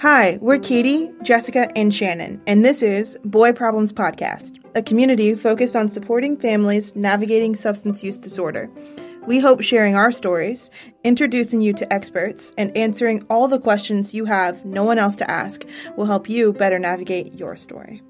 Hi, 0.00 0.38
we're 0.40 0.58
Katie, 0.58 1.10
Jessica, 1.22 1.68
and 1.76 1.94
Shannon, 1.94 2.40
and 2.46 2.64
this 2.64 2.82
is 2.82 3.18
Boy 3.22 3.52
Problems 3.52 3.92
Podcast, 3.92 4.58
a 4.74 4.82
community 4.82 5.34
focused 5.34 5.76
on 5.76 5.90
supporting 5.90 6.38
families 6.38 6.96
navigating 6.96 7.54
substance 7.54 8.02
use 8.02 8.18
disorder. 8.18 8.70
We 9.26 9.40
hope 9.40 9.60
sharing 9.60 9.96
our 9.96 10.10
stories, 10.10 10.70
introducing 11.04 11.60
you 11.60 11.74
to 11.74 11.92
experts, 11.92 12.52
and 12.56 12.74
answering 12.74 13.26
all 13.28 13.46
the 13.46 13.60
questions 13.60 14.14
you 14.14 14.24
have 14.24 14.64
no 14.64 14.84
one 14.84 14.98
else 14.98 15.16
to 15.16 15.30
ask 15.30 15.66
will 15.98 16.06
help 16.06 16.30
you 16.30 16.54
better 16.54 16.78
navigate 16.78 17.34
your 17.34 17.54
story. 17.56 18.00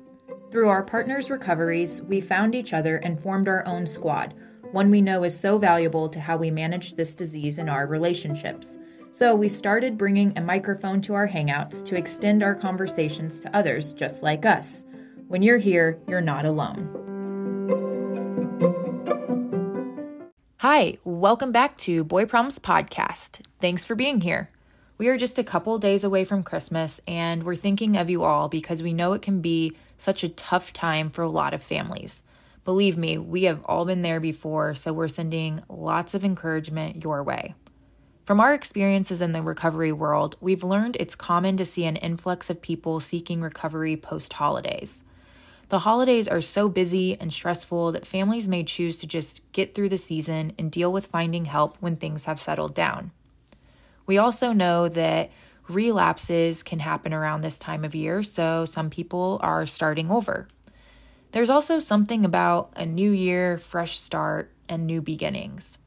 Through 0.53 0.69
our 0.69 0.85
partners' 0.85 1.29
recoveries, 1.29 2.03
we 2.03 2.21
found 2.21 2.55
each 2.55 2.73
other 2.73 2.99
and 2.99 3.21
formed 3.21 3.49
our 3.49 3.67
own 3.67 3.89
squad, 3.89 4.33
one 4.73 4.89
we 4.89 5.01
know 5.01 5.25
is 5.25 5.39
so 5.39 5.59
valuable 5.59 6.09
to 6.09 6.21
how 6.21 6.37
we 6.37 6.49
manage 6.49 6.95
this 6.95 7.17
disease 7.17 7.59
in 7.59 7.69
our 7.69 7.89
relationships. 7.89 8.79
So 9.11 9.35
we 9.35 9.49
started 9.49 9.99
bringing 9.99 10.37
a 10.39 10.41
microphone 10.41 11.01
to 11.03 11.15
our 11.15 11.27
hangouts 11.27 11.85
to 11.87 11.97
extend 11.97 12.45
our 12.45 12.55
conversations 12.55 13.41
to 13.41 13.57
others 13.57 13.93
just 13.93 14.23
like 14.23 14.47
us. 14.47 14.85
When 15.27 15.43
you're 15.43 15.59
here, 15.59 15.99
you're 16.07 16.21
not 16.21 16.47
alone. 16.47 16.97
Hi, 20.59 20.99
welcome 21.03 21.51
back 21.51 21.77
to 21.79 22.05
Boy 22.05 22.27
Problems 22.27 22.61
Podcast. 22.61 23.45
Thanks 23.61 23.85
for 23.85 23.97
being 23.97 24.21
here. 24.21 24.51
We 24.99 25.09
are 25.09 25.17
just 25.17 25.39
a 25.41 25.45
couple 25.45 25.77
days 25.79 26.05
away 26.05 26.25
from 26.25 26.45
Christmas, 26.45 27.01
and 27.09 27.43
we're 27.43 27.57
thinking 27.57 27.97
of 27.97 28.09
you 28.09 28.23
all 28.23 28.49
because 28.49 28.85
we 28.85 28.93
know 28.93 29.15
it 29.15 29.23
can 29.23 29.41
be 29.41 29.77
such 29.99 30.23
a 30.23 30.29
tough 30.29 30.73
time 30.73 31.11
for 31.11 31.23
a 31.23 31.29
lot 31.29 31.55
of 31.55 31.63
families. 31.63 32.23
Believe 32.71 32.97
me, 32.97 33.19
we 33.19 33.43
have 33.43 33.65
all 33.65 33.85
been 33.85 34.03
there 34.03 34.21
before, 34.21 34.77
so 34.77 34.93
we're 34.93 35.09
sending 35.09 35.61
lots 35.69 36.15
of 36.15 36.25
encouragement 36.25 37.03
your 37.03 37.21
way. 37.21 37.57
From 38.25 38.39
our 38.39 38.55
experiences 38.55 39.21
in 39.21 39.33
the 39.33 39.43
recovery 39.43 39.91
world, 39.91 40.37
we've 40.41 40.63
learned 40.63 40.97
it's 41.01 41.17
common 41.17 41.57
to 41.57 41.65
see 41.65 41.85
an 41.85 41.97
influx 41.97 42.49
of 42.49 42.63
people 42.63 43.01
seeking 43.01 43.41
recovery 43.41 43.97
post 43.97 44.35
holidays. 44.35 45.03
The 45.69 45.81
holidays 45.81 46.29
are 46.29 46.41
so 46.41 46.69
busy 46.69 47.19
and 47.21 47.33
stressful 47.33 47.91
that 47.91 48.07
families 48.07 48.47
may 48.47 48.63
choose 48.63 48.97
to 48.99 49.07
just 49.09 49.41
get 49.51 49.75
through 49.75 49.89
the 49.89 49.99
season 49.99 50.53
and 50.57 50.71
deal 50.71 50.93
with 50.93 51.09
finding 51.09 51.47
help 51.47 51.77
when 51.81 51.97
things 51.97 52.27
have 52.27 52.41
settled 52.41 52.77
down. 52.77 53.11
We 54.07 54.17
also 54.17 54.53
know 54.53 54.89
that 54.91 55.33
relapses 55.69 56.63
can 56.63 56.79
happen 56.79 57.13
around 57.13 57.41
this 57.41 57.59
time 57.59 57.85
of 57.85 57.97
year, 57.97 58.23
so 58.23 58.65
some 58.65 58.91
people 58.91 59.41
are 59.43 59.67
starting 59.67 60.09
over. 60.09 60.47
There's 61.33 61.51
also 61.51 61.79
something 61.79 62.25
about 62.25 62.73
a 62.75 62.85
new 62.85 63.13
year, 63.13 63.57
fresh 63.59 64.01
start, 64.01 64.51
and 64.69 64.85
new 64.85 65.01
beginnings. 65.01 65.79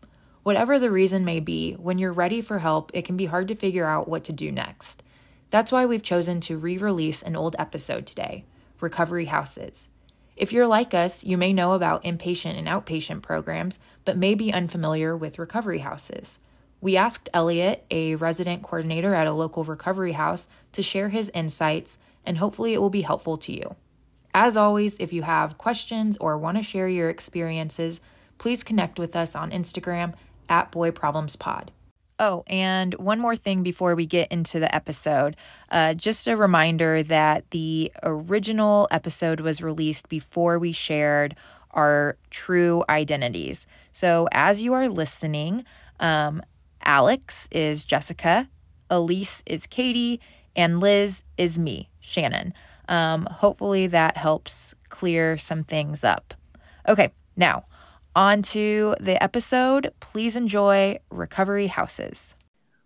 Whatever 0.43 0.79
the 0.79 0.89
reason 0.89 1.25
may 1.25 1.41
be, 1.41 1.73
when 1.73 1.97
you're 1.97 2.13
ready 2.13 2.41
for 2.41 2.59
help, 2.59 2.91
it 2.93 3.03
can 3.03 3.17
be 3.17 3.25
hard 3.25 3.49
to 3.49 3.55
figure 3.55 3.85
out 3.85 4.07
what 4.07 4.23
to 4.25 4.31
do 4.31 4.51
next. 4.51 5.03
That's 5.49 5.71
why 5.71 5.85
we've 5.85 6.01
chosen 6.01 6.39
to 6.41 6.57
re 6.57 6.77
release 6.77 7.21
an 7.21 7.35
old 7.35 7.57
episode 7.59 8.05
today 8.05 8.45
Recovery 8.79 9.25
Houses. 9.25 9.89
If 10.37 10.53
you're 10.53 10.67
like 10.67 10.93
us, 10.93 11.25
you 11.25 11.37
may 11.37 11.51
know 11.51 11.73
about 11.73 12.03
inpatient 12.05 12.57
and 12.57 12.67
outpatient 12.67 13.21
programs, 13.21 13.79
but 14.05 14.17
may 14.17 14.35
be 14.35 14.53
unfamiliar 14.53 15.15
with 15.15 15.39
recovery 15.39 15.79
houses. 15.79 16.39
We 16.79 16.95
asked 16.95 17.29
Elliot, 17.33 17.85
a 17.91 18.15
resident 18.15 18.63
coordinator 18.63 19.13
at 19.13 19.27
a 19.27 19.33
local 19.33 19.63
recovery 19.65 20.13
house, 20.13 20.47
to 20.71 20.81
share 20.81 21.09
his 21.09 21.29
insights, 21.33 21.97
and 22.25 22.37
hopefully 22.37 22.73
it 22.73 22.81
will 22.81 22.89
be 22.89 23.01
helpful 23.01 23.37
to 23.39 23.51
you. 23.51 23.75
As 24.33 24.57
always, 24.57 24.95
if 24.99 25.13
you 25.13 25.21
have 25.21 25.57
questions 25.57 26.17
or 26.19 26.37
want 26.37 26.57
to 26.57 26.63
share 26.63 26.87
your 26.87 27.09
experiences, 27.09 28.01
please 28.37 28.63
connect 28.63 28.97
with 28.97 29.15
us 29.15 29.35
on 29.35 29.51
Instagram 29.51 30.13
at 30.49 30.71
Boy 30.71 30.91
Problems 30.91 31.35
Pod. 31.35 31.71
Oh, 32.19 32.43
and 32.47 32.93
one 32.95 33.19
more 33.19 33.35
thing 33.35 33.63
before 33.63 33.95
we 33.95 34.05
get 34.05 34.31
into 34.31 34.59
the 34.59 34.73
episode. 34.73 35.35
Uh, 35.69 35.93
just 35.93 36.27
a 36.27 36.37
reminder 36.37 37.03
that 37.03 37.49
the 37.51 37.91
original 38.03 38.87
episode 38.91 39.39
was 39.39 39.61
released 39.61 40.09
before 40.09 40.59
we 40.59 40.71
shared 40.71 41.35
our 41.71 42.17
true 42.29 42.83
identities. 42.87 43.65
So, 43.91 44.27
as 44.31 44.61
you 44.61 44.73
are 44.73 44.89
listening, 44.89 45.65
um, 45.99 46.41
Alex 46.85 47.47
is 47.51 47.83
Jessica, 47.83 48.47
Elise 48.89 49.41
is 49.45 49.65
Katie, 49.65 50.19
and 50.55 50.79
Liz 50.79 51.23
is 51.37 51.57
me, 51.57 51.89
Shannon. 51.99 52.53
Um, 52.87 53.27
hopefully, 53.29 53.87
that 53.87 54.17
helps 54.17 54.73
clear 54.89 55.37
some 55.37 55.63
things 55.63 56.03
up. 56.03 56.33
Okay, 56.87 57.13
now 57.35 57.65
on 58.15 58.41
to 58.43 58.95
the 58.99 59.21
episode. 59.21 59.93
Please 59.99 60.35
enjoy 60.35 60.99
Recovery 61.09 61.67
Houses. 61.67 62.35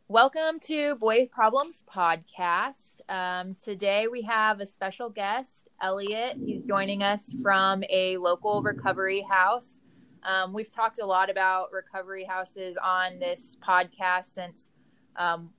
Welcome 0.09 0.59
to 0.61 0.95
Boy 0.95 1.27
Problems 1.29 1.83
Podcast. 1.93 3.01
Um, 3.09 3.55
today 3.55 4.07
we 4.07 4.21
have 4.21 4.61
a 4.61 4.65
special 4.65 5.09
guest, 5.09 5.69
Elliot. 5.81 6.37
He's 6.45 6.61
joining 6.63 7.03
us 7.03 7.35
from 7.41 7.83
a 7.89 8.15
local 8.15 8.61
recovery 8.61 9.25
house. 9.29 9.81
Um, 10.23 10.53
we've 10.53 10.69
talked 10.69 10.99
a 10.99 11.05
lot 11.05 11.29
about 11.29 11.73
recovery 11.73 12.23
houses 12.23 12.77
on 12.81 13.19
this 13.19 13.57
podcast 13.61 14.25
since 14.25 14.71
um, 15.17 15.49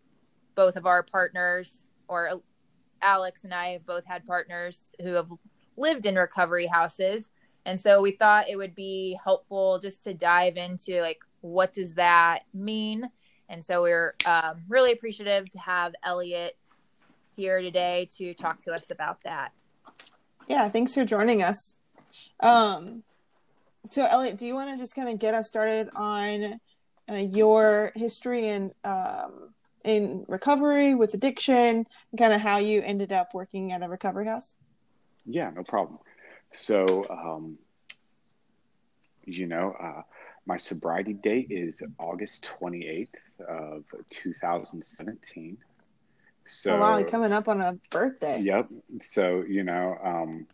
both 0.55 0.77
of 0.77 0.87
our 0.87 1.03
partners, 1.03 1.89
or 2.09 2.41
Alex 3.03 3.45
and 3.45 3.55
I, 3.55 3.69
have 3.69 3.87
both 3.87 4.05
had 4.05 4.27
partners 4.27 4.81
who 5.01 5.15
have 5.15 5.31
lived 5.77 6.07
in 6.07 6.17
recovery 6.17 6.67
houses. 6.67 7.31
And 7.65 7.81
so 7.81 8.01
we 8.01 8.13
thought 8.13 8.49
it 8.49 8.57
would 8.57 8.75
be 8.75 9.19
helpful 9.23 9.79
just 9.79 10.05
to 10.05 10.15
dive 10.15 10.57
into 10.57 11.01
like 11.01 11.21
what 11.41 11.73
does 11.73 11.95
that 11.95 12.41
mean? 12.53 13.09
And 13.49 13.65
so 13.65 13.83
we're 13.83 14.15
um, 14.27 14.63
really 14.69 14.93
appreciative 14.93 15.51
to 15.51 15.59
have 15.59 15.95
Elliot 16.05 16.57
here 17.35 17.61
today 17.61 18.09
to 18.17 18.35
talk 18.35 18.61
to 18.61 18.73
us 18.73 18.91
about 18.91 19.23
that. 19.25 19.53
Yeah, 20.49 20.69
thanks 20.69 20.95
for 20.95 21.05
joining 21.05 21.43
us. 21.43 21.79
Um, 22.41 23.03
so, 23.91 24.05
Elliot, 24.05 24.37
do 24.39 24.47
you 24.47 24.55
want 24.55 24.71
to 24.71 24.77
just 24.77 24.95
kind 24.95 25.09
of 25.09 25.19
get 25.19 25.35
us 25.35 25.49
started 25.49 25.89
on 25.95 26.61
uh, 27.09 27.15
your 27.15 27.93
history 27.95 28.49
and 28.49 28.73
um, 28.85 29.55
in 29.89 30.25
recovery 30.29 30.95
with 30.95 31.15
addiction, 31.15 31.87
and 32.11 32.19
kind 32.19 32.33
of 32.33 32.41
how 32.41 32.59
you 32.59 32.83
ended 32.83 33.13
up 33.13 33.35
working 33.35 33.73
at 33.73 33.83
a 33.83 33.89
recovery 33.89 34.27
house? 34.27 34.55
Yeah, 35.25 35.51
no 35.51 35.63
problem. 35.63 35.99
So, 36.51 37.07
um, 37.11 37.59
you 39.25 39.47
know, 39.47 39.75
uh, 39.81 40.03
my 40.47 40.57
sobriety 40.57 41.13
date 41.13 41.49
is 41.51 41.83
August 41.99 42.51
28th 42.61 43.09
of 43.47 43.85
2017. 44.11 45.59
So, 46.45 46.71
oh, 46.71 46.81
wow, 46.81 47.03
coming 47.05 47.33
up 47.33 47.49
on 47.49 47.61
a 47.61 47.79
birthday. 47.91 48.41
Yep. 48.41 48.71
So, 49.03 49.45
you 49.47 49.65
know, 49.65 49.99
um, 50.03 50.47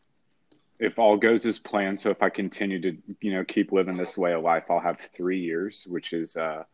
if 0.80 0.98
all 0.98 1.16
goes 1.16 1.46
as 1.46 1.58
planned, 1.58 2.00
so 2.00 2.10
if 2.10 2.20
I 2.20 2.30
continue 2.30 2.80
to, 2.80 2.96
you 3.20 3.32
know, 3.32 3.44
keep 3.44 3.70
living 3.70 3.96
this 3.96 4.16
way 4.16 4.32
of 4.32 4.42
life, 4.42 4.64
I'll 4.68 4.80
have 4.80 4.98
three 4.98 5.38
years, 5.38 5.86
which 5.88 6.12
is 6.12 6.36
uh, 6.36 6.64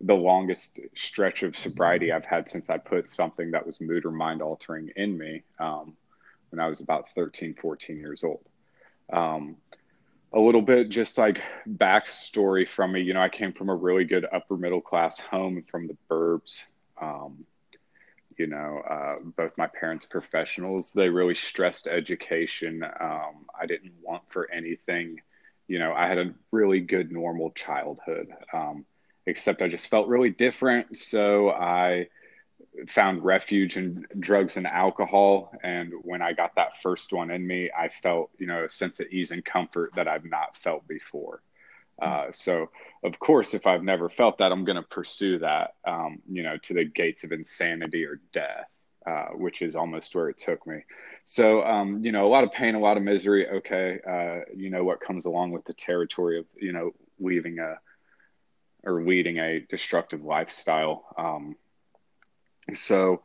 the 0.00 0.14
longest 0.14 0.80
stretch 0.94 1.42
of 1.42 1.56
sobriety 1.56 2.12
I've 2.12 2.24
had 2.24 2.48
since 2.48 2.70
I 2.70 2.78
put 2.78 3.08
something 3.08 3.50
that 3.50 3.66
was 3.66 3.80
mood 3.80 4.04
or 4.04 4.12
mind 4.12 4.42
altering 4.42 4.90
in 4.96 5.18
me 5.18 5.42
um, 5.58 5.96
when 6.50 6.60
I 6.60 6.68
was 6.68 6.80
about 6.80 7.08
13, 7.10 7.54
14 7.54 7.98
years 7.98 8.22
old. 8.22 8.44
Um, 9.12 9.56
a 10.32 10.38
little 10.38 10.62
bit 10.62 10.88
just 10.88 11.18
like 11.18 11.40
backstory 11.66 12.68
from 12.68 12.92
me. 12.92 13.00
You 13.00 13.14
know, 13.14 13.20
I 13.20 13.28
came 13.28 13.52
from 13.52 13.70
a 13.70 13.74
really 13.74 14.04
good 14.04 14.26
upper 14.30 14.56
middle 14.56 14.80
class 14.80 15.18
home 15.18 15.64
from 15.70 15.88
the 15.88 15.96
burbs. 16.10 16.62
Um, 17.00 17.44
you 18.38 18.46
know, 18.46 18.82
uh, 18.88 19.14
both 19.36 19.52
my 19.58 19.66
parents 19.66 20.06
professionals. 20.06 20.92
They 20.92 21.08
really 21.08 21.34
stressed 21.34 21.86
education. 21.86 22.84
Um, 22.84 23.46
I 23.58 23.66
didn't 23.66 23.94
want 24.02 24.22
for 24.28 24.50
anything. 24.52 25.20
You 25.66 25.78
know, 25.78 25.92
I 25.92 26.06
had 26.06 26.18
a 26.18 26.34
really 26.52 26.80
good 26.80 27.10
normal 27.10 27.50
childhood, 27.50 28.28
um, 28.52 28.84
except 29.28 29.60
I 29.60 29.68
just 29.68 29.88
felt 29.88 30.08
really 30.08 30.30
different. 30.30 30.96
So 30.96 31.50
I 31.50 32.08
found 32.86 33.24
refuge 33.24 33.76
in 33.76 34.06
drugs 34.18 34.56
and 34.56 34.66
alcohol. 34.66 35.52
And 35.62 35.92
when 36.02 36.22
I 36.22 36.32
got 36.32 36.54
that 36.56 36.78
first 36.78 37.12
one 37.12 37.30
in 37.30 37.46
me, 37.46 37.70
I 37.76 37.88
felt, 37.88 38.30
you 38.38 38.46
know, 38.46 38.64
a 38.64 38.68
sense 38.68 39.00
of 39.00 39.06
ease 39.08 39.30
and 39.30 39.44
comfort 39.44 39.90
that 39.96 40.08
I've 40.08 40.24
not 40.24 40.56
felt 40.56 40.88
before. 40.88 41.42
Uh, 42.00 42.26
so, 42.30 42.70
of 43.04 43.18
course, 43.18 43.54
if 43.54 43.66
I've 43.66 43.82
never 43.82 44.08
felt 44.08 44.38
that, 44.38 44.52
I'm 44.52 44.64
going 44.64 44.76
to 44.76 44.82
pursue 44.82 45.40
that, 45.40 45.74
um, 45.84 46.20
you 46.30 46.42
know, 46.42 46.56
to 46.56 46.74
the 46.74 46.84
gates 46.84 47.24
of 47.24 47.32
insanity 47.32 48.04
or 48.04 48.20
death, 48.32 48.68
uh, 49.04 49.26
which 49.34 49.60
is 49.60 49.76
almost 49.76 50.14
where 50.14 50.30
it 50.30 50.38
took 50.38 50.66
me. 50.66 50.84
So, 51.24 51.62
um, 51.64 52.02
you 52.04 52.12
know, 52.12 52.26
a 52.26 52.30
lot 52.30 52.44
of 52.44 52.52
pain, 52.52 52.76
a 52.76 52.80
lot 52.80 52.96
of 52.96 53.02
misery. 53.02 53.48
Okay. 53.48 53.98
Uh, 54.08 54.54
you 54.56 54.70
know, 54.70 54.84
what 54.84 55.00
comes 55.00 55.26
along 55.26 55.50
with 55.50 55.64
the 55.64 55.74
territory 55.74 56.38
of, 56.38 56.46
you 56.56 56.72
know, 56.72 56.92
leaving 57.18 57.58
a 57.58 57.78
or 58.84 59.02
leading 59.02 59.38
a 59.38 59.60
destructive 59.68 60.24
lifestyle. 60.24 61.04
Um, 61.16 61.56
so 62.72 63.22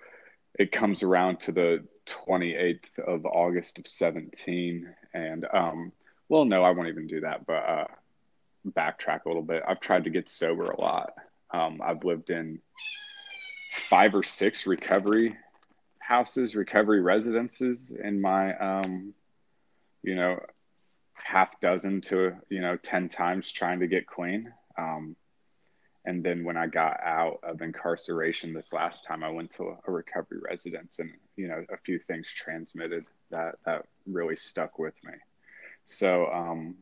it 0.57 0.71
comes 0.71 1.03
around 1.03 1.39
to 1.41 1.51
the 1.51 1.83
28th 2.05 2.99
of 3.05 3.25
August 3.25 3.79
of 3.79 3.87
17. 3.87 4.93
And, 5.13 5.45
um, 5.53 5.91
well, 6.29 6.45
no, 6.45 6.63
I 6.63 6.71
won't 6.71 6.89
even 6.89 7.07
do 7.07 7.21
that, 7.21 7.45
but 7.45 7.53
uh, 7.53 7.85
backtrack 8.67 9.25
a 9.25 9.29
little 9.29 9.43
bit. 9.43 9.63
I've 9.67 9.79
tried 9.79 10.05
to 10.05 10.09
get 10.09 10.29
sober 10.29 10.65
a 10.65 10.79
lot. 10.79 11.13
Um, 11.51 11.81
I've 11.83 12.03
lived 12.03 12.29
in 12.29 12.59
five 13.71 14.15
or 14.15 14.23
six 14.23 14.65
recovery 14.65 15.37
houses, 15.99 16.55
recovery 16.55 17.01
residences 17.01 17.91
in 17.91 18.19
my, 18.19 18.55
um, 18.57 19.13
you 20.01 20.15
know, 20.15 20.39
half 21.13 21.59
dozen 21.61 22.01
to, 22.01 22.35
you 22.49 22.61
know, 22.61 22.75
10 22.77 23.09
times 23.09 23.51
trying 23.51 23.79
to 23.79 23.87
get 23.87 24.05
clean. 24.07 24.51
Um, 24.77 25.15
and 26.05 26.23
then 26.23 26.43
when 26.43 26.57
I 26.57 26.67
got 26.67 26.99
out 27.01 27.39
of 27.43 27.61
incarceration 27.61 28.53
this 28.53 28.73
last 28.73 29.05
time, 29.05 29.23
I 29.23 29.29
went 29.29 29.51
to 29.51 29.77
a 29.87 29.91
recovery 29.91 30.39
residence 30.41 30.99
and, 30.99 31.11
you 31.37 31.47
know, 31.47 31.63
a 31.71 31.77
few 31.77 31.97
things 31.97 32.27
transmitted 32.33 33.05
that, 33.31 33.55
that 33.65 33.85
really 34.05 34.35
stuck 34.35 34.77
with 34.77 34.95
me. 35.05 35.13
So, 35.85 36.27
um, 36.27 36.75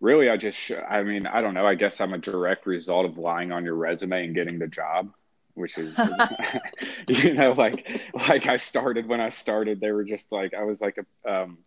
really, 0.00 0.30
I 0.30 0.38
just, 0.38 0.70
I 0.70 1.02
mean, 1.02 1.26
I 1.26 1.42
don't 1.42 1.52
know. 1.52 1.66
I 1.66 1.74
guess 1.74 2.00
I'm 2.00 2.14
a 2.14 2.18
direct 2.18 2.66
result 2.66 3.04
of 3.04 3.18
lying 3.18 3.52
on 3.52 3.64
your 3.64 3.74
resume 3.74 4.24
and 4.24 4.34
getting 4.34 4.58
the 4.58 4.68
job 4.68 5.12
which 5.58 5.76
is 5.76 5.98
you 7.08 7.34
know 7.34 7.52
like 7.52 8.00
like 8.28 8.46
I 8.46 8.56
started 8.56 9.08
when 9.08 9.20
I 9.20 9.30
started 9.30 9.80
they 9.80 9.90
were 9.90 10.04
just 10.04 10.30
like 10.30 10.54
I 10.54 10.62
was 10.62 10.80
like 10.80 10.98
a 10.98 11.30
um 11.30 11.58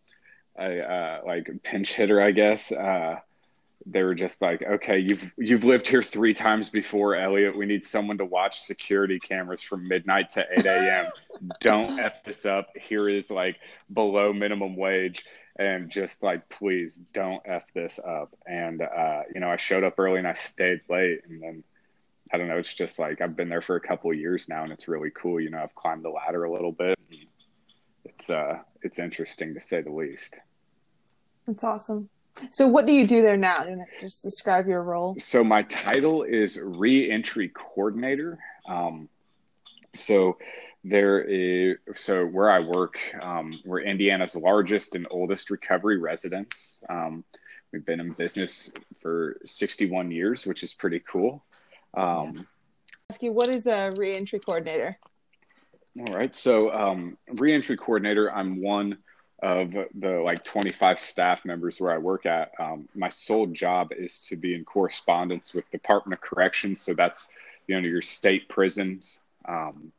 a 0.58 0.80
uh, 0.80 1.22
like 1.26 1.50
pinch 1.62 1.94
hitter 1.94 2.22
I 2.22 2.32
guess 2.32 2.72
uh 2.72 3.20
they 3.86 4.04
were 4.04 4.16
just 4.16 4.42
like 4.42 4.62
okay 4.64 5.00
you've 5.00 5.32
you've 5.38 5.64
lived 5.64 5.88
here 5.88 6.04
three 6.04 6.34
times 6.34 6.70
before 6.70 7.16
Elliot 7.16 7.58
we 7.58 7.66
need 7.66 7.84
someone 7.84 8.18
to 8.18 8.26
watch 8.26 8.62
security 8.62 9.20
cameras 9.20 9.62
from 9.62 9.88
midnight 9.88 10.30
to 10.32 10.46
8 10.58 10.66
a.m 10.66 11.12
don't 11.60 12.00
f 12.00 12.24
this 12.24 12.46
up 12.46 12.70
here 12.80 13.10
is 13.10 13.32
like 13.32 13.58
below 13.94 14.34
minimum 14.34 14.76
wage 14.76 15.26
and 15.58 15.90
just 15.90 16.24
like 16.24 16.48
please 16.50 17.02
don't 17.14 17.42
f 17.46 17.66
this 17.74 18.00
up 18.00 18.36
and 18.46 18.82
uh 18.82 19.22
you 19.34 19.40
know 19.40 19.50
I 19.50 19.58
showed 19.58 19.84
up 19.84 19.98
early 19.98 20.20
and 20.20 20.28
I 20.28 20.34
stayed 20.34 20.82
late 20.90 21.22
and 21.28 21.42
then 21.42 21.64
I 22.34 22.38
don't 22.38 22.48
know. 22.48 22.58
It's 22.58 22.74
just 22.74 22.98
like 22.98 23.20
I've 23.20 23.36
been 23.36 23.50
there 23.50 23.62
for 23.62 23.76
a 23.76 23.82
couple 23.82 24.10
of 24.10 24.18
years 24.18 24.48
now, 24.48 24.64
and 24.64 24.72
it's 24.72 24.88
really 24.88 25.12
cool. 25.12 25.40
You 25.40 25.50
know, 25.50 25.62
I've 25.62 25.76
climbed 25.76 26.06
the 26.06 26.10
ladder 26.10 26.46
a 26.46 26.52
little 26.52 26.72
bit. 26.72 26.98
It's 28.06 28.30
uh, 28.30 28.60
it's 28.82 29.00
interesting 29.00 29.54
to 29.54 29.62
say 29.62 29.82
the 29.82 29.92
least. 29.92 30.36
That's 31.46 31.64
awesome. 31.64 32.10
So, 32.50 32.68
what 32.68 32.86
do 32.86 32.94
you 32.94 33.06
do 33.06 33.22
there 33.22 33.38
now? 33.38 33.66
Just 34.00 34.24
describe 34.24 34.68
your 34.68 34.84
role. 34.84 35.16
So, 35.20 35.44
my 35.44 35.64
title 35.64 36.24
is 36.24 36.60
reentry 36.62 37.50
coordinator. 37.50 38.40
Um, 38.68 39.10
so, 39.94 40.38
there 40.84 41.22
is 41.22 41.78
so 41.94 42.26
where 42.26 42.50
I 42.50 42.60
work, 42.60 42.98
um, 43.22 43.54
we're 43.66 43.82
Indiana's 43.82 44.36
largest 44.36 44.96
and 44.96 45.06
oldest 45.12 45.52
recovery 45.52 45.98
residence. 45.98 46.82
Um, 46.90 47.24
we've 47.72 47.86
been 47.86 48.00
in 48.00 48.12
business 48.14 48.72
for 49.02 49.38
61 49.46 50.12
years, 50.12 50.46
which 50.46 50.64
is 50.64 50.74
pretty 50.74 51.02
cool. 51.08 51.44
Um, 51.96 52.34
yeah. 52.36 52.42
Ask 53.12 53.24
you, 53.24 53.32
what 53.32 53.50
is 53.50 53.68
a 53.68 53.92
reentry 53.96 54.40
coordinator? 54.40 54.98
All 56.00 56.14
right, 56.14 56.34
so 56.34 56.72
um, 56.72 57.18
reentry 57.34 57.76
coordinator. 57.76 58.34
I'm 58.34 58.62
one 58.62 58.98
of 59.42 59.74
the 59.96 60.22
like 60.24 60.44
25 60.44 61.00
staff 61.00 61.46
members 61.46 61.80
where 61.80 61.92
I 61.92 61.98
work 61.98 62.26
at. 62.26 62.52
Um, 62.60 62.88
my 62.96 63.10
sole 63.10 63.48
job 63.48 63.92
is 63.92 64.22
to 64.28 64.36
be 64.36 64.54
in 64.54 64.64
correspondence 64.64 65.54
with 65.54 65.70
Department 65.72 66.20
of 66.20 66.22
Corrections. 66.22 66.82
So 66.82 66.94
that's 66.94 67.28
you 67.68 67.80
know 67.80 67.88
your 67.88 68.02
state 68.02 68.50
prisons, 68.50 69.22
um, 69.46 69.92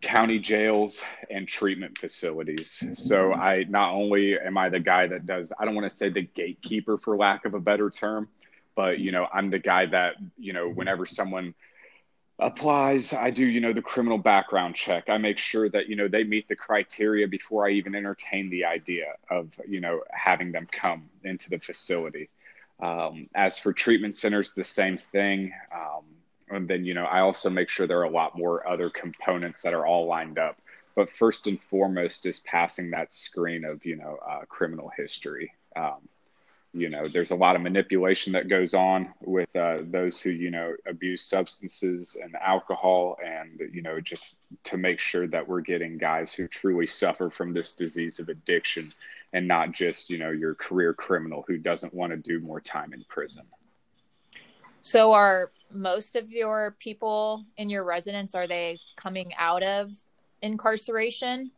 county 0.00 0.38
jails, 0.38 1.00
and 1.30 1.48
treatment 1.48 1.98
facilities. 1.98 2.82
So 2.94 3.32
I 3.32 3.64
not 3.68 3.94
only 3.94 4.38
am 4.38 4.56
I 4.56 4.68
the 4.68 4.80
guy 4.80 5.06
that 5.08 5.26
does 5.26 5.52
I 5.58 5.64
don't 5.64 5.74
want 5.74 5.88
to 5.88 5.94
say 5.94 6.08
the 6.08 6.22
gatekeeper 6.22 6.98
for 6.98 7.16
lack 7.16 7.44
of 7.44 7.54
a 7.54 7.60
better 7.60 7.90
term, 7.90 8.28
but 8.78 9.00
you 9.00 9.10
know 9.10 9.26
i'm 9.32 9.50
the 9.50 9.58
guy 9.58 9.84
that 9.84 10.14
you 10.38 10.52
know 10.52 10.68
whenever 10.70 11.04
someone 11.04 11.52
applies 12.40 13.12
i 13.12 13.30
do 13.30 13.44
you 13.44 13.60
know 13.60 13.72
the 13.72 13.82
criminal 13.82 14.18
background 14.18 14.74
check. 14.74 15.08
I 15.08 15.18
make 15.18 15.38
sure 15.38 15.68
that 15.70 15.88
you 15.88 15.96
know 15.96 16.06
they 16.06 16.22
meet 16.22 16.46
the 16.48 16.54
criteria 16.54 17.26
before 17.26 17.66
i 17.66 17.70
even 17.72 17.94
entertain 17.94 18.48
the 18.50 18.64
idea 18.64 19.14
of 19.30 19.58
you 19.66 19.80
know 19.80 20.02
having 20.12 20.52
them 20.52 20.68
come 20.70 21.08
into 21.24 21.50
the 21.50 21.58
facility. 21.58 22.30
Um, 22.80 23.28
as 23.34 23.58
for 23.58 23.72
treatment 23.72 24.14
centers 24.14 24.54
the 24.54 24.62
same 24.62 24.98
thing. 24.98 25.52
Um, 25.74 26.04
and 26.50 26.68
then 26.68 26.84
you 26.84 26.94
know 26.94 27.04
i 27.06 27.20
also 27.20 27.50
make 27.50 27.68
sure 27.68 27.86
there 27.86 27.98
are 28.00 28.04
a 28.04 28.10
lot 28.10 28.38
more 28.38 28.66
other 28.68 28.88
components 28.88 29.62
that 29.62 29.74
are 29.74 29.86
all 29.86 30.06
lined 30.06 30.38
up. 30.38 30.58
But 30.94 31.10
first 31.10 31.46
and 31.48 31.60
foremost 31.60 32.26
is 32.26 32.40
passing 32.40 32.90
that 32.90 33.12
screen 33.12 33.64
of 33.64 33.84
you 33.84 33.96
know 33.96 34.18
uh, 34.28 34.44
criminal 34.48 34.90
history. 34.96 35.52
Um, 35.74 36.08
you 36.74 36.90
know 36.90 37.04
there's 37.06 37.30
a 37.30 37.34
lot 37.34 37.56
of 37.56 37.62
manipulation 37.62 38.32
that 38.32 38.48
goes 38.48 38.74
on 38.74 39.12
with 39.22 39.48
uh, 39.56 39.78
those 39.90 40.20
who 40.20 40.30
you 40.30 40.50
know 40.50 40.74
abuse 40.86 41.22
substances 41.22 42.16
and 42.22 42.34
alcohol 42.36 43.16
and 43.24 43.60
you 43.72 43.80
know 43.80 44.00
just 44.00 44.48
to 44.64 44.76
make 44.76 44.98
sure 44.98 45.26
that 45.26 45.46
we're 45.46 45.60
getting 45.60 45.96
guys 45.96 46.32
who 46.32 46.46
truly 46.46 46.86
suffer 46.86 47.30
from 47.30 47.54
this 47.54 47.72
disease 47.72 48.18
of 48.18 48.28
addiction 48.28 48.92
and 49.32 49.48
not 49.48 49.72
just 49.72 50.10
you 50.10 50.18
know 50.18 50.30
your 50.30 50.54
career 50.54 50.92
criminal 50.92 51.44
who 51.46 51.56
doesn't 51.56 51.92
want 51.94 52.12
to 52.12 52.16
do 52.16 52.38
more 52.40 52.60
time 52.60 52.92
in 52.92 53.02
prison. 53.08 53.44
So 54.82 55.12
are 55.12 55.50
most 55.72 56.16
of 56.16 56.30
your 56.30 56.76
people 56.78 57.44
in 57.56 57.68
your 57.68 57.84
residence 57.84 58.34
are 58.34 58.46
they 58.46 58.78
coming 58.96 59.32
out 59.38 59.62
of 59.62 59.92
incarceration? 60.42 61.50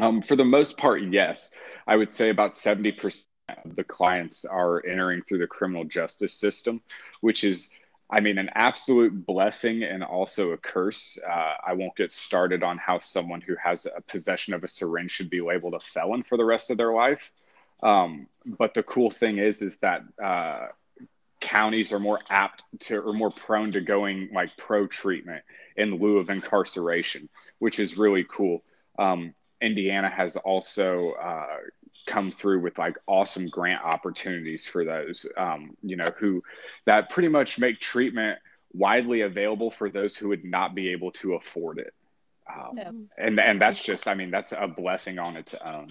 Um, 0.00 0.20
for 0.20 0.36
the 0.36 0.44
most 0.44 0.76
part 0.76 1.02
yes. 1.02 1.50
I 1.86 1.96
would 1.96 2.10
say 2.10 2.28
about 2.28 2.50
70% 2.50 3.24
the 3.64 3.84
clients 3.84 4.44
are 4.44 4.84
entering 4.86 5.22
through 5.22 5.38
the 5.38 5.46
criminal 5.46 5.84
justice 5.84 6.34
system, 6.34 6.80
which 7.20 7.44
is, 7.44 7.70
I 8.10 8.20
mean, 8.20 8.38
an 8.38 8.50
absolute 8.54 9.26
blessing 9.26 9.82
and 9.82 10.02
also 10.02 10.50
a 10.50 10.56
curse. 10.56 11.18
Uh, 11.28 11.54
I 11.66 11.72
won't 11.74 11.96
get 11.96 12.10
started 12.10 12.62
on 12.62 12.78
how 12.78 12.98
someone 12.98 13.40
who 13.40 13.56
has 13.62 13.86
a 13.86 14.00
possession 14.02 14.54
of 14.54 14.64
a 14.64 14.68
syringe 14.68 15.10
should 15.10 15.30
be 15.30 15.40
labeled 15.40 15.74
a 15.74 15.80
felon 15.80 16.22
for 16.22 16.36
the 16.36 16.44
rest 16.44 16.70
of 16.70 16.76
their 16.76 16.92
life. 16.92 17.32
Um, 17.82 18.26
but 18.44 18.74
the 18.74 18.82
cool 18.82 19.10
thing 19.10 19.38
is, 19.38 19.62
is 19.62 19.76
that 19.78 20.02
uh, 20.22 20.68
counties 21.40 21.92
are 21.92 22.00
more 22.00 22.20
apt 22.28 22.64
to 22.80 23.00
or 23.00 23.12
more 23.12 23.30
prone 23.30 23.70
to 23.72 23.80
going 23.80 24.28
like 24.32 24.56
pro 24.56 24.86
treatment 24.86 25.44
in 25.76 25.98
lieu 25.98 26.18
of 26.18 26.30
incarceration, 26.30 27.28
which 27.58 27.78
is 27.78 27.96
really 27.96 28.24
cool. 28.28 28.62
Um, 28.98 29.34
Indiana 29.60 30.08
has 30.08 30.36
also 30.36 31.12
uh, 31.12 31.56
come 32.06 32.30
through 32.30 32.60
with 32.60 32.78
like 32.78 32.96
awesome 33.06 33.48
grant 33.48 33.82
opportunities 33.84 34.66
for 34.66 34.84
those, 34.84 35.26
um, 35.36 35.76
you 35.82 35.96
know, 35.96 36.10
who 36.18 36.42
that 36.84 37.10
pretty 37.10 37.28
much 37.28 37.58
make 37.58 37.78
treatment 37.78 38.38
widely 38.72 39.22
available 39.22 39.70
for 39.70 39.90
those 39.90 40.16
who 40.16 40.28
would 40.28 40.44
not 40.44 40.74
be 40.74 40.90
able 40.90 41.10
to 41.10 41.34
afford 41.34 41.78
it. 41.78 41.94
Um, 42.52 43.08
And 43.18 43.38
and 43.38 43.60
that's 43.60 43.82
just, 43.82 44.08
I 44.08 44.14
mean, 44.14 44.30
that's 44.30 44.52
a 44.52 44.66
blessing 44.66 45.18
on 45.18 45.36
its 45.36 45.54
own. 45.54 45.88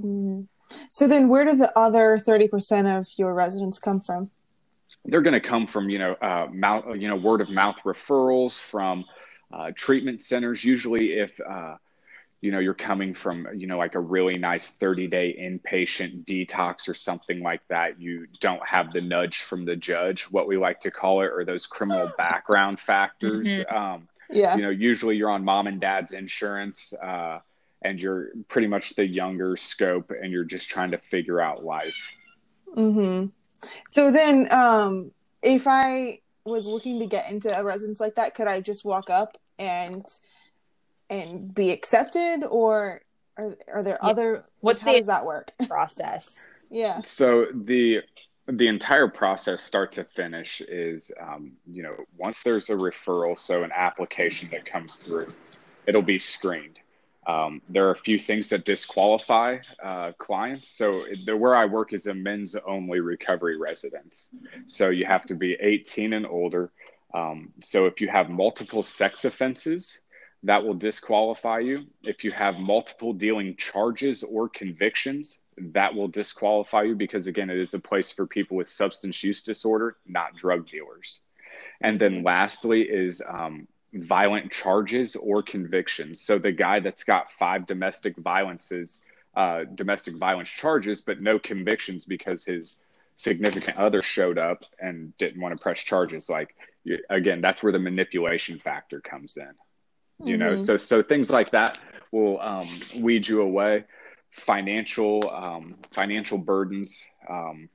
Mm-hmm. 0.00 0.42
So 0.90 1.06
then, 1.06 1.28
where 1.28 1.44
do 1.44 1.56
the 1.56 1.76
other 1.78 2.18
thirty 2.18 2.48
percent 2.48 2.88
of 2.88 3.06
your 3.16 3.34
residents 3.34 3.78
come 3.78 4.00
from? 4.00 4.30
They're 5.04 5.22
going 5.22 5.40
to 5.40 5.40
come 5.40 5.66
from 5.66 5.88
you 5.88 5.98
know 5.98 6.12
uh, 6.14 6.48
mouth, 6.52 6.84
you 6.96 7.08
know 7.08 7.16
word 7.16 7.40
of 7.40 7.50
mouth 7.50 7.80
referrals 7.84 8.58
from 8.58 9.04
uh, 9.52 9.70
treatment 9.74 10.20
centers. 10.22 10.64
Usually, 10.64 11.12
if 11.12 11.40
uh, 11.40 11.76
you 12.46 12.52
know 12.52 12.60
you're 12.60 12.74
coming 12.74 13.12
from 13.12 13.48
you 13.56 13.66
know 13.66 13.76
like 13.76 13.96
a 13.96 14.00
really 14.00 14.38
nice 14.38 14.70
30 14.70 15.08
day 15.08 15.36
inpatient 15.36 16.24
detox 16.24 16.88
or 16.88 16.94
something 16.94 17.42
like 17.42 17.60
that 17.66 18.00
you 18.00 18.28
don't 18.38 18.64
have 18.66 18.92
the 18.92 19.00
nudge 19.00 19.38
from 19.38 19.64
the 19.64 19.74
judge 19.74 20.22
what 20.30 20.46
we 20.46 20.56
like 20.56 20.78
to 20.78 20.92
call 20.92 21.22
it 21.22 21.30
or 21.34 21.44
those 21.44 21.66
criminal 21.66 22.08
background 22.18 22.78
factors 22.78 23.48
mm-hmm. 23.48 23.76
um, 23.76 24.08
yeah 24.30 24.54
you 24.54 24.62
know 24.62 24.70
usually 24.70 25.16
you're 25.16 25.28
on 25.28 25.44
mom 25.44 25.66
and 25.66 25.80
dad's 25.80 26.12
insurance 26.12 26.94
uh, 27.02 27.40
and 27.82 28.00
you're 28.00 28.28
pretty 28.46 28.68
much 28.68 28.94
the 28.94 29.04
younger 29.04 29.56
scope 29.56 30.12
and 30.12 30.30
you're 30.30 30.44
just 30.44 30.68
trying 30.68 30.92
to 30.92 30.98
figure 30.98 31.40
out 31.40 31.64
life 31.64 32.14
mm-hmm. 32.76 33.26
so 33.88 34.12
then 34.12 34.46
um, 34.52 35.10
if 35.42 35.66
i 35.66 36.20
was 36.44 36.64
looking 36.64 37.00
to 37.00 37.06
get 37.06 37.28
into 37.28 37.50
a 37.58 37.64
residence 37.64 37.98
like 37.98 38.14
that 38.14 38.36
could 38.36 38.46
i 38.46 38.60
just 38.60 38.84
walk 38.84 39.10
up 39.10 39.36
and 39.58 40.04
and 41.10 41.54
be 41.54 41.70
accepted 41.70 42.44
or 42.44 43.02
are, 43.36 43.56
are 43.72 43.82
there 43.82 43.98
yeah. 44.02 44.08
other 44.08 44.44
what's 44.60 44.82
how 44.82 44.92
the 44.92 44.98
does 44.98 45.06
that 45.06 45.24
work 45.24 45.52
process 45.68 46.46
yeah 46.70 47.00
so 47.02 47.46
the 47.52 48.00
the 48.48 48.68
entire 48.68 49.08
process 49.08 49.62
start 49.62 49.90
to 49.92 50.04
finish 50.04 50.60
is 50.68 51.10
um, 51.20 51.52
you 51.66 51.82
know 51.82 51.96
once 52.16 52.42
there's 52.42 52.70
a 52.70 52.74
referral 52.74 53.38
so 53.38 53.62
an 53.62 53.72
application 53.74 54.48
that 54.50 54.64
comes 54.64 54.96
through 54.96 55.32
it'll 55.86 56.02
be 56.02 56.18
screened 56.18 56.78
um, 57.26 57.60
there 57.68 57.86
are 57.88 57.90
a 57.90 57.96
few 57.96 58.18
things 58.18 58.48
that 58.50 58.64
disqualify 58.64 59.58
uh, 59.82 60.12
clients. 60.16 60.68
So 60.68 61.06
the, 61.24 61.36
where 61.36 61.56
I 61.56 61.66
work 61.66 61.92
is 61.92 62.06
a 62.06 62.14
men's 62.14 62.54
only 62.66 63.00
recovery 63.00 63.56
residence. 63.58 64.30
So 64.68 64.90
you 64.90 65.06
have 65.06 65.26
to 65.26 65.34
be 65.34 65.56
18 65.60 66.12
and 66.12 66.24
older. 66.24 66.70
Um, 67.12 67.52
so 67.60 67.86
if 67.86 68.00
you 68.00 68.08
have 68.08 68.30
multiple 68.30 68.82
sex 68.82 69.24
offenses, 69.24 70.00
that 70.46 70.64
will 70.64 70.74
disqualify 70.74 71.58
you. 71.58 71.84
If 72.04 72.22
you 72.22 72.30
have 72.30 72.60
multiple 72.60 73.12
dealing 73.12 73.56
charges 73.56 74.22
or 74.22 74.48
convictions, 74.48 75.40
that 75.58 75.92
will 75.92 76.06
disqualify 76.06 76.82
you 76.82 76.94
because, 76.94 77.26
again, 77.26 77.50
it 77.50 77.58
is 77.58 77.74
a 77.74 77.80
place 77.80 78.12
for 78.12 78.28
people 78.28 78.56
with 78.56 78.68
substance 78.68 79.24
use 79.24 79.42
disorder, 79.42 79.96
not 80.06 80.36
drug 80.36 80.66
dealers. 80.66 81.18
And 81.80 82.00
then 82.00 82.22
lastly 82.22 82.82
is 82.82 83.20
um, 83.28 83.66
violent 83.92 84.52
charges 84.52 85.16
or 85.16 85.42
convictions. 85.42 86.20
So 86.20 86.38
the 86.38 86.52
guy 86.52 86.78
that's 86.78 87.02
got 87.02 87.28
five 87.28 87.66
domestic 87.66 88.16
violences, 88.16 89.02
uh, 89.34 89.64
domestic 89.74 90.14
violence 90.14 90.48
charges, 90.48 91.00
but 91.00 91.20
no 91.20 91.40
convictions 91.40 92.04
because 92.04 92.44
his 92.44 92.76
significant 93.16 93.78
other 93.78 94.00
showed 94.00 94.38
up 94.38 94.62
and 94.78 95.16
didn't 95.18 95.40
want 95.40 95.56
to 95.56 95.60
press 95.60 95.80
charges. 95.80 96.28
Like 96.28 96.54
again, 97.10 97.40
that's 97.40 97.64
where 97.64 97.72
the 97.72 97.80
manipulation 97.80 98.60
factor 98.60 99.00
comes 99.00 99.36
in. 99.38 99.50
You 100.18 100.36
mm-hmm. 100.36 100.38
know, 100.38 100.56
so 100.56 100.76
so 100.76 101.02
things 101.02 101.30
like 101.30 101.50
that 101.50 101.78
will 102.10 102.40
um, 102.40 102.68
weed 102.96 103.28
you 103.28 103.42
away. 103.42 103.84
Financial 104.30 105.30
um, 105.30 105.76
financial 105.92 106.38
burdens. 106.38 107.02
Um, 107.28 107.68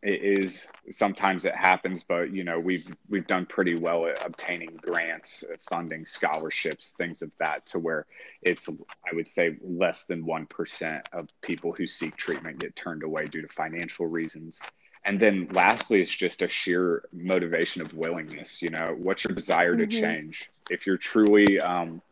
it 0.00 0.38
is 0.38 0.68
sometimes 0.90 1.44
it 1.44 1.56
happens, 1.56 2.04
but 2.06 2.32
you 2.32 2.44
know 2.44 2.60
we've 2.60 2.86
we've 3.08 3.26
done 3.26 3.46
pretty 3.46 3.74
well 3.74 4.06
at 4.06 4.24
obtaining 4.24 4.78
grants, 4.80 5.42
funding, 5.70 6.06
scholarships, 6.06 6.94
things 6.96 7.20
of 7.20 7.32
that, 7.38 7.66
to 7.66 7.80
where 7.80 8.06
it's 8.42 8.68
I 8.68 9.14
would 9.14 9.26
say 9.26 9.56
less 9.60 10.04
than 10.04 10.24
one 10.24 10.46
percent 10.46 11.08
of 11.12 11.28
people 11.40 11.74
who 11.76 11.88
seek 11.88 12.16
treatment 12.16 12.60
get 12.60 12.76
turned 12.76 13.02
away 13.02 13.24
due 13.24 13.42
to 13.42 13.48
financial 13.48 14.06
reasons. 14.06 14.60
And 15.04 15.18
then 15.18 15.48
lastly, 15.52 16.00
it's 16.00 16.14
just 16.14 16.42
a 16.42 16.48
sheer 16.48 17.04
motivation 17.12 17.82
of 17.82 17.94
willingness. 17.94 18.62
You 18.62 18.70
know, 18.70 18.94
what's 18.98 19.24
your 19.24 19.34
desire 19.34 19.74
mm-hmm. 19.74 19.90
to 19.90 20.00
change? 20.00 20.50
If 20.70 20.86
you're 20.86 20.96
truly 20.96 21.60
um, 21.60 22.02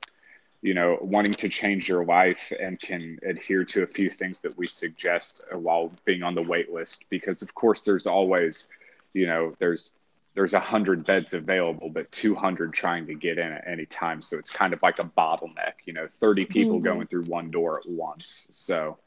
you 0.67 0.75
know, 0.75 0.99
wanting 1.03 1.33
to 1.33 1.49
change 1.49 1.89
your 1.89 2.05
life 2.05 2.53
and 2.59 2.81
can 2.81 3.21
adhere 3.25 3.65
to 3.65 3.85
a 3.85 3.87
few 3.87 4.11
things 4.11 4.41
that 4.41 4.57
we 4.59 4.67
suggest 4.67 5.41
while 5.53 5.93
being 6.05 6.25
on 6.25 6.35
the 6.35 6.43
wait 6.43 6.73
list. 6.73 7.05
Because 7.09 7.41
of 7.41 7.55
course, 7.55 7.83
there's 7.83 8.05
always, 8.05 8.69
you 9.13 9.27
know, 9.27 9.55
there's 9.61 9.93
there's 10.35 10.55
a 10.55 10.61
hundred 10.61 11.07
beds 11.07 11.35
available, 11.35 11.89
but 11.89 12.11
200 12.11 12.73
trying 12.75 13.07
to 13.07 13.15
get 13.15 13.39
in 13.39 13.53
at 13.53 13.67
any 13.67 13.87
time. 13.87 14.21
So 14.21 14.39
it's 14.39 14.51
kind 14.51 14.75
of 14.75 14.83
like 14.83 14.99
a 14.99 15.05
bottleneck. 15.05 15.75
You 15.85 15.93
know, 15.93 16.09
30 16.09 16.45
people 16.47 16.75
mm-hmm. 16.75 16.85
going 16.85 17.07
through 17.07 17.23
one 17.29 17.51
door 17.53 17.79
at 17.79 17.89
once. 17.89 18.49
So 18.51 18.99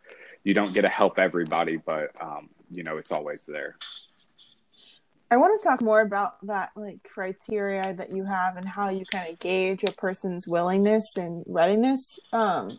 you 0.46 0.54
don't 0.54 0.74
get 0.74 0.84
to 0.84 0.90
help 0.90 1.20
everybody, 1.20 1.76
but 1.76 2.12
um, 2.22 2.50
you 2.72 2.84
know, 2.84 2.98
it's 2.98 3.12
always 3.12 3.46
there. 3.46 3.76
I 5.32 5.38
want 5.38 5.62
to 5.62 5.68
talk 5.68 5.82
more 5.82 6.02
about 6.02 6.44
that 6.48 6.72
like 6.76 7.04
criteria 7.04 7.94
that 7.94 8.10
you 8.10 8.26
have 8.26 8.58
and 8.58 8.68
how 8.68 8.90
you 8.90 9.04
kind 9.12 9.32
of 9.32 9.40
gauge 9.40 9.84
a 9.84 9.92
person's 9.92 10.48
willingness 10.48 11.18
and 11.18 11.44
readiness 11.48 12.20
um, 12.34 12.70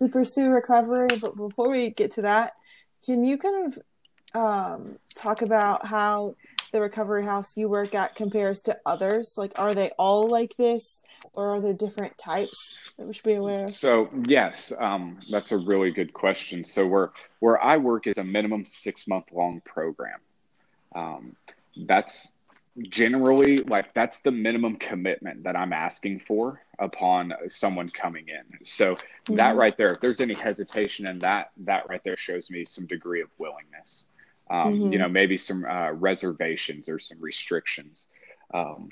to 0.00 0.08
pursue 0.08 0.50
recovery. 0.50 1.08
But 1.20 1.36
before 1.36 1.68
we 1.68 1.90
get 1.90 2.12
to 2.12 2.22
that, 2.22 2.52
can 3.04 3.24
you 3.24 3.36
kind 3.36 3.66
of 3.66 3.78
um, 4.34 4.98
talk 5.14 5.42
about 5.42 5.86
how 5.86 6.34
the 6.72 6.80
recovery 6.80 7.24
house 7.24 7.56
you 7.56 7.68
work 7.68 7.94
at 7.94 8.14
compares 8.14 8.62
to 8.62 8.78
others? 8.86 9.34
Like, 9.36 9.52
are 9.56 9.74
they 9.74 9.90
all 9.98 10.28
like 10.28 10.56
this, 10.56 11.02
or 11.34 11.56
are 11.56 11.60
there 11.60 11.72
different 11.72 12.16
types 12.18 12.90
that 12.96 13.06
we 13.06 13.12
should 13.12 13.24
be 13.24 13.34
aware 13.34 13.66
of? 13.66 13.72
So, 13.72 14.08
yes, 14.26 14.72
um, 14.78 15.18
that's 15.30 15.52
a 15.52 15.58
really 15.58 15.90
good 15.90 16.12
question. 16.12 16.64
So, 16.64 16.86
where 16.86 17.12
where 17.40 17.62
I 17.62 17.76
work 17.76 18.06
is 18.06 18.18
a 18.18 18.24
minimum 18.24 18.64
six 18.64 19.06
month 19.06 19.32
long 19.32 19.60
program. 19.64 20.20
Um, 20.94 21.36
that's 21.86 22.32
generally 22.82 23.58
like 23.58 23.92
that's 23.94 24.20
the 24.20 24.30
minimum 24.30 24.76
commitment 24.76 25.42
that 25.42 25.56
I'm 25.56 25.72
asking 25.72 26.20
for 26.20 26.62
upon 26.78 27.32
someone 27.48 27.88
coming 27.88 28.26
in. 28.28 28.64
So 28.64 28.94
mm-hmm. 28.94 29.36
that 29.36 29.56
right 29.56 29.76
there, 29.76 29.92
if 29.92 30.00
there's 30.00 30.20
any 30.20 30.34
hesitation 30.34 31.08
in 31.08 31.18
that, 31.20 31.50
that 31.58 31.88
right 31.88 32.02
there 32.04 32.16
shows 32.16 32.50
me 32.50 32.64
some 32.64 32.86
degree 32.86 33.20
of 33.20 33.28
willingness. 33.38 34.06
Um, 34.50 34.74
mm-hmm. 34.74 34.92
You 34.92 34.98
know, 34.98 35.08
maybe 35.08 35.36
some 35.36 35.64
uh, 35.64 35.92
reservations 35.92 36.88
or 36.88 36.98
some 36.98 37.18
restrictions. 37.20 38.08
Um, 38.54 38.90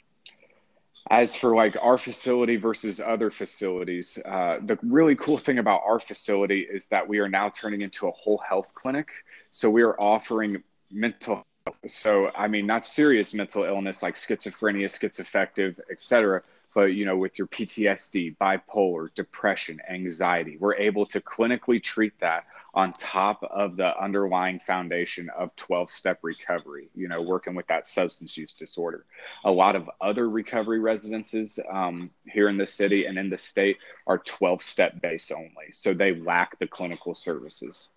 as 1.08 1.36
for 1.36 1.54
like 1.54 1.76
our 1.80 1.98
facility 1.98 2.56
versus 2.56 3.00
other 3.00 3.30
facilities, 3.30 4.18
uh, 4.24 4.58
the 4.64 4.76
really 4.82 5.14
cool 5.14 5.38
thing 5.38 5.58
about 5.58 5.82
our 5.86 6.00
facility 6.00 6.60
is 6.60 6.88
that 6.88 7.06
we 7.06 7.20
are 7.20 7.28
now 7.28 7.48
turning 7.48 7.82
into 7.82 8.08
a 8.08 8.10
whole 8.10 8.38
health 8.38 8.74
clinic. 8.74 9.08
So 9.52 9.70
we 9.70 9.82
are 9.82 9.98
offering 10.00 10.62
mental 10.90 11.46
so 11.86 12.30
i 12.36 12.46
mean 12.46 12.66
not 12.66 12.84
serious 12.84 13.34
mental 13.34 13.64
illness 13.64 14.02
like 14.02 14.14
schizophrenia 14.14 14.86
schizoaffective 14.86 15.78
etc 15.90 16.42
but 16.74 16.92
you 16.94 17.04
know 17.04 17.16
with 17.16 17.38
your 17.38 17.46
ptsd 17.48 18.36
bipolar 18.38 19.08
depression 19.14 19.80
anxiety 19.88 20.56
we're 20.60 20.76
able 20.76 21.06
to 21.06 21.20
clinically 21.20 21.82
treat 21.82 22.12
that 22.20 22.44
on 22.76 22.92
top 22.92 23.42
of 23.44 23.76
the 23.76 23.98
underlying 23.98 24.58
foundation 24.58 25.30
of 25.30 25.56
12 25.56 25.90
step 25.90 26.18
recovery 26.22 26.88
you 26.94 27.08
know 27.08 27.22
working 27.22 27.54
with 27.54 27.66
that 27.66 27.86
substance 27.86 28.36
use 28.36 28.52
disorder. 28.52 29.06
A 29.44 29.50
lot 29.50 29.74
of 29.74 29.90
other 30.00 30.28
recovery 30.28 30.78
residences 30.78 31.58
um, 31.72 32.10
here 32.26 32.50
in 32.50 32.58
the 32.58 32.66
city 32.66 33.06
and 33.06 33.16
in 33.16 33.30
the 33.30 33.38
state 33.38 33.82
are 34.06 34.18
12 34.18 34.62
step 34.62 35.00
based 35.00 35.32
only 35.32 35.72
so 35.72 35.94
they 35.94 36.14
lack 36.16 36.58
the 36.58 36.66
clinical 36.66 37.14
services 37.14 37.88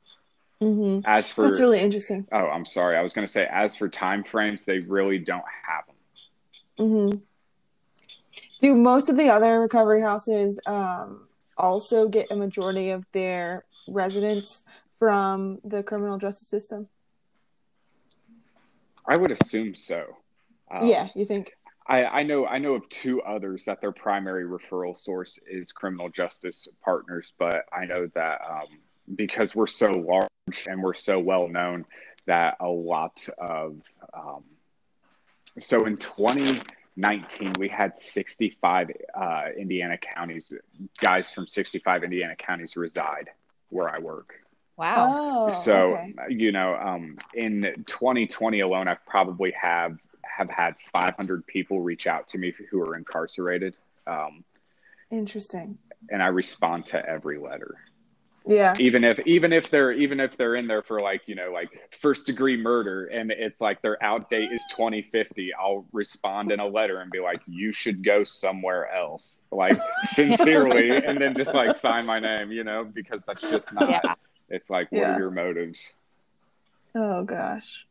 Mm-hmm. 0.61 1.01
As 1.05 1.29
for 1.29 1.47
that's 1.47 1.61
really 1.61 1.79
interesting. 1.79 2.27
Oh, 2.31 2.47
I'm 2.47 2.65
sorry. 2.65 2.97
I 2.97 3.01
was 3.01 3.13
going 3.13 3.25
to 3.25 3.31
say, 3.31 3.47
as 3.49 3.75
for 3.75 3.87
time 3.87 4.23
frames, 4.23 4.65
they 4.65 4.79
really 4.79 5.17
don't 5.17 5.43
have 5.67 5.85
them. 5.87 5.95
Mm-hmm. 6.87 7.17
Do 8.59 8.75
most 8.75 9.07
of 9.09 9.15
the 9.15 9.29
other 9.29 9.61
recovery 9.61 10.01
houses 10.01 10.59
um, 10.65 11.27
also 11.57 12.09
get 12.09 12.29
a 12.29 12.35
majority 12.35 12.89
of 12.89 13.05
their 13.13 13.63
residents 13.87 14.63
from 14.97 15.59
the 15.63 15.81
criminal 15.81 16.17
justice 16.17 16.49
system? 16.49 16.89
I 19.07 19.15
would 19.15 19.31
assume 19.31 19.75
so. 19.75 20.17
Um, 20.69 20.85
yeah, 20.85 21.07
you 21.15 21.25
think? 21.25 21.53
I, 21.87 22.05
I 22.05 22.23
know 22.23 22.45
I 22.45 22.59
know 22.59 22.75
of 22.75 22.87
two 22.89 23.21
others 23.23 23.65
that 23.65 23.81
their 23.81 23.91
primary 23.91 24.45
referral 24.45 24.95
source 24.95 25.39
is 25.49 25.71
criminal 25.71 26.09
justice 26.09 26.67
partners, 26.83 27.33
but 27.39 27.65
I 27.73 27.85
know 27.85 28.07
that 28.13 28.41
um, 28.47 28.67
because 29.15 29.55
we're 29.55 29.67
so 29.67 29.89
large 29.89 30.67
and 30.67 30.81
we're 30.81 30.93
so 30.93 31.19
well 31.19 31.47
known 31.47 31.85
that 32.25 32.57
a 32.59 32.67
lot 32.67 33.27
of 33.37 33.81
um, 34.13 34.43
so 35.57 35.85
in 35.85 35.97
2019 35.97 37.53
we 37.59 37.67
had 37.67 37.97
65 37.97 38.91
uh, 39.15 39.45
Indiana 39.57 39.97
counties 39.97 40.53
guys 40.99 41.31
from 41.31 41.47
65 41.47 42.03
Indiana 42.03 42.35
counties 42.35 42.77
reside 42.77 43.29
where 43.69 43.89
I 43.89 43.99
work. 43.99 44.33
Wow. 44.77 44.93
Oh, 44.97 45.49
so 45.49 45.97
okay. 45.97 46.13
you 46.29 46.53
know, 46.53 46.73
um, 46.75 47.17
in 47.33 47.83
2020 47.85 48.61
alone, 48.61 48.87
I 48.87 48.95
probably 49.05 49.51
have 49.61 49.97
have 50.23 50.49
had 50.49 50.75
500 50.93 51.45
people 51.45 51.81
reach 51.81 52.07
out 52.07 52.29
to 52.29 52.37
me 52.37 52.53
who 52.71 52.81
are 52.81 52.95
incarcerated. 52.95 53.75
Um, 54.07 54.45
Interesting. 55.11 55.77
And 56.09 56.23
I 56.23 56.27
respond 56.27 56.85
to 56.87 57.05
every 57.05 57.37
letter. 57.37 57.75
Yeah. 58.49 58.75
Even 58.79 59.03
if 59.03 59.19
even 59.27 59.53
if 59.53 59.69
they're 59.69 59.91
even 59.91 60.19
if 60.19 60.35
they're 60.35 60.55
in 60.55 60.65
there 60.65 60.81
for 60.81 60.99
like, 60.99 61.21
you 61.27 61.35
know, 61.35 61.51
like 61.51 61.69
first 62.01 62.25
degree 62.25 62.57
murder 62.57 63.05
and 63.05 63.31
it's 63.31 63.61
like 63.61 63.79
their 63.83 64.03
out 64.03 64.31
date 64.31 64.51
is 64.51 64.63
2050, 64.71 65.53
I'll 65.53 65.85
respond 65.91 66.51
in 66.51 66.59
a 66.59 66.65
letter 66.65 67.01
and 67.01 67.11
be 67.11 67.19
like, 67.19 67.41
you 67.45 67.71
should 67.71 68.03
go 68.03 68.23
somewhere 68.23 68.91
else. 68.91 69.39
Like 69.51 69.77
sincerely 70.05 70.89
and 70.89 71.21
then 71.21 71.35
just 71.35 71.53
like 71.53 71.77
sign 71.77 72.07
my 72.07 72.19
name, 72.19 72.51
you 72.51 72.63
know, 72.63 72.83
because 72.83 73.21
that's 73.27 73.41
just 73.41 73.71
not 73.71 73.87
yeah. 73.87 74.15
it's 74.49 74.71
like 74.71 74.91
what 74.91 75.01
yeah. 75.01 75.15
are 75.15 75.19
your 75.19 75.31
motives? 75.31 75.93
Oh 76.95 77.23
gosh. 77.23 77.85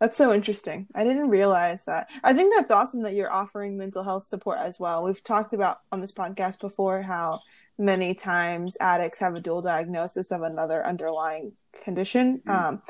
That's 0.00 0.16
so 0.16 0.32
interesting. 0.32 0.86
I 0.94 1.02
didn't 1.02 1.28
realize 1.28 1.84
that. 1.84 2.10
I 2.22 2.32
think 2.32 2.54
that's 2.54 2.70
awesome 2.70 3.02
that 3.02 3.14
you're 3.14 3.32
offering 3.32 3.76
mental 3.76 4.04
health 4.04 4.28
support 4.28 4.58
as 4.58 4.78
well. 4.78 5.02
We've 5.02 5.22
talked 5.22 5.52
about 5.52 5.80
on 5.90 6.00
this 6.00 6.12
podcast 6.12 6.60
before 6.60 7.02
how 7.02 7.40
many 7.78 8.14
times 8.14 8.76
addicts 8.80 9.18
have 9.20 9.34
a 9.34 9.40
dual 9.40 9.60
diagnosis 9.60 10.30
of 10.30 10.42
another 10.42 10.86
underlying 10.86 11.52
condition. 11.82 12.42
Mm-hmm. 12.46 12.50
Um, 12.50 12.82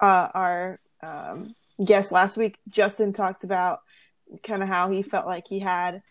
uh, 0.00 0.28
our 0.34 0.80
um, 1.02 1.54
guest 1.82 2.12
last 2.12 2.36
week, 2.36 2.58
Justin, 2.68 3.12
talked 3.12 3.44
about 3.44 3.80
kind 4.42 4.62
of 4.62 4.68
how 4.68 4.90
he 4.90 5.02
felt 5.02 5.26
like 5.26 5.46
he 5.48 5.60
had 5.60 6.02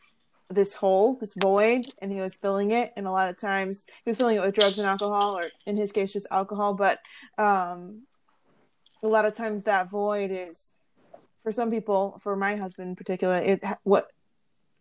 this 0.50 0.74
hole, 0.74 1.16
this 1.20 1.36
void, 1.40 1.86
and 2.02 2.12
he 2.12 2.20
was 2.20 2.36
filling 2.36 2.72
it. 2.72 2.92
And 2.96 3.06
a 3.06 3.12
lot 3.12 3.30
of 3.30 3.38
times 3.38 3.86
he 4.04 4.10
was 4.10 4.18
filling 4.18 4.38
it 4.38 4.42
with 4.42 4.56
drugs 4.56 4.80
and 4.80 4.88
alcohol, 4.88 5.38
or 5.38 5.50
in 5.68 5.78
his 5.78 5.92
case, 5.92 6.12
just 6.12 6.28
alcohol. 6.32 6.74
But 6.74 7.00
um, 7.38 8.04
a 9.04 9.08
lot 9.08 9.26
of 9.26 9.36
times 9.36 9.64
that 9.64 9.90
void 9.90 10.32
is 10.32 10.74
for 11.44 11.52
some 11.52 11.72
people 11.72 12.20
for 12.22 12.36
my 12.36 12.56
husband 12.56 12.90
in 12.90 12.96
particular 12.96 13.36
it 13.36 13.64
what 13.84 14.12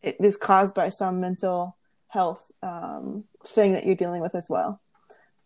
it 0.03 0.17
is 0.21 0.37
caused 0.37 0.75
by 0.75 0.89
some 0.89 1.21
mental 1.21 1.77
health 2.09 2.51
um, 2.63 3.25
thing 3.47 3.73
that 3.73 3.85
you're 3.85 3.95
dealing 3.95 4.21
with 4.21 4.35
as 4.35 4.49
well. 4.49 4.81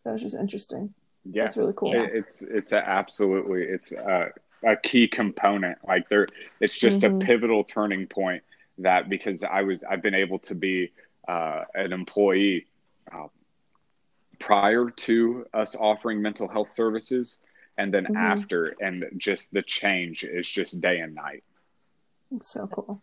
That 0.05 0.13
was 0.13 0.23
just 0.23 0.37
interesting. 0.37 0.95
Yeah. 1.25 1.47
It's 1.47 1.57
really 1.57 1.73
cool. 1.75 1.93
It's 1.95 2.43
it's 2.43 2.73
a, 2.73 2.89
absolutely 2.89 3.63
it's 3.63 3.93
a, 3.93 4.31
a, 4.65 4.77
key 4.77 5.09
component. 5.09 5.79
Like 5.87 6.09
there 6.09 6.27
it's 6.61 6.77
just 6.77 7.01
mm-hmm. 7.01 7.17
a 7.17 7.19
pivotal 7.19 7.65
turning 7.65 8.07
point 8.07 8.43
that 8.79 9.09
because 9.09 9.43
i 9.45 9.63
was 9.63 9.85
i've 9.85 10.03
been 10.03 10.15
able 10.15 10.39
to 10.39 10.55
be 10.55 10.91
uh, 11.29 11.63
an 11.75 11.93
employee 11.93 12.67
uh, 13.13 13.29
prior 14.41 14.91
to 14.91 15.47
us 15.55 15.77
offering 15.79 16.21
mental 16.21 16.49
health 16.49 16.69
services 16.69 17.37
and 17.79 17.93
then 17.93 18.05
mm-hmm. 18.05 18.17
after 18.17 18.75
and 18.81 19.05
just 19.17 19.53
the 19.53 19.63
change 19.63 20.25
is 20.25 20.49
just 20.49 20.81
day 20.81 21.01
and 21.01 21.15
night 21.15 21.45
it's 22.31 22.49
so 22.49 22.67
cool 22.67 23.03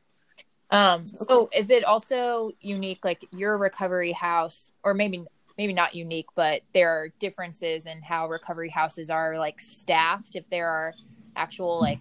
Um, 0.71 1.07
so 1.07 1.49
is 1.55 1.71
it 1.71 1.83
also 1.83 2.51
unique, 2.61 3.03
like 3.03 3.25
your 3.31 3.57
recovery 3.57 4.11
house, 4.11 4.71
or 4.83 4.93
maybe 4.93 5.25
maybe 5.57 5.73
not 5.73 5.95
unique, 5.95 6.27
but 6.35 6.61
there 6.73 6.89
are 6.89 7.09
differences 7.19 7.85
in 7.85 8.01
how 8.01 8.29
recovery 8.29 8.69
houses 8.69 9.09
are 9.09 9.37
like 9.37 9.59
staffed. 9.59 10.35
If 10.35 10.49
there 10.49 10.69
are 10.69 10.93
actual 11.35 11.81
like 11.81 11.99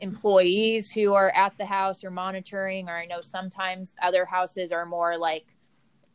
employees 0.00 0.90
who 0.90 1.14
are 1.14 1.30
at 1.30 1.56
the 1.56 1.66
house 1.66 2.04
or 2.04 2.10
monitoring, 2.10 2.88
or 2.88 2.96
I 2.96 3.06
know 3.06 3.20
sometimes 3.20 3.94
other 4.02 4.24
houses 4.26 4.72
are 4.72 4.84
more 4.84 5.16
like 5.16 5.54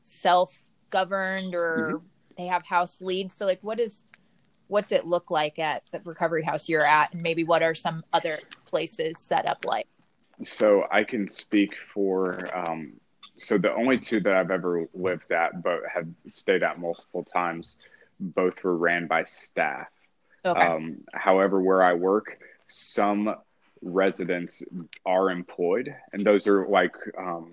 self 0.04 0.54
governed 0.90 1.56
or 1.56 1.94
mm-hmm. 1.94 2.06
they 2.38 2.48
have 2.48 2.66
house 2.66 3.02
leads. 3.02 3.34
So 3.36 3.46
like, 3.46 3.64
what 3.64 3.80
is 3.80 4.06
what's 4.72 4.94
it 4.94 5.06
look 5.06 5.30
like 5.30 5.60
at 5.60 5.84
the 5.92 6.00
recovery 6.06 6.44
house 6.44 6.70
you're 6.70 6.86
at, 6.86 7.14
and 7.14 7.22
maybe 7.22 7.44
what 7.44 7.62
are 7.62 7.76
some 7.76 8.04
other 8.14 8.40
places 8.66 9.18
set 9.18 9.46
up 9.46 9.66
like? 9.66 9.86
So 10.44 10.86
I 10.90 11.04
can 11.04 11.28
speak 11.28 11.76
for. 11.94 12.50
Um, 12.58 12.94
so 13.36 13.58
the 13.58 13.74
only 13.74 13.98
two 13.98 14.22
that 14.22 14.34
I've 14.34 14.50
ever 14.50 14.88
lived 14.94 15.32
at, 15.32 15.62
but 15.62 15.82
have 15.94 16.08
stayed 16.28 16.64
at 16.64 16.80
multiple 16.80 17.24
times, 17.24 17.76
both 18.20 18.64
were 18.64 18.78
ran 18.78 19.08
by 19.08 19.26
staff. 19.26 19.88
Okay. 20.46 20.60
Um, 20.60 21.02
however, 21.14 21.62
where 21.62 21.84
I 21.84 21.94
work, 21.94 22.40
some 22.68 23.36
residents 23.82 24.64
are 25.06 25.32
employed, 25.32 25.94
and 26.14 26.26
those 26.26 26.48
are 26.48 26.66
like 26.68 26.96
um, 27.18 27.52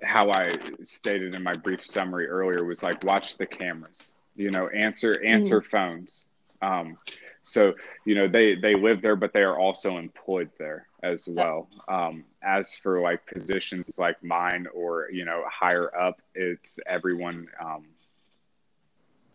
how 0.00 0.30
I 0.30 0.54
stated 0.84 1.34
in 1.34 1.42
my 1.42 1.54
brief 1.54 1.84
summary 1.84 2.28
earlier 2.28 2.64
was 2.64 2.82
like 2.82 3.02
watch 3.04 3.36
the 3.36 3.46
cameras, 3.46 4.12
you 4.36 4.50
know, 4.50 4.68
answer 4.68 5.22
answer 5.28 5.60
mm. 5.60 5.66
phones. 5.66 6.26
Um, 6.62 6.96
so 7.42 7.74
you 8.04 8.14
know 8.14 8.28
they 8.28 8.54
they 8.54 8.74
live 8.74 9.02
there, 9.02 9.16
but 9.16 9.32
they 9.32 9.42
are 9.42 9.58
also 9.58 9.96
employed 9.96 10.50
there 10.58 10.86
as 11.02 11.26
well. 11.28 11.68
Um, 11.88 12.24
as 12.42 12.76
for 12.76 13.00
like 13.00 13.24
positions 13.26 13.98
like 13.98 14.22
mine 14.22 14.66
or 14.74 15.08
you 15.10 15.24
know 15.24 15.42
higher 15.50 15.94
up, 15.98 16.20
it's 16.34 16.78
everyone. 16.86 17.48
Um, 17.62 17.86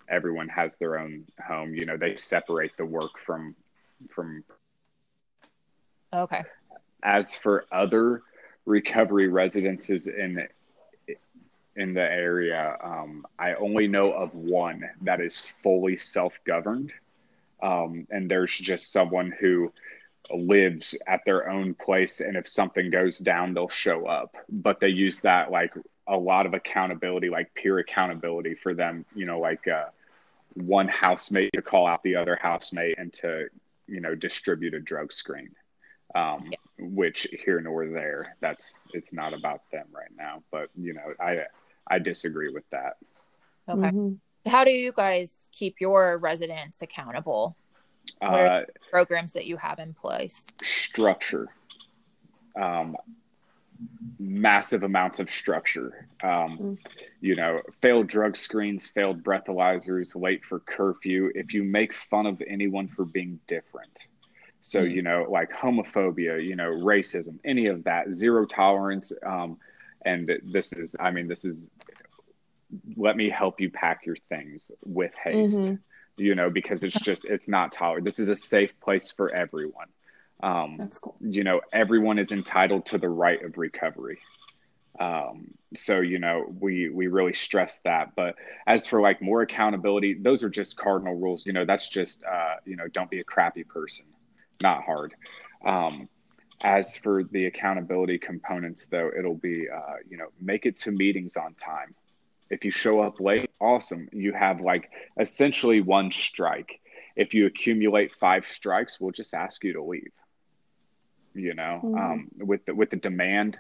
everyone 0.08 0.48
has 0.50 0.78
their 0.78 1.00
own 1.00 1.26
home. 1.46 1.74
You 1.74 1.86
know 1.86 1.98
they 1.98 2.16
separate 2.16 2.78
the 2.78 2.86
work 2.86 3.18
from 3.26 3.56
from. 4.10 4.44
Okay. 6.14 6.44
As 7.04 7.36
for 7.36 7.66
other 7.72 8.22
recovery 8.66 9.28
residences 9.28 10.08
in 10.08 10.48
in 11.76 11.94
the 11.94 12.02
area. 12.02 12.78
Um, 12.82 13.26
I 13.38 13.54
only 13.56 13.88
know 13.88 14.12
of 14.14 14.34
one 14.34 14.90
that 15.02 15.20
is 15.20 15.52
fully 15.62 15.98
self 15.98 16.34
governed. 16.46 16.94
Um, 17.62 18.08
and 18.10 18.30
there's 18.30 18.58
just 18.58 18.92
someone 18.92 19.34
who 19.40 19.72
lives 20.34 20.96
at 21.08 21.22
their 21.26 21.50
own 21.50 21.74
place. 21.74 22.20
And 22.20 22.36
if 22.36 22.48
something 22.48 22.90
goes 22.90 23.20
down, 23.20 23.54
they'll 23.54 23.70
show 23.70 24.06
up. 24.06 24.36
But 24.50 24.80
they 24.80 24.90
use 24.90 25.20
that 25.22 25.52
like 25.52 25.74
a 26.08 26.18
lot 26.18 26.46
of 26.46 26.54
accountability, 26.54 27.30
like 27.30 27.54
peer 27.54 27.80
accountability 27.80 28.56
for 28.56 28.74
them, 28.74 29.06
you 29.16 29.26
know, 29.26 29.40
like 29.40 29.68
uh, 29.68 29.86
one 30.54 30.88
housemate 30.88 31.52
to 31.54 31.62
call 31.62 31.88
out 31.88 32.04
the 32.04 32.16
other 32.16 32.38
housemate 32.42 32.98
and 32.98 33.12
to, 33.14 33.48
you 33.88 34.02
know, 34.02 34.16
distribute 34.16 34.74
a 34.74 34.80
drug 34.80 35.12
screen. 35.12 35.50
Um, 36.14 36.48
yeah. 36.50 36.58
which 36.78 37.28
here 37.44 37.60
nor 37.60 37.88
there 37.88 38.38
that's 38.40 38.74
it's 38.94 39.12
not 39.12 39.34
about 39.34 39.70
them 39.72 39.88
right 39.92 40.12
now 40.16 40.44
but 40.50 40.70
you 40.80 40.94
know 40.94 41.14
i 41.20 41.40
I 41.88 42.00
disagree 42.00 42.50
with 42.54 42.70
that. 42.72 42.98
Okay. 43.70 43.82
Mm-hmm. 43.82 44.50
How 44.50 44.64
do 44.64 44.72
you 44.72 44.92
guys 44.92 45.38
keep 45.52 45.82
your 45.82 46.18
residents 46.20 46.82
accountable? 46.82 47.56
What 48.20 48.34
are 48.34 48.48
uh, 48.48 48.64
programs 48.92 49.34
that 49.34 49.46
you 49.46 49.58
have 49.58 49.80
in 49.80 49.94
place? 49.94 50.46
Structure. 50.64 51.48
Um, 52.60 52.96
massive 54.20 54.84
amounts 54.84 55.20
of 55.20 55.30
structure. 55.30 56.08
Um, 56.24 56.58
mm. 56.58 56.78
You 57.22 57.36
know, 57.36 57.62
failed 57.82 58.08
drug 58.08 58.38
screens, 58.38 58.90
failed 58.90 59.24
breathalyzers, 59.24 60.16
late 60.16 60.46
for 60.46 60.60
curfew. 60.60 61.32
If 61.36 61.54
you 61.54 61.64
make 61.64 61.94
fun 61.94 62.26
of 62.26 62.42
anyone 62.48 62.88
for 62.88 63.06
being 63.06 63.40
different, 63.48 64.08
so 64.62 64.82
mm. 64.82 64.92
you 64.92 65.02
know, 65.02 65.26
like 65.30 65.52
homophobia, 65.52 66.44
you 66.44 66.56
know, 66.56 66.70
racism, 66.70 67.40
any 67.44 67.68
of 67.68 67.84
that, 67.84 68.14
zero 68.14 68.46
tolerance. 68.46 69.12
Um, 69.26 69.58
and 70.06 70.32
this 70.44 70.74
is 70.74 70.96
i 71.00 71.12
mean 71.12 71.28
this 71.28 71.46
is 71.46 71.70
let 72.98 73.16
me 73.16 73.30
help 73.30 73.60
you 73.60 73.70
pack 73.70 74.06
your 74.06 74.16
things 74.30 74.72
with 74.84 75.14
haste 75.16 75.62
mm-hmm. 75.62 75.76
you 76.18 76.36
know 76.36 76.50
because 76.50 76.84
it's 76.84 77.00
just 77.00 77.26
it's 77.26 77.48
not 77.48 77.72
tolerant 77.72 78.06
this 78.06 78.20
is 78.20 78.30
a 78.30 78.36
safe 78.36 78.80
place 78.80 79.12
for 79.12 79.34
everyone. 79.34 79.88
Um 80.42 80.76
that's 80.78 80.98
cool. 80.98 81.16
you 81.22 81.44
know 81.44 81.62
everyone 81.72 82.20
is 82.20 82.32
entitled 82.32 82.86
to 82.88 82.98
the 82.98 83.10
right 83.10 83.44
of 83.44 83.58
recovery. 83.58 84.20
Um 85.00 85.52
so 85.76 86.02
you 86.02 86.20
know 86.20 86.46
we 86.60 86.90
we 86.90 87.08
really 87.08 87.34
stress 87.34 87.80
that 87.84 88.16
but 88.16 88.36
as 88.66 88.88
for 88.88 89.02
like 89.02 89.22
more 89.22 89.42
accountability 89.42 90.14
those 90.14 90.42
are 90.44 90.50
just 90.50 90.78
cardinal 90.78 91.16
rules 91.16 91.46
you 91.46 91.52
know 91.52 91.66
that's 91.66 91.90
just 91.90 92.24
uh 92.24 92.56
you 92.66 92.76
know 92.76 92.88
don't 92.88 93.10
be 93.10 93.20
a 93.20 93.24
crappy 93.24 93.64
person 93.64 94.06
not 94.62 94.84
hard. 94.84 95.14
Um 95.66 96.10
as 96.62 96.96
for 96.96 97.24
the 97.24 97.46
accountability 97.46 98.18
components, 98.18 98.88
though, 98.88 99.12
it'll 99.18 99.36
be, 99.36 99.68
uh, 99.70 99.96
you 100.10 100.18
know, 100.18 100.28
make 100.40 100.66
it 100.66 100.78
to 100.78 100.92
meetings 100.92 101.38
on 101.38 101.54
time. 101.56 101.94
If 102.50 102.64
you 102.64 102.72
show 102.72 103.02
up 103.02 103.20
late, 103.20 103.50
awesome. 103.60 104.08
You 104.12 104.34
have 104.34 104.62
like 104.62 104.92
essentially 105.20 105.82
one 105.82 106.12
strike. 106.12 106.80
If 107.16 107.34
you 107.34 107.46
accumulate 107.46 108.12
five 108.14 108.46
strikes, 108.48 109.00
we'll 109.00 109.12
just 109.12 109.34
ask 109.34 109.64
you 109.64 109.74
to 109.74 109.84
leave. 109.84 110.12
You 111.34 111.54
know, 111.54 111.82
mm-hmm. 111.84 111.98
um, 111.98 112.28
with 112.38 112.66
the, 112.66 112.76
with 112.76 112.92
the 112.92 112.98
demand 112.98 113.58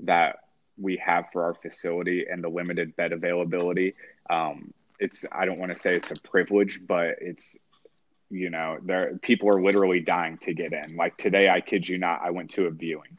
that 0.00 0.38
we 0.76 0.96
have 0.96 1.26
for 1.32 1.44
our 1.44 1.54
facility 1.54 2.26
and 2.28 2.42
the 2.42 2.48
limited 2.48 2.96
bed 2.96 3.12
availability, 3.12 3.94
um, 4.28 4.72
it's 4.98 5.24
I 5.30 5.44
don't 5.44 5.60
want 5.60 5.74
to 5.74 5.80
say 5.80 5.94
it's 5.94 6.10
a 6.10 6.20
privilege, 6.28 6.80
but 6.86 7.16
it's 7.20 7.56
you 8.34 8.50
know 8.50 8.78
there 8.82 9.16
people 9.22 9.48
are 9.48 9.62
literally 9.62 10.00
dying 10.00 10.36
to 10.38 10.52
get 10.52 10.72
in 10.72 10.96
like 10.96 11.16
today 11.16 11.48
i 11.48 11.60
kid 11.60 11.88
you 11.88 11.96
not 11.96 12.20
i 12.22 12.30
went 12.30 12.50
to 12.50 12.66
a 12.66 12.70
viewing 12.70 13.16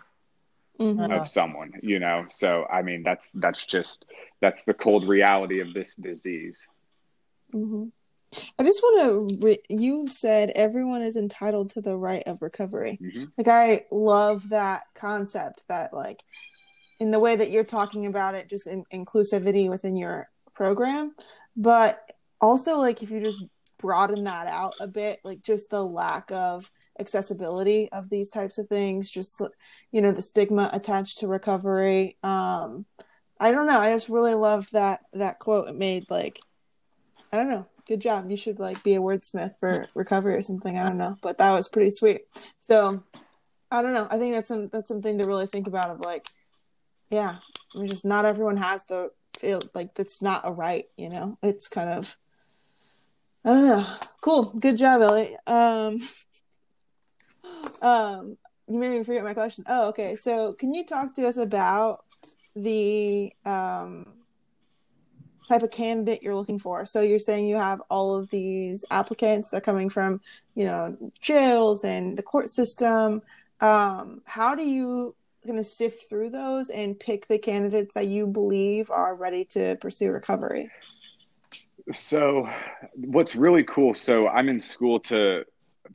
mm-hmm. 0.79 1.11
of 1.11 1.27
someone 1.27 1.71
you 1.81 1.99
know 1.99 2.25
so 2.29 2.65
i 2.71 2.81
mean 2.81 3.01
that's 3.01 3.31
that's 3.33 3.65
just 3.65 4.05
that's 4.41 4.63
the 4.63 4.73
cold 4.73 5.07
reality 5.07 5.61
of 5.61 5.73
this 5.73 5.95
disease 5.95 6.67
mm-hmm. 7.53 7.85
i 8.59 8.63
just 8.63 8.81
want 8.83 9.29
to 9.29 9.37
re- 9.45 9.63
you 9.69 10.05
said 10.07 10.51
everyone 10.55 11.01
is 11.01 11.15
entitled 11.15 11.69
to 11.69 11.81
the 11.81 11.95
right 11.95 12.23
of 12.27 12.41
recovery 12.41 12.99
mm-hmm. 13.01 13.25
like 13.37 13.47
i 13.47 13.81
love 13.89 14.49
that 14.49 14.83
concept 14.93 15.63
that 15.69 15.93
like 15.93 16.21
in 16.99 17.11
the 17.11 17.19
way 17.19 17.35
that 17.35 17.51
you're 17.51 17.63
talking 17.63 18.05
about 18.05 18.35
it 18.35 18.49
just 18.49 18.67
in 18.67 18.83
inclusivity 18.93 19.69
within 19.69 19.95
your 19.95 20.29
program 20.53 21.15
but 21.55 22.11
also 22.41 22.77
like 22.77 23.01
if 23.01 23.09
you 23.11 23.21
just 23.21 23.43
broaden 23.85 24.23
that 24.23 24.47
out 24.47 24.73
a 24.79 24.87
bit 24.87 25.19
like 25.23 25.43
just 25.43 25.69
the 25.69 25.85
lack 25.85 26.31
of 26.31 26.71
accessibility 26.99 27.87
of 27.91 28.09
these 28.09 28.31
types 28.31 28.57
of 28.57 28.67
things 28.67 29.11
just 29.11 29.39
you 29.91 30.01
know 30.01 30.11
the 30.11 30.23
stigma 30.23 30.71
attached 30.73 31.19
to 31.19 31.27
recovery. 31.27 32.17
Um 32.23 32.87
i 33.39 33.51
don't 33.51 33.67
know. 33.67 33.79
I 33.79 33.93
just 33.93 34.09
really 34.09 34.33
love 34.33 34.67
that 34.71 35.01
that 35.13 35.37
quote 35.37 35.69
it 35.69 35.75
made 35.75 36.09
like 36.09 36.39
i 37.31 37.37
don't 37.37 37.47
know. 37.47 37.67
Good 37.87 38.01
job. 38.01 38.31
You 38.31 38.37
should 38.37 38.57
like 38.57 38.81
be 38.81 38.95
a 38.95 38.99
wordsmith 38.99 39.59
for 39.59 39.87
recovery 39.93 40.33
or 40.33 40.41
something. 40.41 40.79
I 40.79 40.83
don't 40.87 40.97
know. 40.97 41.17
But 41.21 41.37
that 41.37 41.51
was 41.51 41.67
pretty 41.67 41.91
sweet. 41.91 42.21
So 42.59 43.03
i 43.69 43.83
don't 43.83 43.93
know. 43.93 44.07
I 44.09 44.17
think 44.17 44.33
that's 44.33 44.47
some 44.47 44.69
that's 44.69 44.87
something 44.87 45.19
to 45.19 45.27
really 45.27 45.45
think 45.45 45.67
about 45.67 45.91
of 45.91 45.99
like 45.99 46.27
yeah 47.11 47.35
I 47.75 47.77
mean, 47.77 47.87
just 47.87 48.03
not 48.03 48.25
everyone 48.25 48.57
has 48.57 48.83
the 48.85 49.11
feel 49.37 49.59
like 49.75 49.93
that's 49.93 50.23
not 50.23 50.41
a 50.43 50.51
right 50.51 50.85
you 50.97 51.09
know? 51.09 51.37
It's 51.43 51.67
kind 51.67 51.91
of 51.91 52.17
Know. 53.45 53.85
Cool. 54.21 54.43
Good 54.59 54.75
job, 54.75 55.01
Ellie. 55.01 55.37
Um, 55.45 56.01
um, 57.79 58.37
you 58.67 58.79
made 58.79 58.89
me 58.89 59.03
forget 59.03 59.23
my 59.23 59.35
question. 59.35 59.63
Oh, 59.67 59.89
okay. 59.89 60.15
So, 60.15 60.53
can 60.53 60.73
you 60.73 60.83
talk 60.83 61.13
to 61.15 61.27
us 61.27 61.37
about 61.37 62.03
the 62.55 63.31
um, 63.45 64.07
type 65.47 65.61
of 65.61 65.69
candidate 65.69 66.23
you're 66.23 66.35
looking 66.35 66.57
for? 66.57 66.85
So, 66.85 67.01
you're 67.01 67.19
saying 67.19 67.45
you 67.45 67.57
have 67.57 67.83
all 67.87 68.15
of 68.15 68.31
these 68.31 68.83
applicants. 68.89 69.49
They're 69.49 69.61
coming 69.61 69.89
from, 69.89 70.21
you 70.55 70.65
know, 70.65 70.97
jails 71.21 71.83
and 71.83 72.17
the 72.17 72.23
court 72.23 72.49
system. 72.49 73.21
Um, 73.61 74.23
how 74.25 74.55
do 74.55 74.63
you 74.63 75.15
kind 75.45 75.59
of 75.59 75.67
sift 75.67 76.09
through 76.09 76.31
those 76.31 76.71
and 76.71 76.99
pick 76.99 77.27
the 77.27 77.37
candidates 77.37 77.93
that 77.93 78.07
you 78.07 78.25
believe 78.25 78.89
are 78.89 79.13
ready 79.13 79.45
to 79.45 79.75
pursue 79.75 80.09
recovery? 80.09 80.71
So, 81.91 82.49
what's 82.95 83.35
really 83.35 83.63
cool? 83.63 83.93
So, 83.93 84.27
I'm 84.27 84.49
in 84.49 84.59
school 84.59 84.99
to 85.01 85.45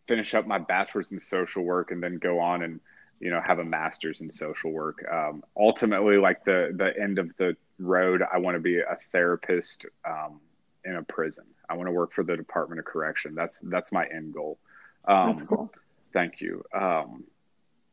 finish 0.07 0.35
up 0.35 0.47
my 0.47 0.59
bachelor's 0.59 1.13
in 1.13 1.21
social 1.21 1.63
work 1.63 1.91
and 1.91 2.03
then 2.03 2.19
go 2.19 2.39
on 2.39 2.63
and 2.63 2.81
you 3.21 3.31
know 3.31 3.41
have 3.41 3.59
a 3.59 3.65
master's 3.65 4.21
in 4.21 4.31
social 4.31 4.73
work. 4.73 5.05
Um, 5.11 5.45
ultimately, 5.57 6.17
like 6.17 6.45
the 6.45 6.73
the 6.75 6.93
end 7.01 7.19
of 7.19 7.37
the 7.37 7.57
road, 7.79 8.23
I 8.33 8.39
want 8.39 8.57
to 8.57 8.61
be 8.61 8.79
a 8.81 8.97
therapist 9.13 9.87
um, 10.05 10.41
in 10.85 10.97
a 10.97 11.03
prison. 11.03 11.45
I 11.69 11.75
want 11.75 11.87
to 11.87 11.93
work 11.93 12.13
for 12.13 12.25
the 12.25 12.37
Department 12.37 12.79
of 12.79 12.85
Correction. 12.85 13.35
That's 13.35 13.61
that's 13.63 13.93
my 13.93 14.07
end 14.07 14.35
goal. 14.35 14.59
Um, 15.05 15.29
that's 15.29 15.43
cool. 15.43 15.71
Thank 16.13 16.41
you. 16.41 16.65
Um, 16.75 17.25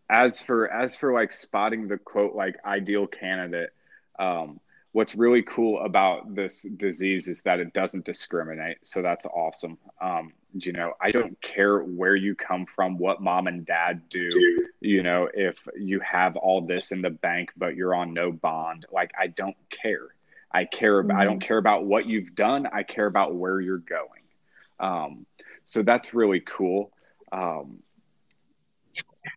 as 0.10 0.42
for 0.42 0.72
as 0.72 0.96
for 0.96 1.14
like 1.14 1.32
spotting 1.32 1.88
the 1.88 1.98
quote 1.98 2.34
like 2.34 2.56
ideal 2.66 3.06
candidate, 3.06 3.72
um, 4.18 4.60
what's 4.91 5.15
really 5.15 5.43
cool 5.43 5.84
about 5.84 6.34
this 6.34 6.65
disease 6.78 7.28
is 7.28 7.41
that 7.43 7.60
it 7.60 7.73
doesn't 7.73 8.06
discriminate. 8.06 8.78
So 8.84 9.02
that's 9.02 9.26
awesome. 9.26 9.78
Um, 10.02 10.34
you 10.54 10.71
know, 10.71 10.93
I 11.02 11.12
don't 11.12 11.39
care 11.41 11.80
where 11.80 12.15
you 12.15 12.36
come 12.36 12.65
from, 12.76 12.97
what 12.97 13.21
mom 13.21 13.47
and 13.47 13.65
dad 13.65 14.10
do. 14.10 14.30
You 14.80 15.04
know, 15.04 15.30
if 15.34 15.67
you 15.78 16.00
have 16.00 16.36
all 16.36 16.62
this 16.62 16.91
in 16.91 17.02
the 17.02 17.10
bank 17.10 17.52
but 17.58 17.76
you're 17.76 17.93
on 17.93 18.13
no 18.13 18.32
bond, 18.32 18.86
like 18.91 19.12
I 19.19 19.28
don't 19.28 19.58
care. 19.69 20.08
I 20.52 20.65
care. 20.65 21.04
Mm-hmm. 21.04 21.17
I 21.17 21.26
don't 21.26 21.39
care 21.39 21.58
about 21.58 21.86
what 21.86 22.08
you've 22.08 22.34
done. 22.34 22.67
I 22.71 22.84
care 22.84 23.06
about 23.06 23.36
where 23.36 23.60
you're 23.60 23.78
going. 23.78 24.21
Um, 24.80 25.26
so 25.65 25.84
that's 25.84 26.13
really 26.13 26.39
cool. 26.39 26.91
Um, 27.32 27.80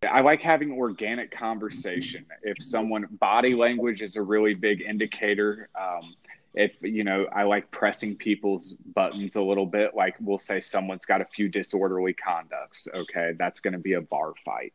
I 0.09 0.21
like 0.21 0.41
having 0.41 0.73
organic 0.73 1.31
conversation. 1.31 2.25
If 2.43 2.63
someone 2.63 3.07
body 3.21 3.55
language 3.55 4.01
is 4.01 4.17
a 4.17 4.23
really 4.23 4.55
big 4.55 4.81
indicator. 4.81 5.69
Um, 5.79 6.15
if 6.55 6.77
you 6.81 7.05
know, 7.05 7.27
I 7.33 7.43
like 7.43 7.71
pressing 7.71 8.17
people's 8.17 8.73
buttons 8.95 9.37
a 9.37 9.43
little 9.43 9.67
bit. 9.67 9.95
Like 9.95 10.17
we'll 10.19 10.39
say 10.39 10.61
someone's 10.61 11.05
got 11.05 11.21
a 11.21 11.27
few 11.27 11.51
disorderly 11.51 12.15
conducts. 12.15 12.89
Okay, 12.95 13.35
that's 13.39 13.61
going 13.61 13.75
to 13.75 13.79
be 13.79 13.93
a 13.93 14.01
bar 14.01 14.33
fight. 14.43 14.73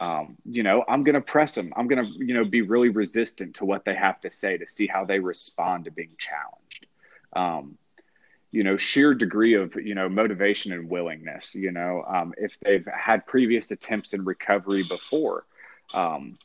Um, 0.00 0.38
you 0.46 0.62
know, 0.62 0.84
I'm 0.88 1.04
going 1.04 1.16
to 1.16 1.20
press 1.20 1.54
them. 1.54 1.72
I'm 1.76 1.86
going 1.86 2.02
to, 2.02 2.10
you 2.24 2.32
know, 2.32 2.44
be 2.44 2.62
really 2.62 2.88
resistant 2.88 3.56
to 3.56 3.66
what 3.66 3.84
they 3.84 3.94
have 3.94 4.22
to 4.22 4.30
say 4.30 4.56
to 4.56 4.66
see 4.66 4.86
how 4.86 5.04
they 5.04 5.18
respond 5.18 5.84
to 5.84 5.90
being 5.90 6.16
challenged. 6.18 6.86
Um, 7.34 7.76
you 8.52 8.62
know 8.62 8.76
sheer 8.76 9.14
degree 9.14 9.54
of 9.54 9.74
you 9.74 9.94
know 9.94 10.08
motivation 10.08 10.72
and 10.72 10.88
willingness 10.88 11.54
you 11.54 11.72
know 11.72 12.04
um, 12.06 12.32
if 12.36 12.60
they've 12.60 12.86
had 12.86 13.26
previous 13.26 13.70
attempts 13.70 14.12
in 14.12 14.24
recovery 14.24 14.84
before 14.84 15.46
um, 15.94 16.38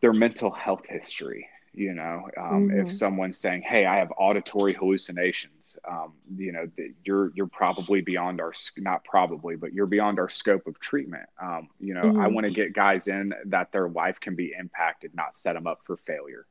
their 0.00 0.12
mental 0.12 0.50
health 0.50 0.84
history 0.86 1.48
you 1.72 1.94
know 1.94 2.28
um, 2.36 2.68
mm-hmm. 2.68 2.80
if 2.80 2.92
someone's 2.92 3.38
saying 3.38 3.62
hey 3.62 3.86
i 3.86 3.96
have 3.96 4.12
auditory 4.18 4.74
hallucinations 4.74 5.76
um, 5.88 6.12
you 6.36 6.52
know 6.52 6.68
you're 7.04 7.32
you're 7.34 7.46
probably 7.46 8.00
beyond 8.00 8.40
our 8.40 8.52
not 8.76 9.02
probably 9.04 9.56
but 9.56 9.72
you're 9.72 9.86
beyond 9.86 10.18
our 10.18 10.28
scope 10.28 10.66
of 10.66 10.78
treatment 10.78 11.28
um, 11.40 11.68
you 11.80 11.94
know 11.94 12.02
mm-hmm. 12.02 12.20
i 12.20 12.26
want 12.26 12.44
to 12.44 12.52
get 12.52 12.74
guys 12.74 13.08
in 13.08 13.32
that 13.46 13.72
their 13.72 13.88
life 13.88 14.20
can 14.20 14.34
be 14.34 14.52
impacted 14.58 15.14
not 15.14 15.36
set 15.36 15.54
them 15.54 15.66
up 15.66 15.80
for 15.84 15.96
failure 15.96 16.46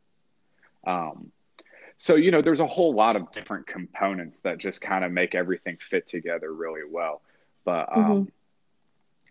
um, 0.88 1.32
so 2.00 2.16
you 2.16 2.32
know 2.32 2.42
there's 2.42 2.62
a 2.62 2.66
whole 2.66 2.94
lot 2.94 3.16
of 3.16 3.32
different 3.32 3.68
components 3.68 4.40
that 4.40 4.58
just 4.58 4.82
kind 4.82 5.04
of 5.04 5.12
make 5.12 5.36
everything 5.36 5.78
fit 5.80 6.08
together 6.08 6.52
really 6.52 6.82
well 6.90 7.22
but 7.64 7.96
um 7.96 8.04
mm-hmm. 8.04 8.24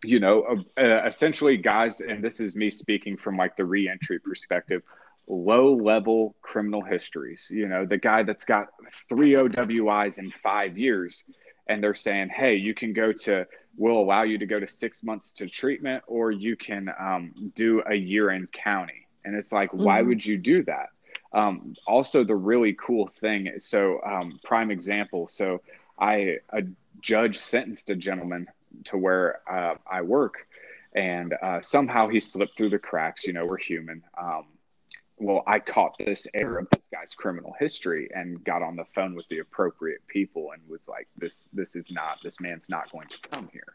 you 0.05 0.21
know 0.21 0.63
uh, 0.79 1.03
essentially 1.05 1.57
guys 1.57 2.01
and 2.01 2.23
this 2.23 2.39
is 2.39 2.55
me 2.55 2.71
speaking 2.71 3.17
from 3.17 3.37
like 3.37 3.57
the 3.57 3.65
reentry 3.65 4.21
perspective 4.21 4.83
low 5.27 5.75
level 5.75 6.37
criminal 6.43 6.83
histories 6.83 7.49
you 7.51 7.67
know 7.67 7.85
the 7.85 7.99
guy 7.99 8.23
that's 8.23 8.45
got 8.45 8.69
three 9.09 9.35
owi's 9.35 10.19
in 10.19 10.31
five 10.31 10.79
years 10.79 11.25
and 11.69 11.83
they're 11.83 11.95
saying 11.95 12.29
hey 12.29 12.55
you 12.55 12.75
can 12.75 12.93
go 12.93 13.13
to 13.13 13.47
we'll 13.77 13.99
allow 13.99 14.23
you 14.23 14.39
to 14.39 14.47
go 14.47 14.61
to 14.61 14.69
six 14.69 15.03
months 15.03 15.33
to 15.33 15.49
treatment 15.49 16.03
or 16.07 16.33
you 16.33 16.57
can 16.57 16.91
um, 16.99 17.53
do 17.55 17.83
a 17.87 17.95
year 17.95 18.31
in 18.31 18.47
county 18.49 19.07
and 19.25 19.35
it's 19.35 19.53
like 19.53 19.71
mm-hmm. 19.71 19.85
why 19.85 20.03
would 20.03 20.25
you 20.25 20.37
do 20.37 20.63
that 20.65 20.89
um, 21.33 21.75
also, 21.87 22.25
the 22.25 22.35
really 22.35 22.75
cool 22.75 23.07
thing 23.07 23.53
so, 23.59 24.01
um, 24.05 24.39
prime 24.45 24.71
example. 24.71 25.29
So, 25.29 25.61
I 25.99 26.39
a 26.51 26.63
judge 27.03 27.39
sentenced 27.39 27.91
a 27.91 27.97
gentleman 27.97 28.47
to 28.85 28.97
where 28.97 29.41
uh, 29.51 29.75
I 29.91 30.03
work, 30.03 30.47
and 30.95 31.35
uh, 31.43 31.61
somehow 31.61 32.09
he 32.09 32.21
slipped 32.21 32.57
through 32.57 32.71
the 32.71 32.79
cracks. 32.79 33.27
You 33.27 33.35
know, 33.35 33.45
we're 33.45 33.59
human. 33.59 34.03
Um, 34.17 34.47
well, 35.19 35.43
I 35.47 35.59
caught 35.59 35.99
this 35.99 36.27
error 36.33 36.61
of 36.61 36.69
this 36.71 36.83
guy's 36.93 37.13
criminal 37.13 37.55
history 37.59 38.09
and 38.15 38.43
got 38.45 38.63
on 38.63 38.77
the 38.77 38.85
phone 38.95 39.15
with 39.15 39.27
the 39.29 39.41
appropriate 39.41 40.07
people 40.07 40.53
and 40.53 40.63
was 40.67 40.89
like, 40.89 41.09
"This, 41.17 41.49
this 41.53 41.77
is 41.77 41.91
not. 41.91 42.23
This 42.23 42.41
man's 42.41 42.71
not 42.71 42.91
going 42.91 43.09
to 43.09 43.19
come 43.31 43.51
here. 43.53 43.75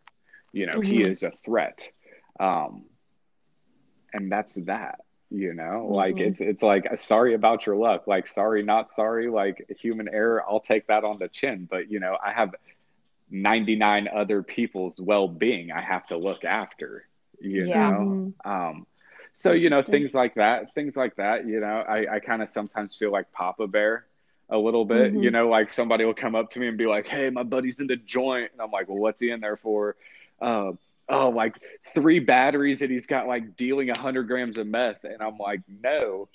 You 0.53 0.65
know, 0.65 0.73
mm-hmm. 0.73 0.89
he 0.89 1.01
is 1.01 1.21
a 1.21 1.31
threat." 1.45 1.91
Um, 2.39 2.85
and 4.11 4.31
that's 4.31 4.55
that 4.65 5.01
you 5.33 5.53
know 5.53 5.63
mm-hmm. 5.63 5.93
like 5.93 6.19
it's 6.19 6.39
it's 6.39 6.61
like 6.61 6.87
sorry 6.97 7.33
about 7.33 7.65
your 7.65 7.75
luck 7.75 8.05
like 8.05 8.27
sorry 8.27 8.63
not 8.63 8.91
sorry 8.91 9.29
like 9.29 9.65
human 9.81 10.07
error 10.07 10.43
i'll 10.47 10.59
take 10.59 10.87
that 10.87 11.03
on 11.03 11.17
the 11.17 11.27
chin 11.27 11.67
but 11.69 11.91
you 11.91 11.99
know 11.99 12.15
i 12.23 12.31
have 12.31 12.53
99 13.31 14.07
other 14.15 14.43
people's 14.43 14.99
well-being 15.01 15.71
i 15.71 15.81
have 15.81 16.05
to 16.07 16.17
look 16.17 16.45
after 16.45 17.07
you 17.41 17.65
yeah. 17.65 17.89
know 17.89 17.99
mm-hmm. 18.45 18.49
um 18.49 18.85
so 19.33 19.51
you 19.51 19.71
know 19.71 19.81
things 19.81 20.13
like 20.13 20.35
that 20.35 20.73
things 20.75 20.95
like 20.95 21.15
that 21.15 21.47
you 21.47 21.59
know 21.59 21.83
i 21.87 22.15
i 22.15 22.19
kind 22.19 22.43
of 22.43 22.49
sometimes 22.49 22.95
feel 22.95 23.11
like 23.11 23.31
papa 23.31 23.65
bear 23.65 24.05
a 24.49 24.57
little 24.57 24.85
bit 24.85 25.13
mm-hmm. 25.13 25.23
you 25.23 25.31
know 25.31 25.49
like 25.49 25.69
somebody 25.69 26.05
will 26.05 26.13
come 26.13 26.35
up 26.35 26.51
to 26.51 26.59
me 26.59 26.67
and 26.67 26.77
be 26.77 26.85
like 26.85 27.07
hey 27.07 27.31
my 27.31 27.43
buddy's 27.43 27.79
in 27.79 27.87
the 27.87 27.95
joint 27.95 28.51
and 28.51 28.61
i'm 28.61 28.69
like 28.69 28.87
well 28.87 28.99
what's 28.99 29.19
he 29.19 29.31
in 29.31 29.39
there 29.39 29.57
for 29.57 29.95
uh, 30.41 30.73
oh, 31.09 31.29
like 31.29 31.55
three 31.93 32.19
batteries 32.19 32.81
and 32.81 32.91
he's 32.91 33.07
got 33.07 33.27
like 33.27 33.55
dealing 33.55 33.89
a 33.89 33.97
hundred 33.97 34.27
grams 34.27 34.57
of 34.57 34.67
meth. 34.67 35.03
And 35.03 35.21
I'm 35.21 35.37
like, 35.37 35.61
no. 35.67 36.29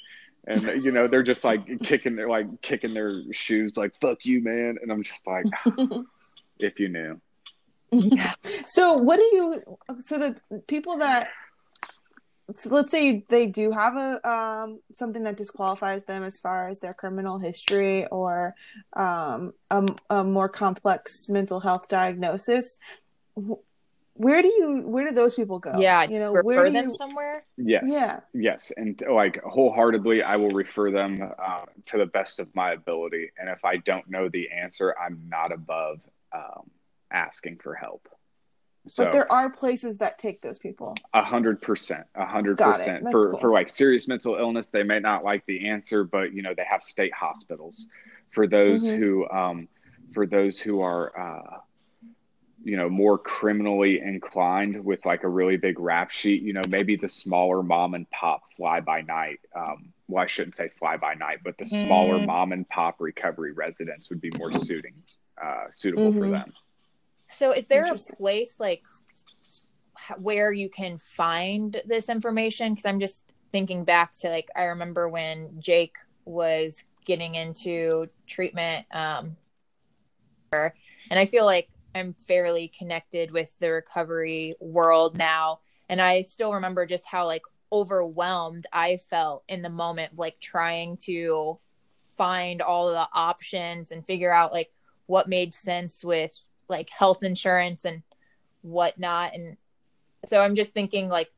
And 0.47 0.85
you 0.85 0.93
know, 0.93 1.09
they're 1.09 1.23
just 1.23 1.45
like 1.45 1.81
kicking 1.83 2.17
their 2.17 2.29
like 2.29 2.63
kicking 2.63 2.95
their 2.95 3.13
shoes, 3.33 3.77
like, 3.77 3.93
fuck 4.01 4.25
you, 4.25 4.43
man. 4.43 4.79
And 4.83 4.91
I'm 4.91 5.03
just 5.03 5.27
like, 5.27 5.47
if 6.59 6.79
you 6.81 6.89
knew. 6.89 7.21
Yeah. 7.93 8.33
So 8.67 8.99
what 8.99 9.17
do 9.17 9.23
you 9.23 9.79
so 10.01 10.19
the 10.19 10.61
people 10.67 10.99
that 10.99 11.31
so 12.55 12.75
let's 12.75 12.91
say 12.91 13.25
they 13.29 13.47
do 13.47 13.71
have 13.71 13.97
a 13.97 14.29
um, 14.29 14.81
something 14.93 15.23
that 15.25 15.37
disqualifies 15.37 16.05
them 16.05 16.23
as 16.23 16.39
far 16.39 16.69
as 16.69 16.81
their 16.81 16.95
criminal 16.95 17.39
history 17.39 18.07
or 18.07 18.55
um, 18.95 19.53
a, 19.71 19.87
a, 20.11 20.25
more 20.25 20.49
complex 20.49 21.29
mental 21.29 21.61
health 21.61 21.89
diagnosis 21.89 22.79
where 24.19 24.43
do 24.43 24.49
you 24.49 24.83
where 24.85 25.07
do 25.07 25.15
those 25.15 25.35
people 25.35 25.59
go 25.59 25.73
yeah 25.79 26.03
you 26.03 26.19
know 26.19 26.33
refer 26.33 26.47
where 26.47 26.71
them 26.71 26.85
you... 26.85 26.91
somewhere 26.91 27.45
yes 27.57 27.85
yeah 27.87 28.21
yes 28.35 28.73
and 28.77 29.03
like 29.11 29.41
wholeheartedly 29.43 30.23
i 30.23 30.37
will 30.37 30.51
refer 30.51 30.91
them 30.91 31.23
uh, 31.23 31.63
to 31.87 31.99
the 31.99 32.07
best 32.07 32.41
of 32.41 32.55
my 32.55 32.73
ability 32.73 33.31
and 33.39 33.49
if 33.49 33.65
i 33.65 33.77
don't 33.77 34.09
know 34.11 34.29
the 34.29 34.51
answer 34.51 34.95
i'm 35.01 35.21
not 35.29 35.53
above 35.53 36.01
um, 36.35 36.69
asking 37.11 37.57
for 37.57 37.75
help 37.75 38.09
so, 38.89 39.05
but 39.05 39.13
there 39.13 39.31
are 39.31 39.51
places 39.51 39.99
that 39.99 40.19
take 40.19 40.41
those 40.41 40.59
people. 40.59 40.95
A 41.13 41.23
hundred 41.23 41.61
percent, 41.61 42.07
a 42.15 42.25
hundred 42.25 42.57
percent. 42.59 43.05
For 43.11 43.33
cool. 43.33 43.41
for 43.41 43.51
like 43.51 43.69
serious 43.69 44.09
mental 44.09 44.37
illness, 44.37 44.69
they 44.69 44.83
may 44.83 44.99
not 44.99 45.25
like 45.25 45.45
the 45.47 45.69
answer, 45.69 46.05
but 46.05 46.33
you 46.33 46.43
know 46.43 46.55
they 46.57 46.65
have 46.65 46.83
state 46.83 47.13
hospitals. 47.13 47.87
For 48.31 48.47
those 48.47 48.85
mm-hmm. 48.85 48.99
who, 48.99 49.29
um, 49.31 49.69
for 50.13 50.27
those 50.27 50.59
who 50.59 50.81
are 50.81 51.13
uh, 51.19 51.59
you 52.65 52.77
know 52.77 52.89
more 52.89 53.19
criminally 53.19 54.01
inclined 54.01 54.83
with 54.85 55.05
like 55.07 55.23
a 55.23 55.29
really 55.29 55.57
big 55.57 55.79
rap 55.79 56.11
sheet 56.11 56.43
you 56.43 56.53
know 56.53 56.63
maybe 56.69 56.97
the 56.97 57.09
smaller 57.09 57.63
mom 57.63 57.95
and 57.95 58.09
pop 58.11 58.43
fly 58.57 58.81
by 58.81 59.01
night 59.03 59.41
um, 59.55 59.93
well 60.09 60.23
i 60.23 60.27
shouldn't 60.27 60.57
say 60.57 60.69
fly 60.79 60.97
by 60.97 61.15
night 61.15 61.39
but 61.45 61.57
the 61.59 61.67
smaller 61.67 62.19
mm. 62.19 62.27
mom 62.27 62.53
and 62.53 62.69
pop 62.69 62.97
recovery 63.01 63.53
residents 63.53 64.09
would 64.11 64.21
be 64.21 64.31
more 64.39 64.51
suiting 64.51 64.95
uh, 65.43 65.65
suitable 65.71 66.11
mm-hmm. 66.11 66.21
for 66.21 66.31
them 66.31 66.53
so 67.31 67.53
is 67.53 67.67
there 67.67 67.85
a 67.85 67.99
place 68.17 68.59
like 68.59 68.83
where 70.17 70.53
you 70.53 70.69
can 70.69 70.97
find 70.97 71.81
this 71.87 72.09
information 72.09 72.73
because 72.73 72.87
i'm 72.87 72.99
just 72.99 73.25
thinking 73.53 73.85
back 73.85 74.15
to 74.15 74.29
like 74.29 74.49
i 74.57 74.65
remember 74.65 75.09
when 75.09 75.51
jake 75.61 75.97
was 76.25 76.83
getting 77.05 77.37
into 77.37 78.09
treatment 78.27 78.85
um 78.91 79.37
and 80.53 81.19
i 81.19 81.25
feel 81.25 81.45
like 81.45 81.69
I'm 81.99 82.15
fairly 82.27 82.69
connected 82.69 83.31
with 83.31 83.57
the 83.59 83.73
recovery 83.73 84.55
world 84.61 85.17
now. 85.17 85.61
And 85.89 86.01
I 86.01 86.23
still 86.23 86.55
remember 86.55 86.87
just 86.87 87.07
how 87.07 87.27
like 87.27 87.43
overwhelmed 87.73 88.67
I 88.73 88.97
felt 88.97 89.45
in 89.49 89.63
the 89.63 89.71
moment, 89.71 90.19
like 90.19 90.39
trying 90.41 90.97
to 91.05 91.59
find 92.17 92.61
all 92.61 92.89
the 92.89 93.09
options 93.13 93.91
and 93.91 94.05
figure 94.05 94.33
out 94.33 94.53
like 94.53 94.71
what 95.07 95.29
made 95.29 95.55
sense 95.55 96.05
with 96.05 96.33
like 96.69 96.91
health 96.91 97.23
insurance 97.23 97.85
and 97.85 98.03
whatnot. 98.63 99.35
And 99.35 99.57
so 100.27 100.41
I'm 100.41 100.55
just 100.55 100.73
thinking 100.73 101.09
like 101.09 101.31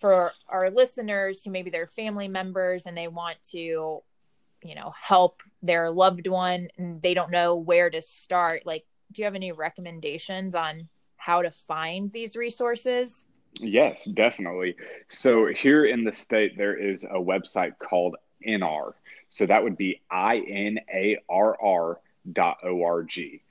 for 0.00 0.32
our 0.48 0.70
listeners 0.70 1.42
who 1.42 1.50
maybe 1.50 1.70
they're 1.70 1.86
family 1.86 2.28
members 2.28 2.84
and 2.86 2.96
they 2.96 3.08
want 3.08 3.38
to, 3.52 3.58
you 3.58 4.74
know, 4.74 4.92
help 5.00 5.42
their 5.62 5.90
loved 5.90 6.26
one 6.26 6.68
and 6.76 7.00
they 7.00 7.14
don't 7.14 7.30
know 7.30 7.56
where 7.56 7.88
to 7.88 8.02
start, 8.02 8.66
like 8.66 8.84
do 9.12 9.22
you 9.22 9.24
have 9.24 9.34
any 9.34 9.52
recommendations 9.52 10.54
on 10.54 10.88
how 11.16 11.42
to 11.42 11.50
find 11.50 12.12
these 12.12 12.36
resources? 12.36 13.24
Yes, 13.58 14.04
definitely. 14.04 14.76
So 15.08 15.46
here 15.46 15.86
in 15.86 16.04
the 16.04 16.12
state, 16.12 16.56
there 16.58 16.76
is 16.76 17.04
a 17.04 17.18
website 17.18 17.78
called 17.78 18.16
INARR. 18.46 18.92
So 19.28 19.46
that 19.46 19.62
would 19.62 19.76
be 19.76 20.02
I 20.10 20.38
N 20.38 20.78
A 20.92 21.18
R 21.28 21.60
R 21.60 22.00
dot 22.32 22.58
O 22.64 22.82
R 22.82 23.02
G. 23.02 23.42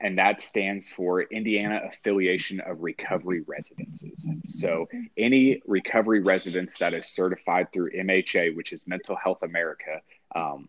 and 0.00 0.18
that 0.18 0.40
stands 0.40 0.88
for 0.88 1.22
Indiana 1.22 1.82
Affiliation 1.88 2.60
of 2.60 2.82
Recovery 2.82 3.42
Residences. 3.46 4.26
So, 4.48 4.88
any 5.16 5.60
recovery 5.66 6.20
residence 6.20 6.78
that 6.78 6.94
is 6.94 7.06
certified 7.06 7.68
through 7.72 7.90
MHA, 7.92 8.56
which 8.56 8.72
is 8.72 8.86
Mental 8.86 9.14
Health 9.16 9.42
America, 9.42 10.00
um, 10.34 10.68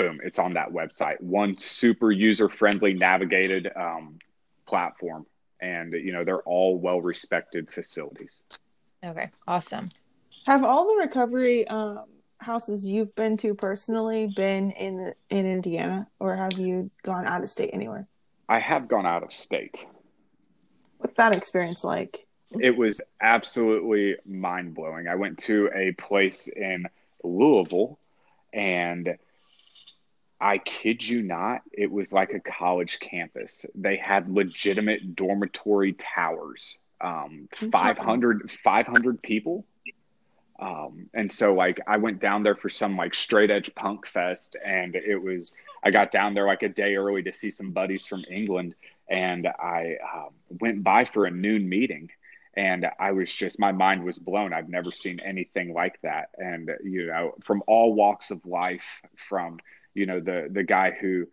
boom, 0.00 0.18
it's 0.24 0.38
on 0.38 0.54
that 0.54 0.70
website. 0.70 1.20
One 1.20 1.58
super 1.58 2.10
user 2.10 2.48
friendly, 2.48 2.94
navigated 2.94 3.70
um, 3.76 4.18
platform, 4.66 5.26
and 5.60 5.92
you 5.92 6.12
know 6.12 6.24
they're 6.24 6.42
all 6.42 6.78
well 6.78 7.02
respected 7.02 7.70
facilities. 7.70 8.42
Okay, 9.04 9.30
awesome. 9.46 9.90
Have 10.46 10.64
all 10.64 10.88
the 10.88 11.02
recovery 11.02 11.68
um, 11.68 12.06
houses 12.38 12.86
you've 12.86 13.14
been 13.14 13.36
to 13.38 13.54
personally 13.54 14.32
been 14.34 14.70
in 14.70 14.96
the, 14.96 15.14
in 15.28 15.44
Indiana, 15.44 16.06
or 16.18 16.34
have 16.34 16.52
you 16.52 16.90
gone 17.02 17.26
out 17.26 17.42
of 17.42 17.50
state 17.50 17.70
anywhere? 17.74 18.06
I 18.48 18.58
have 18.58 18.88
gone 18.88 19.04
out 19.04 19.22
of 19.22 19.32
state. 19.34 19.86
What's 20.96 21.16
that 21.16 21.36
experience 21.36 21.84
like? 21.84 22.26
It 22.58 22.76
was 22.76 23.02
absolutely 23.20 24.16
mind 24.26 24.74
blowing. 24.74 25.08
I 25.08 25.14
went 25.14 25.38
to 25.40 25.68
a 25.74 25.92
place 25.92 26.48
in 26.48 26.86
Louisville, 27.22 27.98
and 28.54 29.18
I 30.40 30.58
kid 30.58 31.06
you 31.06 31.22
not, 31.22 31.62
it 31.72 31.90
was 31.90 32.12
like 32.12 32.32
a 32.32 32.40
college 32.40 32.98
campus. 33.00 33.66
They 33.74 33.96
had 33.96 34.30
legitimate 34.30 35.14
dormitory 35.14 35.92
towers, 35.92 36.78
um, 37.00 37.48
500, 37.52 38.50
500 38.50 39.22
people. 39.22 39.66
Um, 40.58 41.08
and 41.14 41.30
so 41.30 41.54
like 41.54 41.80
I 41.86 41.96
went 41.96 42.20
down 42.20 42.42
there 42.42 42.54
for 42.54 42.68
some 42.68 42.96
like 42.96 43.14
straight 43.14 43.50
edge 43.50 43.74
punk 43.74 44.06
fest 44.06 44.56
and 44.62 44.94
it 44.94 45.16
was 45.16 45.54
I 45.82 45.90
got 45.90 46.12
down 46.12 46.34
there 46.34 46.46
like 46.46 46.62
a 46.62 46.68
day 46.68 46.96
early 46.96 47.22
to 47.22 47.32
see 47.32 47.50
some 47.50 47.70
buddies 47.70 48.06
from 48.06 48.22
England 48.30 48.74
and 49.08 49.46
I 49.46 49.96
um, 50.14 50.30
went 50.60 50.82
by 50.84 51.04
for 51.04 51.24
a 51.24 51.30
noon 51.30 51.66
meeting 51.66 52.10
and 52.54 52.86
I 52.98 53.12
was 53.12 53.32
just 53.32 53.58
my 53.58 53.72
mind 53.72 54.04
was 54.04 54.18
blown. 54.18 54.52
I've 54.52 54.68
never 54.68 54.92
seen 54.92 55.20
anything 55.20 55.72
like 55.72 55.98
that 56.02 56.28
and 56.36 56.70
you 56.84 57.06
know 57.06 57.36
from 57.42 57.62
all 57.66 57.94
walks 57.94 58.30
of 58.30 58.44
life 58.44 59.00
from 59.16 59.60
you 59.94 60.06
know 60.06 60.20
the 60.20 60.48
the 60.50 60.62
guy 60.62 60.90
who 60.90 61.26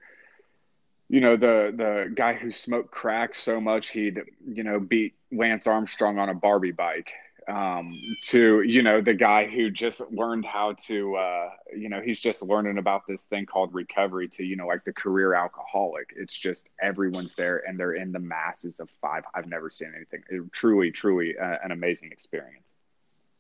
you 1.10 1.22
know 1.22 1.38
the 1.38 1.74
the 1.76 2.12
guy 2.13 2.34
who 2.34 2.52
smoked 2.52 2.91
crack 2.91 3.34
so 3.34 3.62
much 3.62 3.89
he'd 3.89 4.22
you 4.46 4.63
know 4.63 4.80
beat 4.80 5.15
Lance 5.32 5.67
Armstrong 5.67 6.20
on 6.20 6.30
a 6.30 6.34
Barbie 6.34 6.72
bike 6.72 7.12
um, 7.48 7.98
to 8.24 8.62
you 8.63 8.84
know 8.84 9.00
the 9.00 9.13
guy 9.13 9.46
who 9.46 9.70
just 9.70 10.02
learned 10.12 10.46
how 10.46 10.74
to 10.74 11.15
uh, 11.15 11.50
you 11.76 11.88
know 11.88 12.02
he's 12.02 12.20
just 12.20 12.41
learning 12.41 12.78
about 12.78 13.08
this 13.08 13.24
thing 13.24 13.46
called 13.46 13.74
recovery 13.74 14.28
to 14.30 14.43
you 14.43 14.56
know 14.58 14.67
like 14.67 14.84
the 14.84 14.93
career 14.93 15.34
alcoholic. 15.34 16.13
It's 16.15 16.38
just 16.38 16.67
everyone's 16.82 17.34
there 17.36 17.63
and 17.67 17.80
they're 17.80 17.93
in 17.93 18.12
the 18.12 18.20
masses 18.20 18.80
of 18.80 18.89
five. 19.02 19.24
I've 19.34 19.48
never 19.48 19.70
seen 19.70 19.93
anything. 19.96 20.24
It, 20.30 20.52
truly 20.52 20.91
truly 20.91 21.38
uh, 21.38 21.58
an 21.63 21.72
amazing 21.72 22.12
experience. 22.12 22.65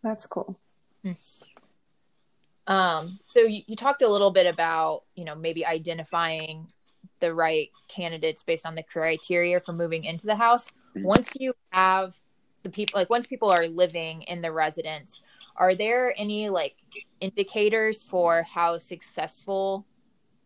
That's 0.03 0.25
cool 0.25 0.57
um 2.67 3.17
so 3.25 3.39
you, 3.39 3.61
you 3.65 3.75
talked 3.75 4.01
a 4.01 4.07
little 4.07 4.31
bit 4.31 4.45
about 4.45 5.03
you 5.15 5.25
know 5.25 5.35
maybe 5.35 5.65
identifying 5.65 6.67
the 7.19 7.33
right 7.33 7.69
candidates 7.87 8.43
based 8.43 8.65
on 8.65 8.75
the 8.75 8.83
criteria 8.83 9.59
for 9.59 9.73
moving 9.73 10.03
into 10.03 10.25
the 10.25 10.35
house 10.35 10.65
mm-hmm. 10.95 11.03
once 11.03 11.31
you 11.39 11.53
have 11.71 12.15
the 12.63 12.69
people 12.69 12.99
like 12.99 13.09
once 13.09 13.25
people 13.25 13.49
are 13.49 13.67
living 13.67 14.21
in 14.23 14.41
the 14.41 14.51
residence 14.51 15.21
are 15.55 15.73
there 15.73 16.13
any 16.17 16.49
like 16.49 16.75
indicators 17.19 18.03
for 18.03 18.43
how 18.43 18.77
successful 18.77 19.85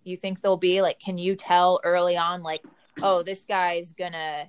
you 0.03 0.15
think 0.15 0.41
they'll 0.41 0.57
be 0.57 0.81
like 0.81 0.99
can 0.99 1.17
you 1.17 1.35
tell 1.35 1.79
early 1.83 2.17
on 2.17 2.43
like 2.43 2.63
oh 3.01 3.23
this 3.23 3.43
guy's 3.45 3.93
gonna 3.93 4.47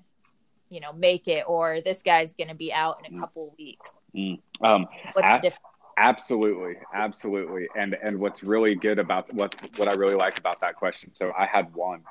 you 0.71 0.81
know 0.81 0.93
make 0.93 1.29
it 1.29 1.45
or 1.47 1.81
this 1.81 2.03
guy's 2.03 2.35
gonna 2.35 2.55
be 2.55 2.73
out 2.73 2.99
in 3.01 3.15
a 3.15 3.17
mm. 3.17 3.21
couple 3.21 3.55
weeks 3.59 3.91
mm. 4.15 4.39
um, 4.63 4.87
what's 5.13 5.29
a- 5.29 5.37
the 5.37 5.41
difference 5.41 5.72
absolutely 6.03 6.75
absolutely 6.93 7.69
and 7.77 7.97
and 8.03 8.19
what's 8.19 8.43
really 8.43 8.75
good 8.75 8.99
about 8.99 9.33
what 9.33 9.55
what 9.77 9.89
i 9.89 9.93
really 9.93 10.15
like 10.15 10.39
about 10.39 10.61
that 10.61 10.75
question 10.77 11.15
so 11.15 11.33
i 11.39 11.47
had 11.47 11.73
one 11.75 12.03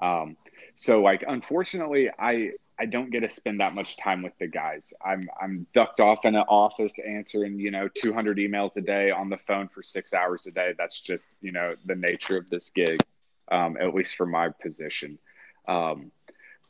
um 0.00 0.36
so 0.74 1.02
like 1.02 1.24
unfortunately 1.26 2.08
i 2.18 2.50
I 2.80 2.86
don't 2.86 3.10
get 3.10 3.20
to 3.20 3.28
spend 3.28 3.60
that 3.60 3.74
much 3.74 3.98
time 3.98 4.22
with 4.22 4.32
the 4.38 4.46
guys. 4.46 4.94
I'm 5.04 5.20
I'm 5.38 5.66
ducked 5.74 6.00
off 6.00 6.24
in 6.24 6.34
an 6.34 6.44
office 6.48 6.98
answering, 6.98 7.58
you 7.58 7.70
know, 7.70 7.88
200 7.94 8.38
emails 8.38 8.78
a 8.78 8.80
day 8.80 9.10
on 9.10 9.28
the 9.28 9.36
phone 9.36 9.68
for 9.68 9.82
six 9.82 10.14
hours 10.14 10.46
a 10.46 10.50
day. 10.50 10.72
That's 10.78 10.98
just, 10.98 11.34
you 11.42 11.52
know, 11.52 11.74
the 11.84 11.94
nature 11.94 12.38
of 12.38 12.48
this 12.48 12.70
gig, 12.74 13.04
um, 13.52 13.76
at 13.76 13.94
least 13.94 14.16
for 14.16 14.24
my 14.24 14.48
position. 14.48 15.18
Um, 15.68 16.10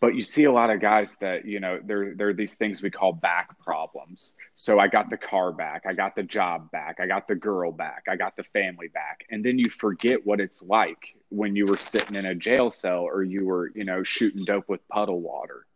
but 0.01 0.15
you 0.15 0.23
see 0.23 0.45
a 0.45 0.53
lot 0.53 0.71
of 0.71 0.81
guys 0.81 1.15
that, 1.21 1.45
you 1.45 1.61
know, 1.61 1.79
there 1.85 2.15
there 2.15 2.29
are 2.29 2.35
these 2.35 2.55
things 2.55 2.81
we 2.81 2.91
call 2.91 3.13
back 3.13 3.59
problems. 3.59 4.35
So 4.55 4.79
I 4.79 4.89
got 4.89 5.11
the 5.11 5.19
car 5.19 5.53
back, 5.53 5.85
I 5.87 5.93
got 5.93 6.17
the 6.17 6.23
job 6.23 6.71
back, 6.71 6.99
I 7.01 7.07
got 7.07 7.29
the 7.29 7.35
girl 7.35 7.71
back, 7.71 8.05
I 8.09 8.17
got 8.17 8.35
the 8.35 8.45
family 8.45 8.89
back, 8.89 9.27
and 9.31 9.45
then 9.45 9.59
you 9.59 9.69
forget 9.69 10.25
what 10.25 10.41
it's 10.41 10.63
like 10.63 11.15
when 11.29 11.55
you 11.55 11.67
were 11.67 11.77
sitting 11.77 12.17
in 12.17 12.25
a 12.25 12.35
jail 12.35 12.71
cell 12.71 13.03
or 13.03 13.23
you 13.23 13.45
were, 13.45 13.71
you 13.75 13.85
know, 13.85 14.03
shooting 14.03 14.45
dope 14.47 14.69
with 14.69 14.87
puddle 14.89 15.21
water. 15.21 15.67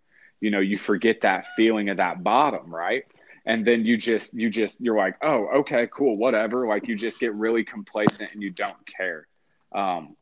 You 0.41 0.51
know 0.51 0.61
you 0.61 0.79
forget 0.79 1.21
that 1.21 1.49
feeling 1.57 1.91
of 1.91 1.99
that 1.99 2.23
bottom 2.23 2.75
right? 2.75 3.05
And 3.47 3.67
then 3.67 3.85
you 3.85 3.99
just 3.99 4.33
you 4.33 4.49
just 4.49 4.81
you're 4.81 4.97
like 4.97 5.17
oh 5.23 5.49
okay 5.61 5.87
cool 5.93 6.17
whatever. 6.17 6.67
Like 6.67 6.89
you 6.89 6.97
just 6.97 7.21
get 7.21 7.35
really 7.35 7.65
complacent 7.65 8.33
and 8.33 8.43
you 8.43 8.51
don't 8.51 8.87
care. 8.87 9.27
Um, 9.73 10.17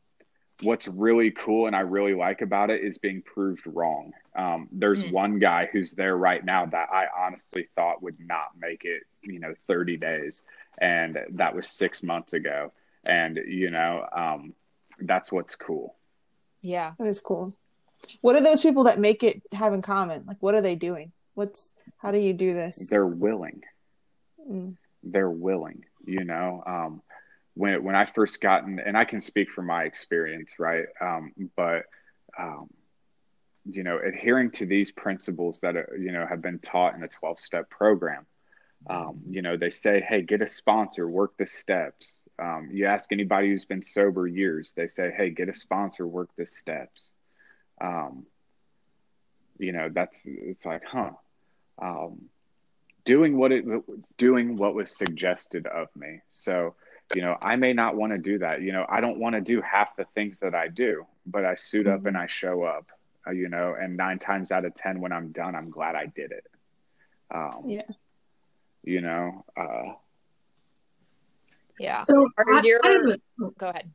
what's 0.61 0.87
really 0.87 1.31
cool 1.31 1.67
and 1.67 1.75
i 1.75 1.79
really 1.79 2.13
like 2.13 2.41
about 2.41 2.69
it 2.69 2.83
is 2.83 2.97
being 2.97 3.21
proved 3.21 3.65
wrong 3.65 4.13
um, 4.35 4.67
there's 4.71 5.03
mm. 5.03 5.11
one 5.11 5.37
guy 5.37 5.67
who's 5.71 5.91
there 5.91 6.15
right 6.15 6.43
now 6.45 6.65
that 6.65 6.89
i 6.91 7.07
honestly 7.17 7.67
thought 7.75 8.01
would 8.01 8.19
not 8.19 8.49
make 8.59 8.85
it 8.85 9.03
you 9.23 9.39
know 9.39 9.53
30 9.67 9.97
days 9.97 10.43
and 10.77 11.17
that 11.31 11.55
was 11.55 11.67
six 11.67 12.03
months 12.03 12.33
ago 12.33 12.71
and 13.05 13.39
you 13.47 13.71
know 13.71 14.05
um, 14.15 14.53
that's 14.99 15.31
what's 15.31 15.55
cool 15.55 15.95
yeah 16.61 16.93
that 16.97 17.07
is 17.07 17.19
cool 17.19 17.53
what 18.21 18.35
are 18.35 18.41
those 18.41 18.61
people 18.61 18.85
that 18.85 18.99
make 18.99 19.23
it 19.23 19.41
have 19.53 19.73
in 19.73 19.81
common? 19.81 20.23
Like, 20.27 20.41
what 20.41 20.55
are 20.55 20.61
they 20.61 20.75
doing? 20.75 21.11
What's 21.35 21.73
how 21.97 22.11
do 22.11 22.17
you 22.17 22.33
do 22.33 22.53
this? 22.53 22.89
They're 22.89 23.05
willing. 23.05 23.63
Mm. 24.49 24.75
They're 25.03 25.29
willing. 25.29 25.85
You 26.05 26.23
know, 26.23 26.63
um, 26.65 27.01
when 27.55 27.83
when 27.83 27.95
I 27.95 28.05
first 28.05 28.41
gotten, 28.41 28.79
and 28.79 28.97
I 28.97 29.05
can 29.05 29.21
speak 29.21 29.49
from 29.49 29.67
my 29.67 29.83
experience, 29.83 30.55
right? 30.59 30.85
Um, 30.99 31.33
but 31.55 31.83
um, 32.37 32.69
you 33.65 33.83
know, 33.83 33.99
adhering 33.99 34.51
to 34.51 34.65
these 34.65 34.91
principles 34.91 35.59
that 35.61 35.75
are, 35.75 35.97
you 35.99 36.11
know 36.11 36.25
have 36.25 36.41
been 36.41 36.59
taught 36.59 36.95
in 36.95 37.03
a 37.03 37.07
twelve 37.07 37.39
step 37.39 37.69
program. 37.69 38.25
Um, 38.89 39.21
you 39.29 39.41
know, 39.41 39.55
they 39.55 39.69
say, 39.69 40.01
hey, 40.05 40.23
get 40.23 40.41
a 40.41 40.47
sponsor, 40.47 41.07
work 41.07 41.37
the 41.37 41.45
steps. 41.45 42.23
Um, 42.37 42.69
you 42.73 42.85
ask 42.85 43.13
anybody 43.13 43.47
who's 43.47 43.63
been 43.63 43.81
sober 43.81 44.27
years, 44.27 44.73
they 44.75 44.89
say, 44.89 45.09
hey, 45.15 45.29
get 45.29 45.47
a 45.47 45.53
sponsor, 45.53 46.05
work 46.05 46.29
the 46.37 46.45
steps 46.45 47.13
um, 47.81 48.25
you 49.59 49.71
know 49.71 49.89
that's 49.91 50.21
it's 50.25 50.65
like 50.65 50.83
huh 50.85 51.11
um, 51.81 52.21
doing 53.05 53.37
what 53.37 53.51
it 53.51 53.65
doing 54.17 54.57
what 54.57 54.73
was 54.73 54.95
suggested 54.95 55.67
of 55.67 55.87
me 55.95 56.19
so 56.29 56.75
you 57.15 57.21
know 57.21 57.37
i 57.41 57.55
may 57.55 57.73
not 57.73 57.95
want 57.95 58.11
to 58.11 58.17
do 58.17 58.37
that 58.39 58.61
you 58.61 58.71
know 58.71 58.85
i 58.89 59.01
don't 59.01 59.17
want 59.17 59.33
to 59.35 59.41
do 59.41 59.61
half 59.61 59.95
the 59.95 60.05
things 60.15 60.39
that 60.39 60.55
i 60.55 60.67
do 60.67 61.05
but 61.25 61.45
i 61.45 61.55
suit 61.55 61.87
up 61.87 61.99
mm-hmm. 61.99 62.07
and 62.09 62.17
i 62.17 62.27
show 62.27 62.63
up 62.63 62.87
uh, 63.27 63.31
you 63.31 63.49
know 63.49 63.75
and 63.79 63.95
nine 63.95 64.19
times 64.19 64.51
out 64.51 64.65
of 64.65 64.73
ten 64.75 64.99
when 64.99 65.11
i'm 65.11 65.31
done 65.31 65.55
i'm 65.55 65.69
glad 65.69 65.95
i 65.95 66.05
did 66.05 66.31
it 66.31 66.45
um, 67.33 67.63
yeah 67.65 67.81
you 68.83 69.01
know 69.01 69.45
uh, 69.57 69.93
yeah 71.79 72.03
so 72.03 72.27
I, 72.37 72.43
I, 72.57 73.17
go 73.57 73.67
ahead 73.69 73.91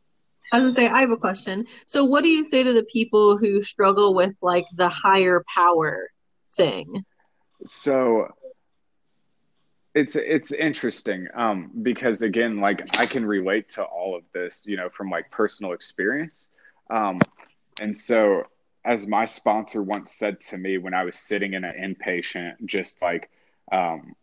I 0.52 0.60
was 0.60 0.74
gonna 0.74 0.88
say 0.88 0.92
I 0.92 1.00
have 1.00 1.10
a 1.10 1.16
question. 1.16 1.66
So 1.86 2.04
what 2.04 2.22
do 2.22 2.28
you 2.28 2.42
say 2.42 2.62
to 2.62 2.72
the 2.72 2.84
people 2.84 3.36
who 3.36 3.60
struggle 3.60 4.14
with 4.14 4.34
like 4.40 4.64
the 4.74 4.88
higher 4.88 5.44
power 5.54 6.10
thing? 6.56 7.04
So 7.64 8.28
it's 9.94 10.16
it's 10.16 10.52
interesting 10.52 11.26
um, 11.34 11.70
because 11.82 12.22
again, 12.22 12.58
like 12.60 12.98
I 12.98 13.06
can 13.06 13.24
relate 13.24 13.68
to 13.70 13.82
all 13.82 14.16
of 14.16 14.22
this, 14.32 14.62
you 14.66 14.76
know, 14.76 14.88
from 14.90 15.10
like 15.10 15.30
personal 15.30 15.72
experience. 15.72 16.50
Um, 16.90 17.18
and 17.80 17.96
so, 17.96 18.44
as 18.84 19.06
my 19.06 19.24
sponsor 19.24 19.82
once 19.82 20.12
said 20.12 20.40
to 20.40 20.58
me 20.58 20.78
when 20.78 20.94
I 20.94 21.04
was 21.04 21.16
sitting 21.16 21.54
in 21.54 21.64
an 21.64 21.96
inpatient, 21.96 22.64
just 22.64 23.00
like 23.02 23.30
um, 23.72 24.14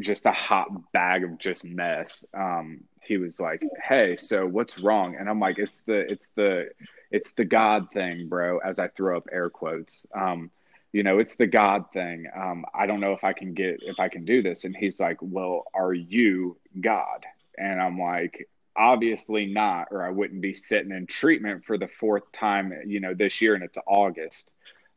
just 0.00 0.26
a 0.26 0.32
hot 0.32 0.92
bag 0.92 1.24
of 1.24 1.38
just 1.38 1.64
mess. 1.64 2.24
Um, 2.34 2.84
he 3.02 3.16
was 3.16 3.40
like, 3.40 3.62
"Hey, 3.86 4.16
so 4.16 4.46
what's 4.46 4.78
wrong?" 4.78 5.16
And 5.18 5.28
I'm 5.28 5.40
like, 5.40 5.58
"It's 5.58 5.80
the 5.82 6.10
it's 6.10 6.28
the 6.34 6.70
it's 7.10 7.32
the 7.32 7.44
God 7.44 7.90
thing, 7.92 8.28
bro." 8.28 8.58
As 8.58 8.78
I 8.78 8.88
throw 8.88 9.16
up 9.16 9.28
air 9.32 9.48
quotes, 9.48 10.06
um, 10.14 10.50
you 10.96 11.02
know, 11.02 11.18
it's 11.18 11.36
the 11.36 11.46
God 11.46 11.84
thing. 11.92 12.26
Um, 12.34 12.64
I 12.74 12.86
don't 12.86 13.00
know 13.00 13.12
if 13.12 13.22
I 13.22 13.34
can 13.34 13.52
get 13.52 13.80
if 13.82 14.00
I 14.00 14.08
can 14.08 14.24
do 14.24 14.42
this. 14.42 14.64
And 14.64 14.74
he's 14.74 14.98
like, 14.98 15.18
"Well, 15.20 15.64
are 15.74 15.92
you 15.92 16.56
God?" 16.80 17.26
And 17.58 17.82
I'm 17.82 17.98
like, 17.98 18.48
obviously 18.76 19.46
not, 19.46 19.88
or 19.90 20.02
I 20.02 20.10
wouldn't 20.10 20.40
be 20.40 20.54
sitting 20.54 20.92
in 20.92 21.06
treatment 21.06 21.64
for 21.66 21.76
the 21.76 21.88
fourth 21.88 22.30
time, 22.32 22.72
you 22.86 23.00
know, 23.00 23.14
this 23.14 23.42
year 23.42 23.54
and 23.54 23.64
it's 23.64 23.78
August. 23.86 24.50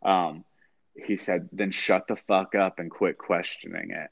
Um, 0.04 0.46
he 0.96 1.18
said, 1.18 1.50
then 1.52 1.72
shut 1.72 2.08
the 2.08 2.16
fuck 2.16 2.56
up 2.56 2.80
and 2.80 2.92
quit 2.92 3.18
questioning 3.18 3.92
it. 3.92 4.10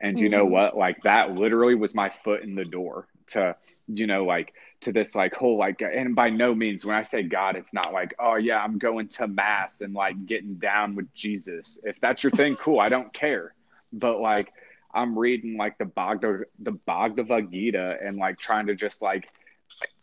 And 0.00 0.20
you 0.20 0.28
know 0.28 0.44
Mhm. 0.44 0.46
what? 0.46 0.76
Like 0.76 1.02
that 1.04 1.34
literally 1.34 1.74
was 1.74 1.94
my 1.94 2.10
foot 2.10 2.42
in 2.42 2.54
the 2.54 2.64
door 2.64 3.06
to, 3.28 3.56
you 3.88 4.06
know, 4.06 4.24
like 4.24 4.54
to 4.80 4.92
this 4.92 5.14
like 5.14 5.34
whole 5.34 5.58
like 5.58 5.80
and 5.82 6.14
by 6.14 6.30
no 6.30 6.54
means 6.54 6.84
when 6.84 6.94
I 6.96 7.02
say 7.02 7.22
God, 7.22 7.56
it's 7.56 7.74
not 7.74 7.92
like, 7.92 8.14
oh 8.18 8.36
yeah, 8.36 8.62
I'm 8.62 8.78
going 8.78 9.08
to 9.08 9.26
mass 9.26 9.80
and 9.80 9.94
like 9.94 10.26
getting 10.26 10.54
down 10.54 10.94
with 10.94 11.12
Jesus. 11.14 11.78
If 11.82 12.00
that's 12.00 12.22
your 12.22 12.30
thing, 12.30 12.56
cool. 12.60 12.78
I 12.80 12.88
don't 12.88 13.12
care. 13.12 13.54
But 13.92 14.20
like 14.20 14.52
I'm 14.94 15.18
reading 15.18 15.56
like 15.56 15.78
the 15.78 15.84
Bhagavad 15.84 16.46
the 16.58 16.72
Bhagavad 16.72 17.50
Gita 17.50 17.98
and 18.02 18.16
like 18.16 18.38
trying 18.38 18.66
to 18.68 18.74
just 18.74 19.02
like 19.02 19.28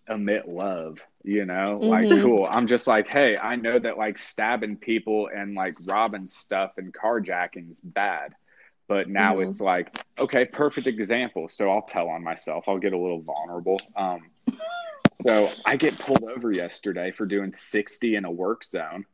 emit 0.07 0.47
love, 0.47 0.99
you 1.23 1.45
know? 1.45 1.79
Like 1.81 2.09
Mhm. 2.09 2.21
cool. 2.21 2.47
I'm 2.49 2.67
just 2.67 2.87
like, 2.87 3.07
hey, 3.07 3.37
I 3.37 3.55
know 3.55 3.79
that 3.79 3.97
like 3.97 4.17
stabbing 4.17 4.77
people 4.77 5.29
and 5.33 5.55
like 5.55 5.75
robbing 5.87 6.27
stuff 6.27 6.73
and 6.77 6.93
carjacking 6.93 7.71
is 7.71 7.79
bad. 7.79 8.33
But 8.87 9.09
now 9.09 9.37
Mhm. 9.37 9.49
it's 9.49 9.59
like, 9.61 9.95
okay, 10.19 10.45
perfect 10.45 10.85
example. 10.87 11.49
So 11.49 11.71
I'll 11.71 11.81
tell 11.81 12.07
on 12.09 12.23
myself. 12.23 12.65
I'll 12.67 12.77
get 12.77 12.93
a 12.93 12.97
little 12.97 13.21
vulnerable. 13.21 13.81
Um, 13.95 14.29
so 15.23 15.49
I 15.65 15.75
get 15.75 15.97
pulled 15.97 16.23
over 16.23 16.51
yesterday 16.51 17.11
for 17.11 17.25
doing 17.25 17.53
60 17.53 18.15
in 18.15 18.25
a 18.25 18.31
work 18.31 18.63
zone. 18.63 19.05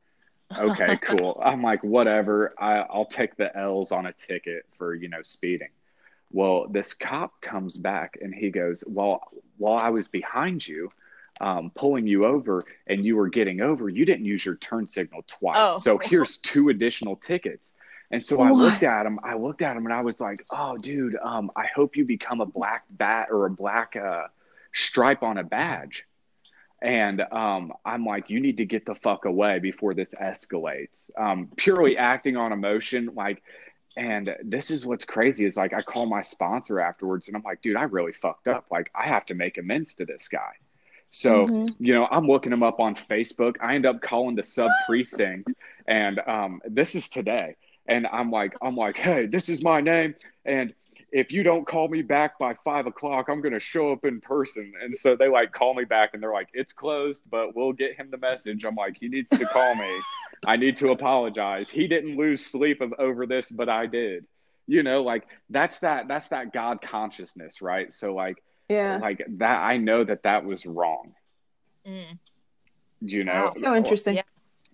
Okay, 0.57 0.97
cool. 1.01 1.41
I'm 1.43 1.63
like, 1.63 1.83
whatever. 1.83 2.53
I, 2.57 2.79
I'll 2.79 3.05
take 3.05 3.35
the 3.35 3.55
L's 3.55 3.91
on 3.91 4.05
a 4.05 4.13
ticket 4.13 4.65
for, 4.77 4.93
you 4.93 5.09
know, 5.09 5.21
speeding. 5.21 5.69
Well, 6.31 6.67
this 6.69 6.93
cop 6.93 7.41
comes 7.41 7.77
back 7.77 8.17
and 8.21 8.33
he 8.33 8.51
goes, 8.51 8.83
Well, 8.87 9.21
while 9.57 9.77
I 9.77 9.89
was 9.89 10.07
behind 10.07 10.65
you, 10.65 10.89
um, 11.41 11.71
pulling 11.75 12.07
you 12.07 12.23
over 12.23 12.63
and 12.87 13.05
you 13.05 13.15
were 13.15 13.29
getting 13.29 13.61
over, 13.61 13.89
you 13.89 14.05
didn't 14.05 14.25
use 14.25 14.45
your 14.45 14.55
turn 14.55 14.87
signal 14.87 15.23
twice. 15.27 15.55
Oh. 15.57 15.79
So 15.79 15.97
here's 15.97 16.37
two 16.37 16.69
additional 16.69 17.15
tickets. 17.15 17.73
And 18.11 18.25
so 18.25 18.41
I 18.41 18.51
looked 18.51 18.83
at 18.83 19.05
him. 19.05 19.19
I 19.23 19.35
looked 19.35 19.61
at 19.61 19.77
him 19.77 19.85
and 19.85 19.93
I 19.93 20.01
was 20.01 20.19
like, 20.19 20.43
"Oh, 20.51 20.77
dude, 20.77 21.15
um, 21.23 21.49
I 21.55 21.65
hope 21.73 21.95
you 21.95 22.03
become 22.03 22.41
a 22.41 22.45
black 22.45 22.83
bat 22.89 23.29
or 23.31 23.45
a 23.45 23.49
black 23.49 23.95
uh, 23.95 24.27
stripe 24.73 25.23
on 25.23 25.37
a 25.37 25.43
badge." 25.43 26.05
And 26.81 27.21
um, 27.21 27.73
I'm 27.85 28.05
like, 28.05 28.29
"You 28.29 28.39
need 28.39 28.57
to 28.57 28.65
get 28.65 28.85
the 28.85 28.95
fuck 28.95 29.25
away 29.25 29.59
before 29.59 29.93
this 29.93 30.13
escalates." 30.13 31.09
Um, 31.17 31.49
purely 31.57 31.97
acting 31.97 32.37
on 32.37 32.51
emotion, 32.51 33.11
like. 33.15 33.41
And 33.97 34.33
this 34.41 34.71
is 34.71 34.85
what's 34.85 35.03
crazy 35.03 35.43
is 35.45 35.57
like 35.57 35.73
I 35.73 35.81
call 35.81 36.05
my 36.05 36.21
sponsor 36.21 36.79
afterwards 36.79 37.27
and 37.27 37.35
I'm 37.35 37.43
like, 37.43 37.61
dude, 37.61 37.75
I 37.75 37.83
really 37.83 38.13
fucked 38.13 38.47
up. 38.47 38.67
Like 38.71 38.89
I 38.95 39.05
have 39.09 39.25
to 39.25 39.33
make 39.33 39.57
amends 39.57 39.95
to 39.95 40.05
this 40.05 40.29
guy. 40.29 40.53
So, 41.09 41.45
Mhm. 41.47 41.75
you 41.77 41.93
know, 41.93 42.07
I'm 42.09 42.25
looking 42.25 42.53
him 42.53 42.63
up 42.63 42.79
on 42.79 42.95
Facebook. 42.95 43.57
I 43.59 43.75
end 43.75 43.85
up 43.85 44.01
calling 44.01 44.35
the 44.35 44.43
sub 44.43 44.71
precinct, 44.87 45.51
and 45.87 46.19
um, 46.25 46.61
this 46.63 46.95
is 46.95 47.09
today. 47.09 47.57
And 47.85 48.07
I'm 48.07 48.31
like, 48.31 48.55
I'm 48.61 48.77
like, 48.77 48.97
hey, 48.97 49.25
this 49.25 49.49
is 49.49 49.61
my 49.61 49.81
name, 49.81 50.15
and 50.45 50.73
if 51.11 51.31
you 51.31 51.43
don't 51.43 51.67
call 51.67 51.87
me 51.87 52.01
back 52.01 52.39
by 52.39 52.55
five 52.63 52.87
o'clock, 52.87 53.27
I'm 53.29 53.41
gonna 53.41 53.59
show 53.59 53.91
up 53.91 54.05
in 54.05 54.21
person. 54.21 54.73
And 54.81 54.95
so 54.97 55.15
they 55.15 55.27
like 55.27 55.51
call 55.51 55.73
me 55.73 55.83
back, 55.83 56.11
and 56.13 56.21
they're 56.23 56.31
like, 56.33 56.49
it's 56.53 56.73
closed, 56.73 57.23
but 57.29 57.55
we'll 57.55 57.73
get 57.73 57.95
him 57.95 58.09
the 58.11 58.17
message. 58.17 58.63
I'm 58.65 58.75
like, 58.75 58.97
he 58.99 59.07
needs 59.09 59.29
to 59.31 59.45
call 59.45 59.75
me. 59.75 59.99
I 60.45 60.55
need 60.55 60.77
to 60.77 60.89
apologize. 60.91 61.69
He 61.69 61.87
didn't 61.87 62.17
lose 62.17 62.45
sleep 62.45 62.81
of, 62.81 62.93
over 62.97 63.25
this, 63.27 63.49
but 63.49 63.69
I 63.69 63.85
did. 63.85 64.25
You 64.67 64.83
know, 64.83 65.03
like 65.03 65.27
that's 65.49 65.79
that 65.79 66.07
that's 66.07 66.29
that 66.29 66.53
God 66.53 66.81
consciousness, 66.81 67.61
right? 67.61 67.91
So 67.91 68.13
like 68.15 68.41
Yeah. 68.69 68.99
like 69.01 69.25
that 69.37 69.57
I 69.61 69.77
know 69.77 70.03
that 70.03 70.23
that 70.23 70.45
was 70.45 70.65
wrong 70.65 71.13
Mm. 71.85 72.19
you 73.01 73.23
know 73.23 73.45
Wow. 73.45 73.53
So 73.55 73.75
interesting. 73.75 74.15
Yeah. 74.17 74.21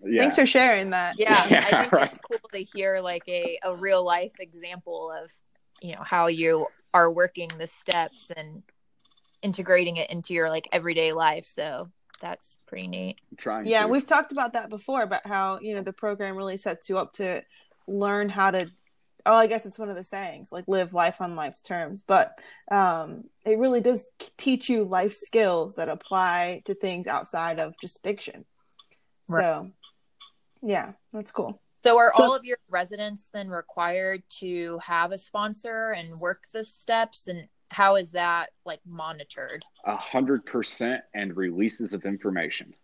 yeah 0.04 0.20
Thanks 0.22 0.36
for 0.36 0.44
sharing 0.46 0.90
that. 0.90 1.18
Yeah, 1.18 1.46
Yeah, 1.50 1.64
I 1.66 1.80
think 1.80 1.92
right. 1.92 2.04
it's 2.04 2.18
cool 2.18 2.38
to 2.52 2.58
hear 2.58 3.00
like 3.00 3.22
a, 3.28 3.58
a 3.64 3.74
real 3.74 4.04
life 4.04 4.34
example 4.40 5.10
of, 5.10 5.30
you 5.80 5.94
know, 5.94 6.02
how 6.02 6.26
you 6.26 6.66
are 6.94 7.12
working 7.12 7.48
the 7.58 7.66
steps 7.66 8.30
and 8.36 8.62
integrating 9.42 9.96
it 9.96 10.10
into 10.10 10.34
your 10.34 10.48
like 10.48 10.68
everyday 10.72 11.12
life. 11.12 11.46
So 11.46 11.90
that's 12.20 12.58
pretty 12.66 12.88
neat. 12.88 13.16
I'm 13.30 13.36
trying 13.36 13.66
Yeah, 13.66 13.82
to. 13.82 13.88
we've 13.88 14.06
talked 14.06 14.32
about 14.32 14.54
that 14.54 14.68
before 14.70 15.02
about 15.02 15.26
how, 15.26 15.60
you 15.60 15.74
know, 15.74 15.82
the 15.82 15.92
program 15.92 16.36
really 16.36 16.58
sets 16.58 16.88
you 16.88 16.98
up 16.98 17.12
to 17.14 17.42
learn 17.86 18.28
how 18.28 18.50
to 18.50 18.70
oh, 19.26 19.34
I 19.34 19.46
guess 19.46 19.66
it's 19.66 19.78
one 19.78 19.90
of 19.90 19.96
the 19.96 20.04
sayings, 20.04 20.52
like 20.52 20.64
live 20.68 20.94
life 20.94 21.20
on 21.20 21.36
life's 21.36 21.60
terms, 21.60 22.02
but 22.06 22.38
um 22.70 23.24
it 23.44 23.58
really 23.58 23.80
does 23.80 24.06
teach 24.38 24.68
you 24.68 24.84
life 24.84 25.12
skills 25.12 25.74
that 25.74 25.88
apply 25.88 26.62
to 26.64 26.74
things 26.74 27.06
outside 27.06 27.60
of 27.60 27.74
just 27.80 28.02
fiction. 28.02 28.44
So, 29.26 29.70
yeah, 30.62 30.92
that's 31.12 31.30
cool. 31.32 31.60
So 31.84 31.96
are 31.98 32.12
So- 32.16 32.22
all 32.24 32.34
of 32.34 32.44
your 32.44 32.58
residents 32.68 33.30
then 33.32 33.48
required 33.48 34.22
to 34.40 34.78
have 34.78 35.12
a 35.12 35.18
sponsor 35.18 35.90
and 35.92 36.18
work 36.20 36.42
the 36.52 36.64
steps 36.64 37.28
and 37.28 37.48
how 37.70 37.96
is 37.96 38.12
that 38.12 38.50
like 38.64 38.80
monitored? 38.86 39.64
a 39.84 39.96
hundred 39.96 40.44
percent 40.44 41.02
and 41.14 41.36
releases 41.36 41.92
of 41.92 42.04
information. 42.04 42.74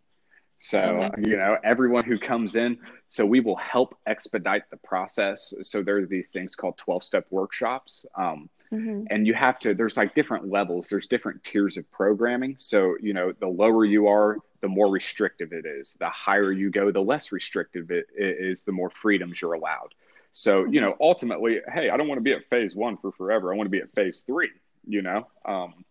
So 0.59 0.79
Okay. 0.79 1.31
you 1.31 1.37
know 1.37 1.59
everyone 1.65 2.05
who 2.05 2.19
comes 2.19 2.55
in, 2.57 2.79
so 3.09 3.27
we 3.27 3.41
will 3.41 3.57
help 3.57 3.99
expedite 4.07 4.71
the 4.71 4.77
process. 4.79 5.53
So 5.63 5.83
there 5.83 5.97
are 5.99 6.07
these 6.07 6.29
things 6.29 6.55
called 6.55 6.79
twelve 6.79 7.03
step 7.03 7.27
workshops, 7.31 8.07
um, 8.15 8.49
Mhm. 8.75 9.07
and 9.11 9.27
you 9.27 9.35
have 9.35 9.59
to. 9.61 9.75
There's 9.75 9.97
like 9.97 10.15
different 10.15 10.49
levels. 10.51 10.89
There's 10.89 11.07
different 11.07 11.43
tiers 11.45 11.77
of 11.77 11.91
programming. 11.91 12.57
So 12.59 12.97
you 13.01 13.15
know 13.15 13.33
the 13.33 13.49
lower 13.49 13.85
you 13.85 14.09
are, 14.09 14.39
the 14.61 14.69
more 14.69 14.89
restrictive 14.89 15.53
it 15.53 15.67
is. 15.67 15.97
The 16.01 16.09
higher 16.11 16.53
you 16.53 16.71
go, 16.71 16.91
the 16.91 17.03
less 17.03 17.33
restrictive 17.33 17.91
it 17.91 18.07
it 18.17 18.37
is. 18.41 18.65
The 18.65 18.73
more 18.73 18.91
freedoms 18.91 19.41
you're 19.41 19.55
allowed. 19.55 19.95
So 20.33 20.65
you 20.65 20.81
know 20.81 20.97
ultimately, 21.01 21.61
hey, 21.73 21.91
I 21.91 21.97
don't 21.97 22.09
want 22.09 22.19
to 22.19 22.23
be 22.23 22.33
at 22.33 22.49
phase 22.51 22.75
one 22.75 22.97
for 22.97 23.13
forever. 23.13 23.53
I 23.53 23.57
want 23.57 23.67
to 23.67 23.71
be 23.71 23.81
at 23.81 23.93
phase 23.95 24.23
three. 24.23 24.51
You 24.87 25.03
know. 25.03 25.29
Um, 25.45 25.85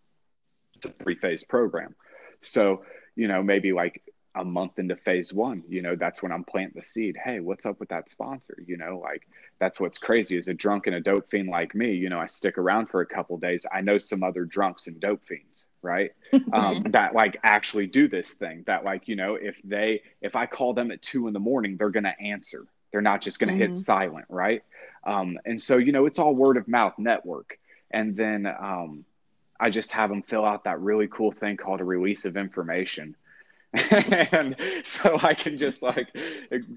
it's 0.76 0.86
a 0.86 0.90
three 0.90 1.16
phase 1.16 1.44
program. 1.44 1.96
So, 2.42 2.84
you 3.16 3.28
know, 3.28 3.42
maybe 3.42 3.72
like 3.72 4.02
a 4.36 4.44
month 4.44 4.80
into 4.80 4.96
phase 4.96 5.32
one, 5.32 5.64
you 5.70 5.82
know, 5.82 5.96
that's 5.96 6.24
when 6.24 6.32
I'm 6.32 6.44
planting 6.44 6.82
the 6.82 6.88
seed. 6.88 7.16
Hey, 7.24 7.40
what's 7.40 7.66
up 7.66 7.80
with 7.80 7.90
that 7.90 8.10
sponsor? 8.10 8.58
You 8.66 8.78
know, 8.78 9.00
like 9.04 9.28
that's 9.60 9.80
what's 9.80 10.00
crazy 10.00 10.38
is 10.38 10.48
a 10.48 10.54
drunk 10.54 10.88
and 10.88 10.96
a 10.96 11.00
dope 11.00 11.30
fiend 11.30 11.50
like 11.50 11.76
me, 11.76 11.94
you 11.94 12.10
know, 12.10 12.20
I 12.20 12.26
stick 12.26 12.58
around 12.58 12.88
for 12.88 13.02
a 13.02 13.06
couple 13.06 13.38
days. 13.38 13.66
I 13.72 13.82
know 13.82 13.98
some 14.00 14.24
other 14.24 14.46
drunks 14.46 14.88
and 14.88 15.00
dope 15.00 15.24
fiends, 15.28 15.66
right? 15.84 16.12
um, 16.54 16.82
that 16.88 17.14
like 17.14 17.38
actually 17.44 17.88
do 17.88 18.08
this 18.08 18.34
thing 18.34 18.64
that 18.66 18.84
like, 18.84 19.08
you 19.08 19.16
know, 19.16 19.36
if 19.36 19.62
they, 19.64 20.02
if 20.22 20.36
I 20.36 20.48
call 20.48 20.74
them 20.74 20.90
at 20.92 21.02
two 21.02 21.28
in 21.28 21.34
the 21.34 21.40
morning, 21.40 21.78
they're 21.78 21.90
going 21.92 22.04
to 22.04 22.20
answer. 22.20 22.66
They're 22.92 23.02
not 23.02 23.22
just 23.22 23.40
going 23.40 23.50
to 23.50 23.56
Mhm. 23.56 23.68
hit 23.68 23.76
silent, 23.76 24.26
right? 24.30 24.64
Um, 25.04 25.38
and 25.46 25.62
so, 25.62 25.78
you 25.78 25.92
know, 25.92 26.06
it's 26.06 26.20
all 26.20 26.34
word 26.36 26.58
of 26.58 26.68
mouth 26.68 26.94
network. 26.98 27.58
And 27.92 28.16
then, 28.16 28.48
um, 28.48 29.06
I 29.60 29.70
just 29.70 29.92
have 29.92 30.10
them 30.10 30.24
fill 30.24 30.44
out 30.44 30.64
that 30.66 30.80
really 30.82 31.08
cool 31.08 31.32
thing 31.32 31.56
called 31.58 31.80
a 31.80 31.86
release 31.86 32.26
of 32.26 32.36
information. 32.36 33.16
And 33.74 34.56
so 34.84 35.18
I 35.22 35.34
can 35.34 35.58
just 35.58 35.82
like, 35.82 36.10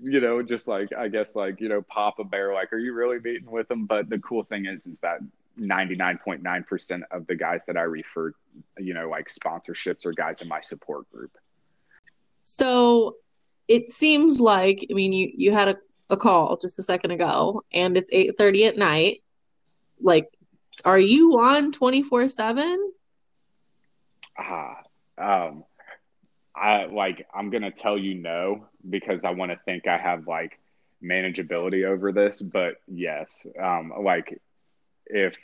you 0.02 0.20
know, 0.20 0.42
just 0.42 0.66
like, 0.66 0.92
I 0.96 1.08
guess 1.08 1.36
like, 1.36 1.60
you 1.60 1.68
know, 1.68 1.82
pop 1.82 2.18
a 2.18 2.24
bear, 2.24 2.54
like, 2.54 2.72
are 2.72 2.78
you 2.78 2.94
really 2.94 3.18
meeting 3.18 3.50
with 3.50 3.68
them? 3.68 3.84
But 3.86 4.08
the 4.08 4.18
cool 4.18 4.44
thing 4.44 4.66
is, 4.66 4.86
is 4.86 4.96
that 5.02 5.20
99.9% 5.60 7.02
of 7.10 7.26
the 7.26 7.34
guys 7.34 7.64
that 7.66 7.76
I 7.76 7.82
refer, 7.82 8.32
you 8.78 8.94
know, 8.94 9.08
like 9.08 9.28
sponsorships 9.28 10.06
are 10.06 10.12
guys 10.12 10.40
in 10.40 10.48
my 10.48 10.60
support 10.60 11.10
group. 11.10 11.32
So 12.42 13.16
it 13.68 13.90
seems 13.90 14.40
like, 14.40 14.86
I 14.90 14.94
mean, 14.94 15.12
you 15.12 15.32
you 15.34 15.52
had 15.52 15.68
a, 15.68 15.76
a 16.10 16.16
call 16.16 16.56
just 16.56 16.78
a 16.78 16.82
second 16.82 17.10
ago, 17.10 17.62
and 17.72 17.96
it's 17.96 18.10
8:30 18.10 18.68
at 18.68 18.76
night. 18.76 19.22
Like, 20.00 20.28
are 20.84 20.98
you 20.98 21.38
on 21.40 21.72
24/7? 21.72 22.76
Ah, 24.38 24.82
um, 25.18 25.64
I 26.56 26.86
like, 26.86 27.26
I'm 27.34 27.50
going 27.50 27.62
to 27.62 27.70
tell 27.70 27.98
you 27.98 28.14
no, 28.14 28.66
because 28.88 29.24
I 29.24 29.30
want 29.30 29.52
to 29.52 29.58
think 29.64 29.86
I 29.86 29.98
have 29.98 30.26
like 30.26 30.58
manageability 31.02 31.84
over 31.84 32.12
this, 32.12 32.40
but 32.40 32.76
yes, 32.88 33.46
um, 33.62 33.92
like 34.00 34.40
if, 35.06 35.36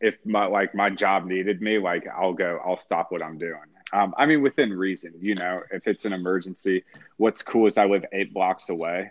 if 0.00 0.18
my, 0.26 0.46
like 0.46 0.74
my 0.74 0.90
job 0.90 1.26
needed 1.26 1.62
me, 1.62 1.78
like 1.78 2.06
I'll 2.08 2.32
go, 2.32 2.60
I'll 2.64 2.76
stop 2.76 3.12
what 3.12 3.22
I'm 3.22 3.38
doing. 3.38 3.54
Um, 3.92 4.14
I 4.16 4.26
mean, 4.26 4.42
within 4.42 4.72
reason, 4.72 5.12
you 5.20 5.34
know, 5.36 5.60
if 5.70 5.86
it's 5.86 6.04
an 6.06 6.12
emergency, 6.12 6.82
what's 7.18 7.42
cool 7.42 7.66
is 7.66 7.78
I 7.78 7.84
live 7.86 8.04
eight 8.12 8.32
blocks 8.34 8.68
away. 8.68 9.10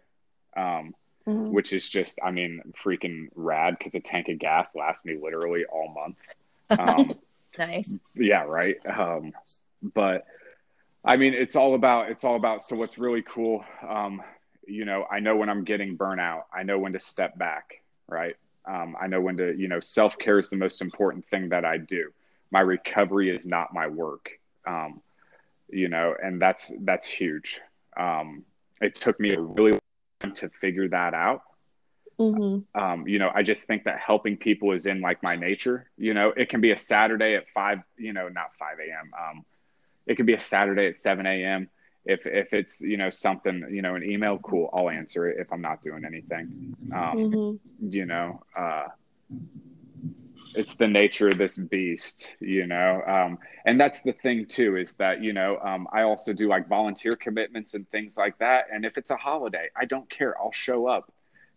Um, 0.57 0.93
Mhm. 1.27 1.51
which 1.51 1.71
is 1.71 1.87
just, 1.87 2.17
I 2.23 2.31
mean, 2.31 2.61
freaking 2.83 3.27
rad 3.35 3.77
because 3.77 3.93
a 3.93 3.99
tank 3.99 4.27
of 4.27 4.39
gas 4.39 4.73
lasts 4.73 5.05
me 5.05 5.17
literally 5.21 5.65
all 5.65 5.87
month. 5.93 6.17
Um, 6.79 7.13
Nice. 7.59 7.99
yeah 8.15 8.43
right 8.43 8.77
um 8.85 9.33
but 9.83 10.25
i 11.05 11.15
mean 11.15 11.33
it's 11.33 11.55
all 11.55 11.75
about 11.75 12.09
it's 12.09 12.23
all 12.23 12.35
about 12.35 12.61
so 12.61 12.75
what's 12.75 12.97
really 12.97 13.23
cool 13.23 13.63
um 13.87 14.21
you 14.67 14.85
know 14.85 15.05
i 15.11 15.19
know 15.19 15.35
when 15.35 15.49
i'm 15.49 15.63
getting 15.63 15.97
burnout 15.97 16.43
i 16.53 16.63
know 16.63 16.77
when 16.77 16.93
to 16.93 16.99
step 16.99 17.37
back 17.37 17.81
right 18.07 18.35
um 18.65 18.95
i 19.01 19.07
know 19.07 19.19
when 19.19 19.37
to 19.37 19.55
you 19.57 19.67
know 19.67 19.79
self-care 19.79 20.39
is 20.39 20.49
the 20.49 20.55
most 20.55 20.81
important 20.81 21.25
thing 21.29 21.49
that 21.49 21.65
i 21.65 21.77
do 21.77 22.11
my 22.51 22.59
recovery 22.59 23.35
is 23.35 23.47
not 23.47 23.73
my 23.73 23.87
work. 23.87 24.29
Um, 24.67 25.01
you 25.69 25.87
know, 25.87 26.13
and 26.21 26.39
that's 26.39 26.71
that's 26.81 27.07
huge. 27.07 27.59
Um, 27.97 28.43
it 28.81 28.93
took 28.93 29.19
me 29.19 29.33
a 29.33 29.39
really 29.39 29.71
long 29.71 29.79
time 30.19 30.33
to 30.33 30.49
figure 30.49 30.89
that 30.89 31.13
out. 31.13 31.43
Mm-hmm. 32.19 32.79
Um, 32.79 33.07
you 33.07 33.17
know, 33.17 33.31
I 33.33 33.41
just 33.41 33.63
think 33.63 33.85
that 33.85 33.99
helping 33.99 34.37
people 34.37 34.73
is 34.73 34.85
in 34.85 35.01
like 35.01 35.23
my 35.23 35.35
nature. 35.35 35.89
You 35.97 36.13
know, 36.13 36.33
it 36.35 36.49
can 36.49 36.61
be 36.61 36.71
a 36.71 36.77
Saturday 36.77 37.35
at 37.35 37.45
five, 37.53 37.79
you 37.97 38.13
know, 38.13 38.27
not 38.27 38.51
five 38.59 38.77
a.m. 38.79 39.11
Um, 39.17 39.45
it 40.11 40.17
could 40.17 40.27
be 40.27 40.33
a 40.35 40.39
Saturday 40.39 40.87
at 40.87 40.95
seven 40.95 41.25
a.m. 41.27 41.69
If 42.05 42.25
if 42.25 42.53
it's 42.53 42.81
you 42.81 42.97
know 42.97 43.09
something, 43.09 43.67
you 43.71 43.81
know, 43.81 43.95
an 43.95 44.03
email, 44.03 44.39
cool, 44.39 44.69
I'll 44.73 44.89
answer 44.89 45.29
it 45.29 45.37
if 45.39 45.51
I'm 45.53 45.61
not 45.61 45.81
doing 45.83 46.05
anything. 46.05 46.49
Um, 46.93 47.29
Mm-hmm. 47.29 47.57
You 47.79 48.05
know, 48.05 48.41
uh, 48.57 48.87
it's 50.53 50.75
the 50.75 50.87
nature 50.87 51.29
of 51.29 51.37
this 51.37 51.57
beast, 51.57 52.35
you 52.41 52.67
know. 52.67 53.01
Um, 53.07 53.39
and 53.65 53.79
that's 53.79 54.01
the 54.01 54.13
thing 54.13 54.45
too 54.47 54.77
is 54.77 54.93
that 54.95 55.21
you 55.21 55.33
know 55.33 55.57
um, 55.59 55.87
I 55.93 56.03
also 56.03 56.33
do 56.33 56.47
like 56.49 56.67
volunteer 56.67 57.15
commitments 57.15 57.73
and 57.73 57.89
things 57.89 58.17
like 58.17 58.37
that. 58.39 58.65
And 58.73 58.85
if 58.85 58.97
it's 58.97 59.11
a 59.11 59.17
holiday, 59.17 59.69
I 59.75 59.85
don't 59.85 60.09
care. 60.09 60.35
I'll 60.39 60.51
show 60.51 60.87
up 60.87 61.11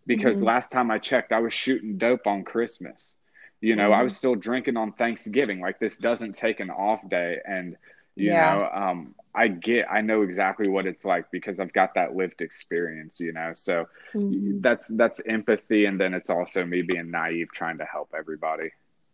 because 0.07 0.41
Mhm. 0.41 0.43
last 0.43 0.71
time 0.71 0.91
I 0.91 0.99
checked, 0.99 1.33
I 1.33 1.39
was 1.39 1.53
shooting 1.53 1.97
dope 1.97 2.27
on 2.27 2.43
Christmas. 2.43 3.15
You 3.61 3.75
know, 3.75 3.91
I 3.91 4.01
Mhm. 4.01 4.03
was 4.03 4.15
still 4.15 4.35
drinking 4.35 4.77
on 4.77 4.93
Thanksgiving. 4.93 5.59
Like 5.61 5.79
this 5.79 5.97
doesn't 5.97 6.35
take 6.35 6.59
an 6.61 6.69
off 6.69 7.07
day, 7.09 7.39
and 7.45 7.75
you 8.15 8.31
Yeah. 8.31 8.55
know, 8.55 8.69
um, 8.73 9.15
I 9.33 9.49
get, 9.49 9.87
I 9.91 10.01
know 10.01 10.21
exactly 10.21 10.69
what 10.69 10.85
it's 10.85 11.03
like 11.03 11.25
because 11.31 11.59
I've 11.59 11.73
got 11.73 11.93
that 11.95 12.15
lived 12.15 12.41
experience. 12.41 13.19
You 13.19 13.33
know, 13.33 13.51
so 13.55 13.85
Mhm. 14.13 14.61
that's 14.61 14.87
that's 14.87 15.21
empathy, 15.27 15.85
and 15.85 15.99
then 15.99 16.13
it's 16.13 16.29
also 16.29 16.65
me 16.65 16.81
being 16.81 17.11
naive, 17.11 17.47
trying 17.53 17.77
to 17.79 17.85
help 17.85 18.13
everybody. 18.17 18.69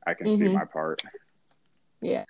I 0.05 0.13
can 0.13 0.29
see 0.31 0.45
Mhm. 0.45 0.53
my 0.53 0.65
part. 0.65 1.01
Yeah. 2.01 2.25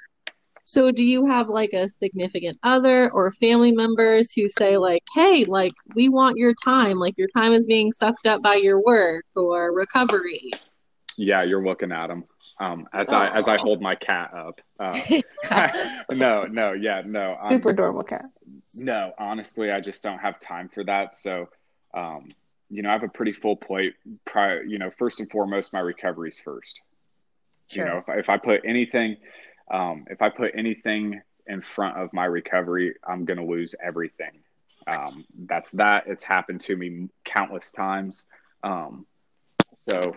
So 0.64 0.92
do 0.92 1.04
you 1.04 1.26
have 1.26 1.50
like 1.50 1.74
a 1.74 1.90
significant 1.90 2.58
other 2.64 3.12
or 3.12 3.32
family 3.32 3.72
members 3.72 4.34
who 4.34 4.48
say 4.48 4.78
like, 4.78 5.04
"Hey, 5.14 5.44
like 5.46 5.74
we 5.96 6.08
want 6.08 6.38
your 6.38 6.54
time, 6.54 6.98
like 6.98 7.18
your 7.18 7.28
time 7.36 7.52
is 7.52 7.66
being 7.68 7.92
sucked 7.92 8.26
up 8.26 8.42
by 8.42 8.56
your 8.56 8.82
work 8.82 9.26
or 9.36 9.74
recovery." 9.74 10.52
Yeah, 11.18 11.44
you're 11.44 11.64
looking 11.64 11.92
at 11.92 12.08
them. 12.08 12.24
Um, 12.62 12.88
as 12.93 13.09
I 13.09 13.36
as 13.36 13.47
I 13.47 13.57
hold 13.57 13.82
my 13.82 13.95
cat 13.95 14.32
up. 14.36 14.62
Uh, 14.80 14.95
no, 16.12 16.43
no, 16.43 16.74
yeah, 16.74 17.01
no. 17.03 17.32
um, 17.32 17.49
Super 17.49 17.70
adorable 17.70 18.03
cat. 18.03 18.26
No, 18.76 19.14
honestly, 19.18 19.72
I 19.72 19.82
just 19.82 20.03
don't 20.03 20.20
have 20.20 20.39
time 20.39 20.70
for 20.70 20.84
that. 20.84 21.16
So, 21.16 21.49
um, 21.95 22.30
you 22.70 22.84
know, 22.84 22.89
I 22.89 22.93
have 22.93 23.01
a 23.01 23.07
pretty 23.07 23.32
full 23.34 23.55
plate. 23.55 23.95
Prior, 24.26 24.62
you 24.64 24.78
know, 24.78 24.91
first 24.99 25.20
and 25.20 25.30
foremost, 25.32 25.74
my 25.74 25.80
recovery's 25.80 26.38
first. 26.38 26.82
Sure. 27.66 27.84
You 27.84 27.91
know, 27.91 27.97
if 27.97 28.09
I, 28.09 28.14
if 28.20 28.30
I 28.30 28.38
put 28.38 28.62
anything, 28.64 29.18
um, 29.72 30.05
if 30.12 30.22
I 30.22 30.30
put 30.30 30.51
anything 30.55 31.20
in 31.47 31.64
front 31.64 31.97
of 31.97 32.14
my 32.14 32.26
recovery, 32.26 32.93
I'm 33.07 33.26
going 33.26 33.39
to 33.39 33.45
lose 33.45 33.74
everything. 33.84 34.39
Um, 34.86 35.26
that's 35.47 35.72
that. 35.72 36.03
It's 36.05 36.24
happened 36.24 36.62
to 36.62 36.76
me 36.76 37.09
countless 37.26 37.72
times. 37.72 38.26
Um, 38.64 39.07
so 39.78 40.14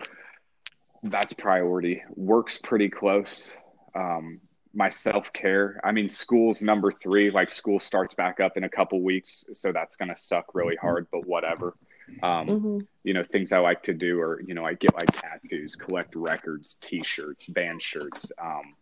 that's 1.11 1.33
priority. 1.33 2.03
Work's 2.15 2.57
pretty 2.57 2.89
close. 2.89 3.53
Um, 3.95 4.41
my 4.73 4.89
self 4.89 5.31
care. 5.31 5.79
I 5.83 5.91
mean, 5.91 6.09
school's 6.09 6.61
number 6.61 6.91
three. 6.91 7.31
Like 7.31 7.49
school 7.49 7.79
starts 7.79 8.13
back 8.13 8.39
up 8.39 8.57
in 8.57 8.63
a 8.65 8.69
couple 8.69 9.01
weeks, 9.01 9.45
so 9.53 9.71
that's 9.71 9.95
going 9.95 10.09
to 10.09 10.17
suck 10.17 10.53
really 10.53 10.75
hard. 10.75 11.07
But 11.11 11.25
whatever. 11.25 11.75
Um, 12.21 12.47
Mm-hmm. 12.47 12.79
you 13.03 13.13
know, 13.15 13.23
things 13.23 13.51
I 13.51 13.57
like 13.59 13.81
to 13.83 13.93
do 13.93 14.19
are, 14.19 14.39
you 14.41 14.53
know, 14.53 14.63
I 14.63 14.73
get 14.75 14.93
like 14.93 15.11
tattoos, 15.11 15.75
collect 15.75 16.15
records, 16.15 16.75
T-shirts, 16.81 17.47
band 17.47 17.81
shirts, 17.81 18.31
um, 18.39 18.75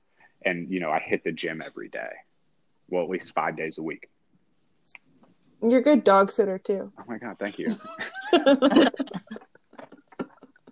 and 0.44 0.70
you 0.70 0.82
know, 0.82 0.90
I 0.92 1.00
hit 1.00 1.24
the 1.24 1.32
gym 1.32 1.62
every 1.66 1.88
day. 1.88 2.12
Well, 2.90 3.04
at 3.04 3.10
least 3.10 3.34
five 3.34 3.56
days 3.56 3.78
a 3.78 3.82
week. 3.84 4.10
You're 5.62 5.80
a 5.80 5.84
good 5.84 6.04
dog 6.04 6.32
sitter 6.32 6.58
too. 6.58 6.92
Oh 7.00 7.04
my 7.08 7.18
god, 7.18 7.38
thank 7.40 7.58
you. 7.60 7.78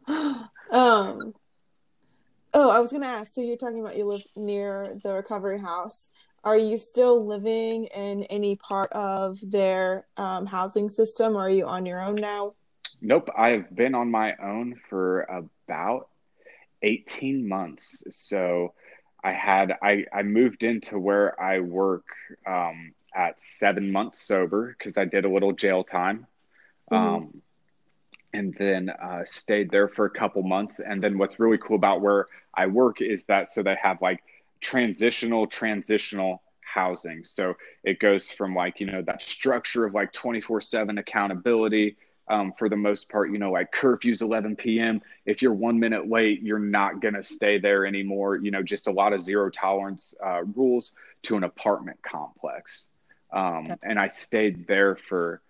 um 0.71 1.33
oh 2.53 2.69
i 2.69 2.79
was 2.79 2.91
gonna 2.91 3.05
ask 3.05 3.33
so 3.33 3.41
you're 3.41 3.57
talking 3.57 3.79
about 3.79 3.97
you 3.97 4.05
live 4.05 4.23
near 4.35 4.97
the 5.03 5.13
recovery 5.13 5.59
house 5.59 6.09
are 6.43 6.57
you 6.57 6.77
still 6.77 7.25
living 7.25 7.85
in 7.95 8.23
any 8.23 8.55
part 8.55 8.91
of 8.93 9.37
their 9.43 10.05
um, 10.17 10.45
housing 10.47 10.89
system 10.89 11.35
or 11.35 11.41
are 11.41 11.49
you 11.49 11.65
on 11.67 11.85
your 11.85 12.01
own 12.01 12.15
now 12.15 12.53
Nope, 13.03 13.29
I 13.35 13.49
have 13.49 13.75
been 13.75 13.95
on 13.95 14.11
my 14.11 14.35
own 14.35 14.75
for 14.89 15.21
about 15.21 16.07
18 16.83 17.47
months. 17.47 18.03
So 18.11 18.73
I 19.23 19.31
had 19.31 19.73
I 19.81 20.05
I 20.13 20.21
moved 20.21 20.63
into 20.63 20.99
where 20.99 21.39
I 21.41 21.61
work 21.61 22.05
um, 22.45 22.93
at 23.15 23.41
seven 23.41 23.91
months 23.91 24.21
sober 24.21 24.75
because 24.77 24.97
I 24.99 25.05
did 25.05 25.25
a 25.25 25.29
little 25.29 25.51
jail 25.51 25.83
time, 25.83 26.27
Mhm. 26.91 26.97
um, 26.97 27.41
and 28.33 28.53
then 28.57 28.89
uh, 28.89 29.23
stayed 29.25 29.69
there 29.71 29.87
for 29.87 30.05
a 30.05 30.09
couple 30.09 30.43
months. 30.43 30.79
And 30.79 31.03
then 31.03 31.17
what's 31.17 31.39
really 31.39 31.57
cool 31.57 31.75
about 31.75 32.01
where 32.01 32.27
I 32.53 32.67
work 32.67 33.01
is 33.01 33.25
that 33.25 33.49
so 33.49 33.63
they 33.63 33.75
have 33.81 34.01
like 34.01 34.23
transitional 34.59 35.47
transitional 35.47 36.41
housing. 36.61 37.23
So 37.23 37.55
it 37.83 37.99
goes 37.99 38.31
from 38.31 38.55
like 38.55 38.79
you 38.79 38.85
know 38.85 39.01
that 39.01 39.21
structure 39.21 39.85
of 39.85 39.93
like 39.93 40.11
24 40.13 40.61
seven 40.61 40.97
accountability 40.97 41.97
um, 42.31 42.53
for 42.57 42.69
the 42.69 42.77
most 42.77 43.09
part, 43.09 43.29
you 43.31 43.37
know, 43.37 43.51
like 43.51 43.73
curfews 43.73 44.21
11 44.21 44.55
p.m. 44.55 45.01
If 45.25 45.41
you're 45.41 45.53
one 45.53 45.79
minute 45.79 46.09
late, 46.09 46.41
you're 46.41 46.59
not 46.59 47.01
going 47.01 47.13
to 47.15 47.23
stay 47.23 47.59
there 47.59 47.85
anymore. 47.85 48.37
You 48.37 48.51
know, 48.51 48.63
just 48.63 48.87
a 48.87 48.91
lot 48.91 49.11
of 49.11 49.21
zero 49.21 49.49
tolerance 49.49 50.13
uh, 50.25 50.43
rules 50.55 50.93
to 51.23 51.35
an 51.35 51.43
apartment 51.43 52.01
complex. 52.01 52.87
Um, 53.33 53.75
and 53.83 53.99
I 53.99 54.07
stayed 54.07 54.65
there 54.65 54.95
for, 54.95 55.41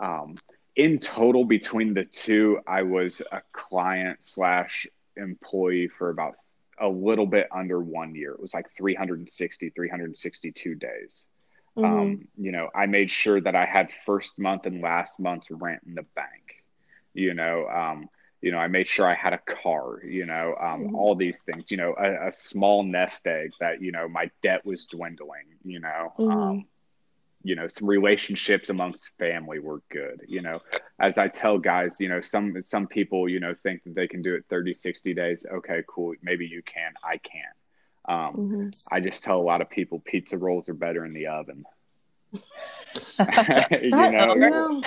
um, 0.00 0.36
in 0.80 0.98
total, 0.98 1.44
between 1.44 1.94
the 1.94 2.04
two, 2.04 2.60
I 2.66 2.82
was 2.82 3.22
a 3.32 3.42
client 3.52 4.18
slash 4.24 4.86
employee 5.16 5.88
for 5.88 6.10
about 6.10 6.36
a 6.80 6.88
little 6.88 7.26
bit 7.26 7.48
under 7.52 7.80
one 7.80 8.14
year. 8.14 8.32
It 8.32 8.40
was 8.40 8.54
like 8.54 8.66
360, 8.76 9.70
362 9.70 10.74
days 10.74 11.26
Mm-hmm. 11.76 12.12
um, 12.12 12.28
you 12.36 12.52
know 12.52 12.68
i 12.74 12.86
made 12.86 13.10
sure 13.10 13.40
that 13.40 13.54
i 13.56 13.64
had 13.66 13.92
first 13.92 14.38
month 14.38 14.66
and 14.66 14.80
last 14.82 15.18
month's 15.20 15.50
rent 15.50 15.82
in 15.86 15.94
the 15.94 16.04
bank 16.14 16.64
you 17.14 17.34
know 17.34 17.66
um, 17.68 18.08
you 18.42 18.50
know 18.52 18.58
i 18.58 18.68
made 18.68 18.88
sure 18.88 19.06
i 19.06 19.14
had 19.14 19.32
a 19.34 19.38
car 19.38 20.00
you 20.04 20.26
know 20.26 20.54
um, 20.60 20.88
Mhm. 20.88 20.94
all 20.94 21.14
these 21.14 21.38
things 21.46 21.70
you 21.70 21.76
know 21.76 21.94
a, 21.98 22.28
a 22.28 22.32
small 22.32 22.82
nest 22.84 23.26
egg 23.26 23.50
that 23.60 23.82
you 23.82 23.92
know 23.92 24.08
my 24.08 24.30
debt 24.42 24.64
was 24.64 24.86
dwindling 24.86 25.46
you 25.64 25.80
know 25.80 26.14
Mhm. 26.18 26.69
You 27.42 27.54
know 27.54 27.66
some 27.66 27.88
relationships 27.88 28.68
amongst 28.68 29.10
family 29.18 29.58
were 29.58 29.80
good 29.90 30.20
you 30.28 30.42
know. 30.42 30.60
As 30.98 31.16
i 31.16 31.28
tell 31.28 31.58
guys 31.58 31.96
you 31.98 32.08
know 32.08 32.20
some 32.20 32.60
some 32.60 32.86
people 32.86 33.28
you 33.28 33.40
know 33.40 33.54
think 33.62 33.82
that 33.84 33.94
they 33.94 34.06
can 34.06 34.22
do 34.22 34.34
it 34.34 34.44
30 34.50 34.74
60 34.74 35.14
days. 35.14 35.46
Okay 35.50 35.82
cool. 35.88 36.14
Maybe 36.22 36.46
you 36.46 36.62
can. 36.62 36.92
I 37.02 37.16
can't. 37.16 37.56
Um, 38.06 38.34
Mhm. 38.72 38.92
I 38.92 39.00
just 39.00 39.22
tell 39.24 39.38
a 39.38 39.42
lot 39.42 39.60
of 39.60 39.70
people 39.70 40.00
pizza 40.00 40.36
rolls 40.36 40.68
are 40.68 40.74
better 40.74 41.04
in 41.04 41.12
the 41.12 41.26
oven. 41.28 41.64
you 43.82 44.10
know, 44.10 44.34
know, 44.34 44.82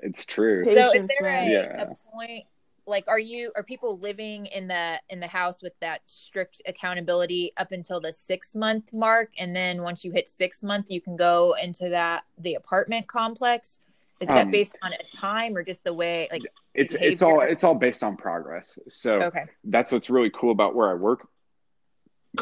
it's 0.00 0.24
true. 0.24 0.64
Hey, 0.64 0.74
so 0.74 0.92
is 0.92 1.06
there 1.06 1.28
a, 1.28 1.50
Yeah. 1.50 1.82
a 1.90 1.94
point 2.10 2.44
like 2.86 3.04
are 3.08 3.18
you 3.18 3.52
are 3.56 3.62
people 3.62 3.98
living 3.98 4.46
in 4.46 4.68
the 4.68 5.00
in 5.08 5.20
the 5.20 5.26
house 5.26 5.62
with 5.62 5.78
that 5.80 6.00
strict 6.06 6.62
accountability 6.66 7.52
up 7.56 7.72
until 7.72 8.00
the 8.00 8.12
six 8.12 8.54
month 8.54 8.92
mark 8.92 9.30
and 9.38 9.54
then 9.54 9.82
once 9.82 10.04
you 10.04 10.12
hit 10.12 10.28
six 10.28 10.62
month 10.62 10.90
you 10.90 11.00
can 11.00 11.16
go 11.16 11.54
into 11.62 11.88
that 11.88 12.24
the 12.38 12.54
apartment 12.54 13.06
complex 13.06 13.78
is 14.20 14.28
that 14.28 14.46
Um, 14.46 14.50
based 14.50 14.78
on 14.82 14.92
a 14.92 15.16
time 15.16 15.56
or 15.56 15.62
just 15.62 15.84
the 15.84 15.92
way 15.92 16.28
like 16.30 16.44
It's 16.74 16.94
it's 16.94 17.22
all 17.22 17.40
it's 17.40 17.64
all 17.64 17.74
based 17.74 18.02
on 18.02 18.16
progress. 18.16 18.78
So 18.88 19.22
okay 19.22 19.44
that's 19.64 19.90
what's 19.90 20.08
really 20.08 20.30
cool 20.30 20.52
about 20.52 20.74
where 20.74 20.88
I 20.88 20.94
work. 20.94 21.26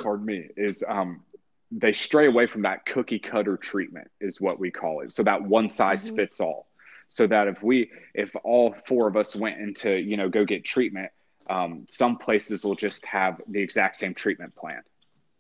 Pardon 0.03 0.27
me. 0.27 0.49
Is 0.57 0.85
um 0.87 1.23
they 1.71 1.93
stray 1.93 2.27
away 2.27 2.47
from 2.47 2.63
that 2.63 2.87
cookie 2.87 3.19
cutter 3.19 3.57
treatment 3.57 4.09
is 4.21 4.41
what 4.41 4.61
we 4.61 4.71
call 4.71 5.01
it. 5.01 5.13
So 5.13 5.23
that 5.25 5.43
one 5.43 5.69
size 5.69 6.09
Mhm. 6.11 6.17
fits 6.17 6.41
all. 6.41 6.69
So 7.09 7.27
that 7.27 7.49
if 7.49 7.63
we 7.63 7.91
if 8.15 8.35
all 8.45 8.75
four 8.87 9.09
of 9.09 9.17
us 9.17 9.37
went 9.37 9.61
into 9.61 9.95
you 9.95 10.17
know 10.17 10.29
go 10.29 10.45
get 10.45 10.65
treatment, 10.65 11.11
um, 11.49 11.85
some 11.89 12.19
places 12.19 12.65
will 12.65 12.75
just 12.75 13.05
have 13.07 13.41
the 13.49 13.61
exact 13.61 13.97
same 13.97 14.15
treatment 14.15 14.55
plan 14.55 14.83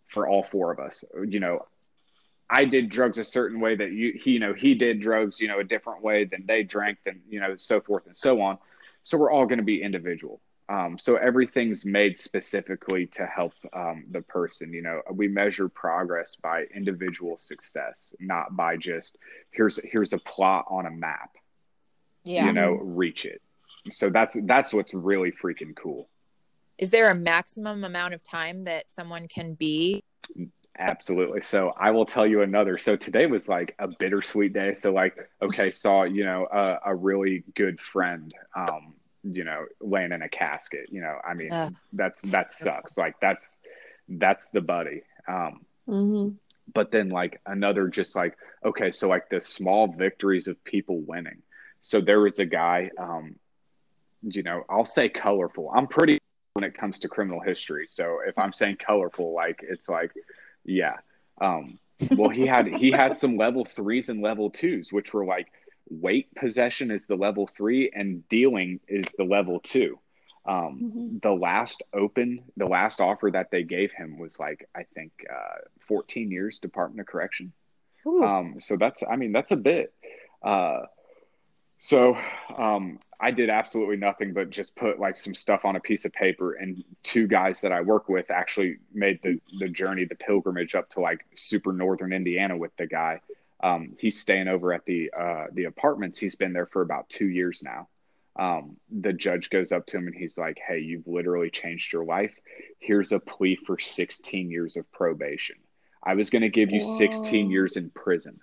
for 0.09 0.29
all 0.29 0.43
four 0.43 0.71
of 0.71 0.79
us. 0.79 1.05
You 1.27 1.41
know, 1.41 1.67
I 2.49 2.65
did 2.65 2.89
drugs 2.89 3.19
a 3.19 3.25
certain 3.25 3.61
way 3.61 3.75
that 3.77 3.93
you 3.93 4.19
he 4.23 4.33
you 4.33 4.41
know 4.41 4.55
he 4.55 4.75
did 4.75 5.01
drugs 5.01 5.41
you 5.41 5.49
know 5.49 5.61
a 5.61 5.65
different 5.65 6.03
way 6.03 6.25
than 6.25 6.45
they 6.47 6.62
drank 6.62 6.99
than 7.05 7.21
you 7.29 7.41
know 7.41 7.57
so 7.57 7.81
forth 7.81 8.07
and 8.07 8.17
so 8.17 8.41
on. 8.41 8.59
So 9.03 9.19
we're 9.19 9.31
all 9.31 9.47
going 9.47 9.59
to 9.59 9.65
be 9.65 9.83
individual. 9.83 10.41
Um, 10.69 10.99
so 10.99 11.17
everything's 11.17 11.85
made 11.85 12.19
specifically 12.19 13.07
to 13.09 13.27
help 13.27 13.53
um, 13.75 14.05
the 14.11 14.23
person. 14.23 14.73
You 14.73 14.83
know, 14.83 15.03
we 15.12 15.29
measure 15.29 15.69
progress 15.69 16.37
by 16.37 16.65
individual 16.75 17.37
success, 17.37 18.15
not 18.19 18.57
by 18.57 18.77
just 18.77 19.19
here's 19.51 19.79
here's 19.85 20.12
a 20.12 20.19
plot 20.19 20.65
on 20.71 20.87
a 20.87 20.91
map. 20.91 21.31
Yeah 22.25 22.47
You 22.47 22.53
know, 22.53 22.72
reach 22.75 23.25
it. 23.25 23.41
So 23.91 24.11
that's 24.11 24.37
that's 24.45 24.72
what's 24.72 24.95
really 24.95 25.33
freaking 25.33 25.77
cool. 25.77 26.09
is 26.79 26.91
there 26.91 27.11
a 27.11 27.14
maximum 27.14 27.85
amount 27.85 28.14
of 28.14 28.22
time 28.22 28.64
that 28.64 28.93
someone 28.93 29.29
can 29.29 29.55
be 29.55 30.03
Absolutely. 30.79 31.41
So 31.41 31.72
I 31.79 31.91
will 31.91 32.05
tell 32.07 32.27
you 32.27 32.43
another. 32.43 32.79
So 32.79 32.97
today 32.97 33.27
was 33.27 33.49
like 33.49 33.75
a 33.79 33.87
bittersweet 33.87 34.53
day. 34.53 34.72
So 34.75 34.93
like, 34.93 35.16
okay, 35.41 35.70
saw 35.70 36.03
you 36.03 36.25
know 36.25 36.49
a, 36.53 36.79
a 36.87 36.95
really 36.95 37.45
good 37.55 37.81
friend, 37.81 38.35
um, 38.57 38.95
you 39.22 39.45
know, 39.45 39.66
laying 39.81 40.12
in 40.12 40.22
a 40.22 40.29
casket. 40.29 40.89
You 40.91 41.03
know, 41.03 41.16
I 41.29 41.35
mean, 41.35 41.51
Ugh. 41.53 41.75
that's 41.93 42.22
that 42.33 42.53
sucks. 42.53 42.97
Like 42.99 43.14
that's 43.20 43.59
that's 44.09 44.49
the 44.51 44.61
buddy. 44.61 45.03
Um, 45.29 45.64
hmm 45.87 46.29
but 46.72 46.91
then 46.91 47.11
like 47.11 47.41
another 47.47 47.89
just 47.89 48.16
like 48.16 48.37
okay 48.64 48.91
so 48.91 49.09
like 49.09 49.29
the 49.29 49.41
small 49.41 49.87
victories 49.87 50.47
of 50.47 50.62
people 50.64 51.01
winning 51.03 51.43
so 51.85 52.01
there 52.01 52.20
was 52.20 52.39
a 52.39 52.47
guy 52.47 52.91
um 52.99 53.37
you 54.22 54.43
know 54.43 54.64
i'll 54.70 54.87
say 54.87 55.07
colorful 55.09 55.70
i'm 55.76 55.87
pretty 55.87 56.18
when 56.55 56.64
it 56.64 56.74
comes 56.76 56.99
to 56.99 57.09
criminal 57.09 57.41
history 57.41 57.87
so 57.87 58.18
if 58.26 58.37
i'm 58.39 58.53
saying 58.53 58.76
colorful 58.76 59.35
like 59.35 59.61
it's 59.62 59.89
like 59.89 60.11
yeah 60.64 60.97
um 61.43 61.78
well 62.16 62.30
he 62.30 62.47
had 62.47 62.66
he 62.66 62.91
had 62.91 63.16
some 63.18 63.37
level 63.37 63.64
threes 63.64 64.09
and 64.09 64.22
level 64.22 64.49
twos 64.51 64.93
which 64.93 65.12
were 65.12 65.26
like 65.26 65.49
weight 65.91 66.35
possession 66.35 66.91
is 66.91 67.05
the 67.05 67.16
level 67.16 67.47
three 67.47 67.91
and 67.95 68.26
dealing 68.30 68.80
is 68.89 69.05
the 69.18 69.24
level 69.24 69.61
two 69.61 69.99
um, 70.47 70.93
Mhm. 70.95 71.22
the 71.22 71.32
last 71.32 71.82
open, 71.95 72.45
the 72.59 72.66
last 72.66 73.01
offer 73.01 73.30
that 73.30 73.51
they 73.51 73.62
gave 73.62 73.93
him 73.93 74.18
was 74.18 74.39
like, 74.39 74.68
I 74.74 74.82
think, 74.95 75.11
uh, 75.35 75.61
14 75.89 76.30
years 76.30 76.59
Department 76.59 77.01
of 77.01 77.07
Correction. 77.07 77.51
Um, 78.26 78.61
so 78.61 78.76
that's, 78.76 79.03
I 79.11 79.16
mean, 79.16 79.32
that's 79.32 79.53
a 79.53 79.57
bit. 79.57 79.95
Uh, 80.43 80.82
so 81.85 82.16
um, 82.57 82.99
I 83.20 83.30
did 83.30 83.51
absolutely 83.51 83.97
nothing 83.99 84.32
but 84.32 84.49
just 84.49 84.74
put 84.74 84.99
like 84.99 85.18
some 85.18 85.35
stuff 85.35 85.66
on 85.66 85.76
a 85.76 85.80
piece 85.80 86.07
of 86.07 86.14
paper, 86.14 86.55
and 86.55 86.82
two 87.03 87.26
guys 87.26 87.61
that 87.61 87.72
I 87.72 87.82
work 87.82 88.09
with 88.09 88.30
actually 88.30 88.78
made 88.95 89.20
the 89.22 89.39
the 89.59 89.68
journey, 89.68 90.07
the 90.07 90.14
pilgrimage 90.14 90.74
up 90.74 90.89
to 90.93 91.01
like 91.01 91.26
super 91.35 91.74
northern 91.74 92.14
Indiana 92.14 92.57
with 92.57 92.74
the 92.78 92.87
guy. 92.87 93.20
Um, 93.62 93.97
he's 93.99 94.18
staying 94.18 94.49
over 94.49 94.72
at 94.72 94.87
the 94.87 95.12
uh, 95.12 95.49
the 95.53 95.64
apartments. 95.64 96.16
He's 96.16 96.37
been 96.37 96.55
there 96.55 96.64
for 96.64 96.80
about 96.80 97.11
two 97.11 97.28
years 97.28 97.62
now. 97.62 97.89
Um, 98.37 98.78
the 98.91 99.12
judge 99.12 99.51
goes 99.51 99.70
up 99.70 99.85
to 99.89 99.99
him 99.99 100.07
and 100.07 100.16
he's 100.16 100.39
like, 100.39 100.59
"Hey, 100.66 100.78
you've 100.78 101.07
literally 101.07 101.51
changed 101.51 101.93
your 101.93 102.07
life. 102.07 102.32
Here's 102.78 103.12
a 103.12 103.20
plea 103.20 103.57
for 103.57 103.78
16 103.78 104.51
years 104.51 104.78
of 104.78 104.91
probation. 104.91 105.57
I 106.03 106.14
was 106.14 106.30
going 106.30 106.41
to 106.41 106.49
give 106.49 106.70
you 106.70 106.80
16 106.80 107.51
years 107.51 107.76
in 107.76 107.91
prison." 107.91 108.41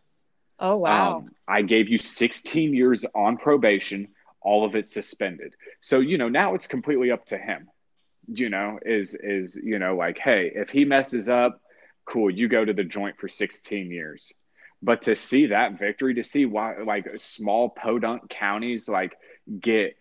Oh 0.62 0.78
wow. 0.78 1.18
Um, 1.18 1.30
I 1.48 1.62
gave 1.62 1.90
you 1.90 1.98
16 1.98 2.74
years 2.74 3.06
on 3.14 3.38
probation, 3.38 4.08
all 4.42 4.66
of 4.66 4.76
it 4.76 4.86
suspended. 4.86 5.54
So, 5.80 6.00
you 6.00 6.18
know, 6.18 6.30
now 6.30 6.56
it's 6.56 6.68
completely 6.68 7.12
up 7.12 7.26
to 7.28 7.38
him. 7.38 7.68
You 8.28 8.50
know, 8.50 8.80
is 8.86 9.16
is, 9.16 9.56
you 9.56 9.80
know, 9.80 9.96
like, 9.96 10.18
hey, 10.18 10.52
if 10.56 10.70
he 10.70 10.86
messes 10.86 11.28
up, 11.28 11.60
cool, 12.06 12.30
you 12.30 12.48
go 12.48 12.64
to 12.64 12.74
the 12.74 12.84
joint 12.84 13.18
for 13.18 13.28
16 13.28 13.92
years. 13.92 14.34
But 14.84 15.04
to 15.04 15.16
see 15.16 15.48
that 15.48 15.78
victory, 15.78 16.16
to 16.16 16.24
see 16.24 16.46
why 16.46 16.78
like 16.78 17.08
small 17.18 17.70
podunk 17.70 18.30
counties 18.30 18.88
like 18.88 19.16
get 19.60 19.96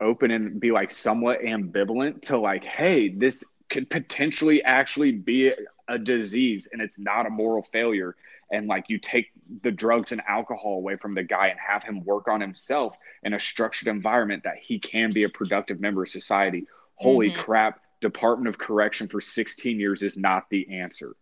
open 0.00 0.30
and 0.30 0.60
be 0.60 0.70
like 0.70 0.90
somewhat 0.90 1.40
ambivalent 1.42 2.22
to 2.22 2.38
like, 2.38 2.64
hey, 2.64 3.08
this 3.08 3.44
could 3.68 3.90
potentially 3.90 4.62
actually 4.62 5.12
be 5.12 5.52
a 5.88 5.98
disease 5.98 6.68
and 6.72 6.80
it's 6.80 6.98
not 6.98 7.26
a 7.26 7.30
moral 7.30 7.62
failure 7.62 8.16
and 8.50 8.66
like 8.66 8.84
you 8.88 8.98
take 8.98 9.26
the 9.62 9.70
drugs 9.70 10.12
and 10.12 10.22
alcohol 10.28 10.74
away 10.76 10.96
from 10.96 11.14
the 11.14 11.22
guy 11.22 11.48
and 11.48 11.58
have 11.60 11.82
him 11.84 12.04
work 12.04 12.28
on 12.28 12.40
himself 12.40 12.96
in 13.22 13.34
a 13.34 13.40
structured 13.40 13.88
environment 13.88 14.42
that 14.44 14.56
he 14.60 14.78
can 14.78 15.12
be 15.12 15.24
a 15.24 15.28
productive 15.28 15.80
member 15.80 16.02
of 16.02 16.08
society 16.08 16.66
holy 16.96 17.30
Mhm. 17.30 17.36
crap 17.36 17.80
department 18.00 18.48
of 18.48 18.58
correction 18.58 19.08
for 19.08 19.20
16 19.20 19.78
years 19.80 20.02
is 20.02 20.16
not 20.16 20.48
the 20.50 20.80
answer 20.80 21.14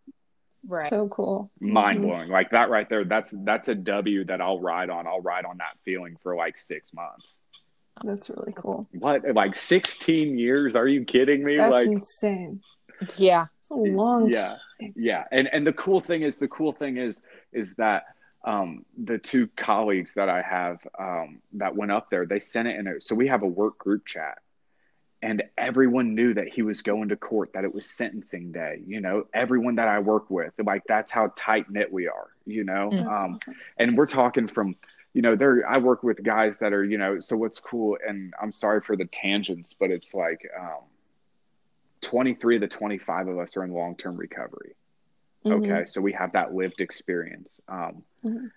right. 0.66 0.88
So 0.90 1.08
cool. 1.08 1.50
mind 1.60 2.00
Mhm. 2.00 2.02
blowing 2.02 2.28
like 2.30 2.50
that 2.50 2.70
right 2.70 2.88
there 2.88 3.04
that's 3.04 3.32
that's 3.44 3.68
a 3.68 3.74
w 3.74 4.24
that 4.24 4.40
i'll 4.40 4.60
ride 4.60 4.90
on 4.90 5.06
i'll 5.06 5.20
ride 5.22 5.44
on 5.44 5.58
that 5.58 5.76
feeling 5.84 6.16
for 6.22 6.36
like 6.36 6.56
six 6.56 6.92
months 6.92 7.38
That's 8.04 8.28
really 8.30 8.52
cool. 8.54 8.86
what 8.92 9.24
like 9.34 9.54
16 9.54 10.38
years 10.38 10.76
are 10.76 10.86
you 10.86 11.04
kidding 11.04 11.42
me 11.42 11.56
That's 11.56 11.70
like 11.72 11.86
insane. 11.86 12.60
yeah. 13.16 13.46
It's 13.58 13.70
a 13.70 13.74
long 13.74 14.30
yeah 14.30 14.48
time. 14.48 14.58
Yeah 14.94 15.24
and 15.32 15.48
and 15.52 15.66
the 15.66 15.72
cool 15.72 16.00
thing 16.00 16.22
is 16.22 16.36
the 16.38 16.48
cool 16.48 16.72
thing 16.72 16.96
is 16.96 17.22
is 17.52 17.74
that 17.76 18.04
um 18.44 18.84
the 19.04 19.18
two 19.18 19.48
colleagues 19.56 20.14
that 20.14 20.28
i 20.28 20.42
have 20.42 20.78
um 20.98 21.40
that 21.54 21.74
went 21.74 21.90
up 21.90 22.10
there 22.10 22.26
they 22.26 22.38
sent 22.38 22.68
it 22.68 22.78
in 22.78 22.86
a 22.86 23.00
so 23.00 23.14
we 23.14 23.26
have 23.28 23.42
a 23.42 23.46
work 23.46 23.78
group 23.78 24.04
chat 24.06 24.38
and 25.22 25.42
everyone 25.56 26.14
knew 26.14 26.34
that 26.34 26.48
he 26.48 26.60
was 26.62 26.82
going 26.82 27.08
to 27.08 27.16
court 27.16 27.50
that 27.54 27.64
it 27.64 27.74
was 27.74 27.86
sentencing 27.86 28.52
day 28.52 28.80
you 28.86 29.00
know 29.00 29.24
everyone 29.32 29.76
that 29.76 29.88
i 29.88 29.98
work 29.98 30.30
with 30.30 30.52
like 30.64 30.82
that's 30.86 31.10
how 31.10 31.32
tight 31.36 31.68
knit 31.70 31.90
we 31.90 32.06
are 32.06 32.28
you 32.44 32.64
know 32.64 32.90
Mm. 32.92 33.00
Um 33.06 33.34
awesome. 33.36 33.54
and 33.78 33.96
we're 33.96 34.06
talking 34.06 34.46
from 34.46 34.76
you 35.14 35.22
know 35.22 35.34
there 35.34 35.66
i 35.68 35.78
work 35.78 36.02
with 36.02 36.22
guys 36.22 36.58
that 36.58 36.74
are 36.74 36.84
you 36.84 36.98
know 36.98 37.18
so 37.20 37.36
what's 37.36 37.58
cool 37.58 37.96
and 38.06 38.34
i'm 38.40 38.52
sorry 38.52 38.82
for 38.82 38.94
the 38.96 39.06
tangents 39.06 39.72
but 39.72 39.90
it's 39.90 40.12
like 40.12 40.46
um 40.60 40.82
23 42.06 42.56
of 42.56 42.60
the 42.60 42.68
25 42.68 43.28
of 43.28 43.38
us 43.38 43.56
are 43.56 43.64
in 43.64 43.72
long-term 43.72 44.16
recovery 44.16 44.74
Mhm. 45.44 45.52
okay 45.52 45.84
so 45.86 46.00
we 46.00 46.12
have 46.12 46.32
that 46.32 46.54
lived 46.54 46.80
experience 46.80 47.60
um, 47.68 48.04
Mhm. 48.24 48.50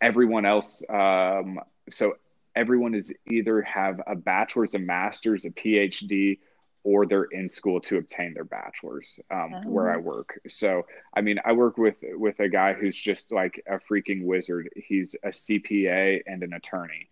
everyone 0.00 0.46
else 0.46 0.82
um, 0.88 1.58
so 1.90 2.16
everyone 2.54 2.94
is 2.94 3.12
either 3.30 3.60
have 3.62 4.00
a 4.06 4.14
bachelor's 4.14 4.74
a 4.74 4.78
master's 4.78 5.44
a 5.44 5.50
phd 5.50 6.38
or 6.84 7.04
they're 7.04 7.24
in 7.24 7.48
school 7.48 7.80
to 7.80 7.98
obtain 7.98 8.32
their 8.34 8.44
bachelor's 8.44 9.18
um, 9.32 9.54
Oh. 9.54 9.70
where 9.70 9.90
i 9.90 9.96
work 9.96 10.38
so 10.48 10.86
i 11.12 11.20
mean 11.20 11.40
i 11.44 11.52
work 11.52 11.76
with 11.78 11.96
with 12.14 12.38
a 12.40 12.48
guy 12.48 12.72
who's 12.72 12.96
just 12.96 13.32
like 13.32 13.60
a 13.66 13.78
freaking 13.80 14.24
wizard 14.24 14.68
he's 14.76 15.14
a 15.24 15.28
cpa 15.30 16.22
and 16.26 16.42
an 16.44 16.52
attorney 16.52 17.08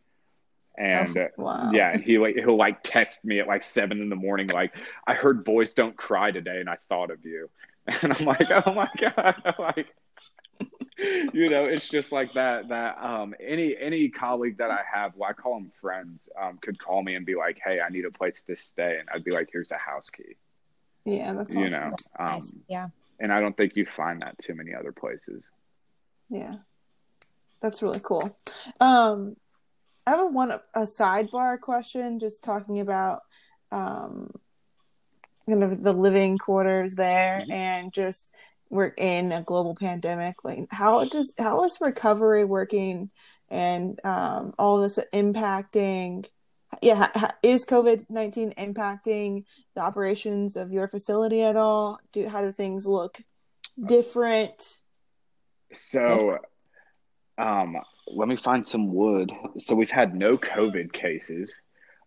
and 0.77 1.16
uh, 1.16 1.29
Wow. 1.37 1.70
yeah, 1.72 1.93
and 1.93 2.03
he 2.03 2.18
like 2.18 2.35
he'll 2.37 2.57
like 2.57 2.83
text 2.83 3.25
me 3.25 3.41
at 3.41 3.47
like 3.47 3.62
seven 3.62 4.01
in 4.01 4.09
the 4.09 4.16
morning, 4.16 4.49
like 4.49 4.72
I 5.07 5.14
heard 5.14 5.45
boys 5.45 5.72
don't 5.75 5.97
cry 5.97 6.31
today, 6.31 6.61
and 6.61 6.68
I 6.68 6.77
thought 6.89 7.11
of 7.11 7.25
you, 7.25 7.49
and 7.87 8.12
I'm 8.18 8.25
like, 8.27 8.49
oh 8.51 8.72
my 8.75 8.89
god, 8.99 9.55
like 9.59 9.87
you 11.33 11.49
know, 11.49 11.64
it's 11.64 11.89
just 11.89 12.12
like 12.12 12.33
that. 12.35 12.68
That 12.68 12.97
um, 13.03 13.35
any 13.45 13.77
any 13.77 14.09
colleague 14.09 14.59
that 14.59 14.70
I 14.70 14.81
have, 14.93 15.12
well, 15.16 15.29
I 15.31 15.33
call 15.33 15.55
them 15.55 15.72
friends, 15.81 16.29
um, 16.41 16.59
could 16.62 16.79
call 16.79 17.03
me 17.03 17.14
and 17.16 17.27
be 17.27 17.35
like, 17.35 17.59
hey, 17.64 17.81
I 17.81 17.89
need 17.89 18.05
a 18.05 18.11
place 18.11 18.43
to 18.45 18.57
stay, 18.57 18.99
and 19.01 19.09
I'd 19.12 19.25
be 19.25 19.33
like, 19.33 19.49
here's 19.53 19.72
a 19.72 19.77
house 19.77 20.09
key, 20.11 20.37
Yeah, 21.05 21.33
that's 21.35 21.55
you 21.55 21.66
awesome. 21.66 21.91
know, 21.91 21.97
um, 22.25 22.33
Nice. 22.35 22.53
Yeah. 22.68 22.89
and 23.20 23.33
I 23.33 23.41
don't 23.41 23.57
think 23.57 23.75
you 23.77 23.87
find 23.87 24.22
that 24.22 24.39
too 24.39 24.55
many 24.55 24.72
other 24.75 24.93
places. 24.93 25.51
Yeah. 26.31 26.57
That's 27.61 27.83
really 27.83 28.01
cool. 28.03 28.37
Um 28.81 29.37
I 30.07 30.11
have 30.11 30.20
a 30.20 30.26
one 30.26 30.50
a 30.52 30.82
sidebar 30.82 31.61
question 31.61 32.18
just 32.18 32.44
talking 32.44 32.80
about 32.80 33.22
um 33.72 34.30
kind 35.48 35.62
of 35.62 35.82
the 35.82 35.92
living 35.92 36.38
quarters 36.38 36.94
there 36.94 37.40
Mhm. 37.46 37.50
and 37.52 37.92
just 37.92 38.34
we're 38.70 38.94
in 38.96 39.30
a 39.32 39.42
global 39.42 39.74
pandemic. 39.74 40.42
Like 40.44 40.66
how 40.70 41.05
does 41.05 41.34
how 41.38 41.62
is 41.64 41.78
recovery 41.80 42.44
working 42.44 43.11
and 43.50 44.00
um 44.05 44.55
all 44.59 44.78
this 44.80 44.98
impacting 45.12 46.26
yeah 46.82 47.30
is 47.42 47.64
covid-19 47.66 48.55
impacting 48.57 49.44
the 49.74 49.80
operations 49.80 50.57
of 50.57 50.72
your 50.72 50.88
facility 50.88 51.42
at 51.42 51.57
all? 51.57 51.98
Do 52.12 52.26
how 52.28 52.40
do 52.42 52.52
things 52.52 52.86
look 52.86 53.20
different? 53.84 54.80
So, 55.72 56.38
um, 57.38 57.76
let 58.09 58.28
me 58.28 58.36
find 58.36 58.66
some 58.66 58.92
wood. 58.92 59.32
So 59.59 59.74
we've 59.74 59.90
had 59.90 60.14
no 60.14 60.32
COVID 60.32 60.92
cases. 60.92 61.61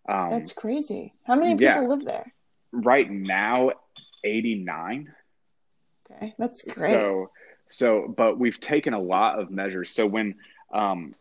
Um, 0.08 0.30
That's 0.30 0.52
crazy. 0.52 1.14
How 1.24 1.36
many 1.36 1.60
yeah. 1.62 1.74
people 1.74 1.88
live 1.88 2.04
there? 2.06 2.32
right 2.72 3.10
now 3.10 3.70
89 4.24 5.12
Okay, 6.10 6.34
that's 6.38 6.62
great. 6.62 6.90
so 6.90 7.30
so 7.68 8.12
but 8.16 8.38
we've 8.38 8.60
taken 8.60 8.92
a 8.94 9.00
lot 9.00 9.38
of 9.38 9.50
measures 9.50 9.90
so 9.90 10.06
when 10.06 10.34
um 10.72 11.14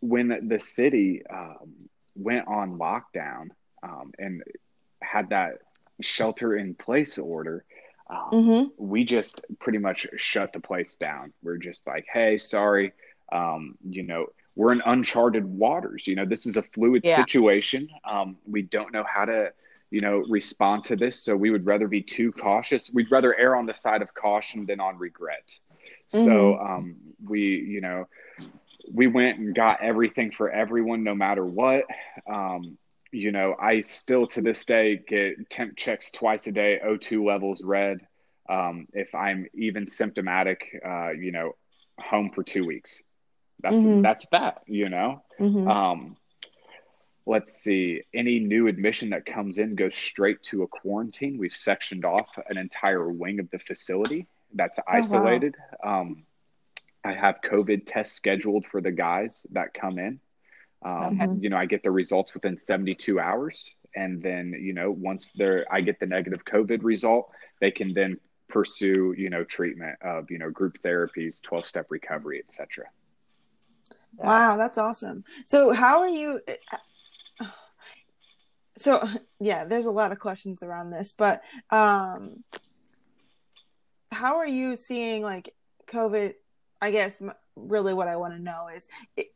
when 0.00 0.46
the 0.48 0.60
city 0.60 1.22
um, 1.32 1.88
went 2.14 2.46
on 2.48 2.78
lockdown 2.78 3.48
um, 3.82 4.12
and 4.18 4.42
had 5.02 5.30
that 5.30 5.54
shelter 6.00 6.54
in 6.56 6.74
place 6.74 7.18
order 7.18 7.64
um, 8.10 8.44
hmm 8.44 8.64
we 8.76 9.04
just 9.04 9.40
pretty 9.58 9.78
much 9.78 10.06
shut 10.16 10.52
the 10.52 10.60
place 10.60 10.96
down 10.96 11.32
we're 11.42 11.56
just 11.56 11.86
like 11.86 12.06
hey 12.12 12.36
sorry 12.38 12.92
um, 13.32 13.76
you 13.88 14.02
know 14.02 14.26
we're 14.56 14.72
in 14.72 14.82
uncharted 14.86 15.44
waters. 15.44 16.06
You 16.06 16.16
know 16.16 16.24
this 16.26 16.46
is 16.46 16.56
a 16.56 16.62
fluid 16.62 17.02
Yeah. 17.04 17.16
situation. 17.16 17.88
Um, 18.04 18.36
we 18.46 18.62
don't 18.62 18.92
know 18.92 19.04
how 19.04 19.24
to 19.24 19.52
you 19.90 20.00
know 20.00 20.24
respond 20.28 20.84
to 20.84 20.96
this. 20.96 21.22
So 21.22 21.36
we 21.36 21.50
would 21.50 21.66
rather 21.66 21.88
be 21.88 22.02
too 22.02 22.32
cautious. 22.32 22.90
We'd 22.92 23.10
rather 23.10 23.34
err 23.38 23.56
on 23.56 23.66
the 23.66 23.74
side 23.74 24.02
of 24.02 24.12
caution 24.14 24.66
than 24.66 24.80
on 24.80 24.98
regret. 24.98 25.58
So 26.08 26.58
um, 26.58 26.96
we 27.24 27.40
you 27.40 27.80
know 27.80 28.06
we 28.92 29.06
went 29.06 29.38
and 29.38 29.54
got 29.54 29.82
everything 29.82 30.30
for 30.30 30.50
everyone 30.50 31.04
no 31.04 31.14
matter 31.14 31.44
what. 31.44 31.84
Um, 32.26 32.78
you 33.10 33.32
know 33.32 33.56
i 33.58 33.80
still 33.80 34.26
to 34.26 34.42
this 34.42 34.66
day 34.66 35.00
get 35.08 35.48
temp 35.48 35.74
checks 35.78 36.10
twice 36.10 36.46
a 36.46 36.52
day 36.52 36.78
o2 36.84 37.24
levels 37.24 37.62
red 37.64 38.00
Um, 38.50 38.86
if 38.92 39.14
I'm 39.14 39.46
even 39.54 39.88
symptomatic, 39.88 40.60
uh, 40.84 41.10
you 41.12 41.32
know, 41.32 41.56
home 41.98 42.30
for 42.34 42.42
two 42.42 42.66
weeks. 42.66 43.02
That's 43.60 43.76
Mhm. 43.76 44.02
that's 44.02 44.26
that. 44.28 44.62
You 44.66 44.88
know. 44.88 45.22
Mhm. 45.38 45.68
Um, 45.68 46.16
let's 47.26 47.52
see. 47.52 48.02
Any 48.14 48.40
new 48.40 48.68
admission 48.68 49.10
that 49.10 49.26
comes 49.26 49.58
in 49.58 49.74
goes 49.74 49.94
straight 49.94 50.42
to 50.44 50.62
a 50.62 50.66
quarantine. 50.66 51.38
We've 51.38 51.54
sectioned 51.54 52.04
off 52.04 52.28
an 52.48 52.56
entire 52.56 53.12
wing 53.12 53.38
of 53.38 53.50
the 53.50 53.58
facility 53.58 54.26
that's 54.54 54.78
wow. 54.78 54.84
isolated. 54.88 55.54
Um, 55.82 56.24
I 57.04 57.12
have 57.12 57.40
COVID 57.42 57.82
tests 57.86 58.16
scheduled 58.16 58.66
for 58.66 58.80
the 58.80 58.90
guys 58.92 59.46
that 59.52 59.74
come 59.74 59.98
in. 59.98 60.20
Um, 60.82 61.20
Okay. 61.20 61.40
You 61.40 61.50
know, 61.50 61.56
I 61.56 61.66
get 61.66 61.82
the 61.82 61.90
results 61.90 62.34
within 62.34 62.56
72 62.56 63.18
hours, 63.18 63.74
and 63.94 64.22
then 64.22 64.52
you 64.52 64.72
know, 64.72 64.90
once 64.90 65.32
they're, 65.32 65.66
I 65.70 65.80
get 65.80 65.98
the 66.00 66.06
negative 66.06 66.44
COVID 66.44 66.82
result, 66.82 67.30
they 67.60 67.70
can 67.70 67.92
then 67.94 68.18
pursue 68.48 69.14
you 69.18 69.28
know 69.28 69.44
treatment 69.44 69.98
of 70.00 70.30
you 70.30 70.38
know 70.38 70.50
group 70.50 70.78
therapies, 70.82 71.42
12 71.42 71.66
step 71.66 71.86
recovery, 71.90 72.38
etc. 72.38 72.86
Wow, 74.16 74.56
that's 74.56 74.78
awesome. 74.78 75.24
So, 75.46 75.72
how 75.72 76.00
are 76.00 76.08
you? 76.08 76.40
So, 78.80 79.08
yeah, 79.40 79.64
there's 79.64 79.86
a 79.86 79.90
lot 79.90 80.12
of 80.12 80.20
questions 80.20 80.62
around 80.62 80.90
this, 80.90 81.10
but 81.10 81.42
um, 81.70 82.44
how 84.12 84.36
are 84.36 84.46
you 84.46 84.76
seeing 84.76 85.20
like 85.22 85.52
COVID? 85.88 86.34
I 86.80 86.92
guess 86.92 87.20
really 87.56 87.92
what 87.92 88.06
I 88.06 88.14
want 88.16 88.34
to 88.34 88.40
know 88.40 88.68
is 88.68 88.88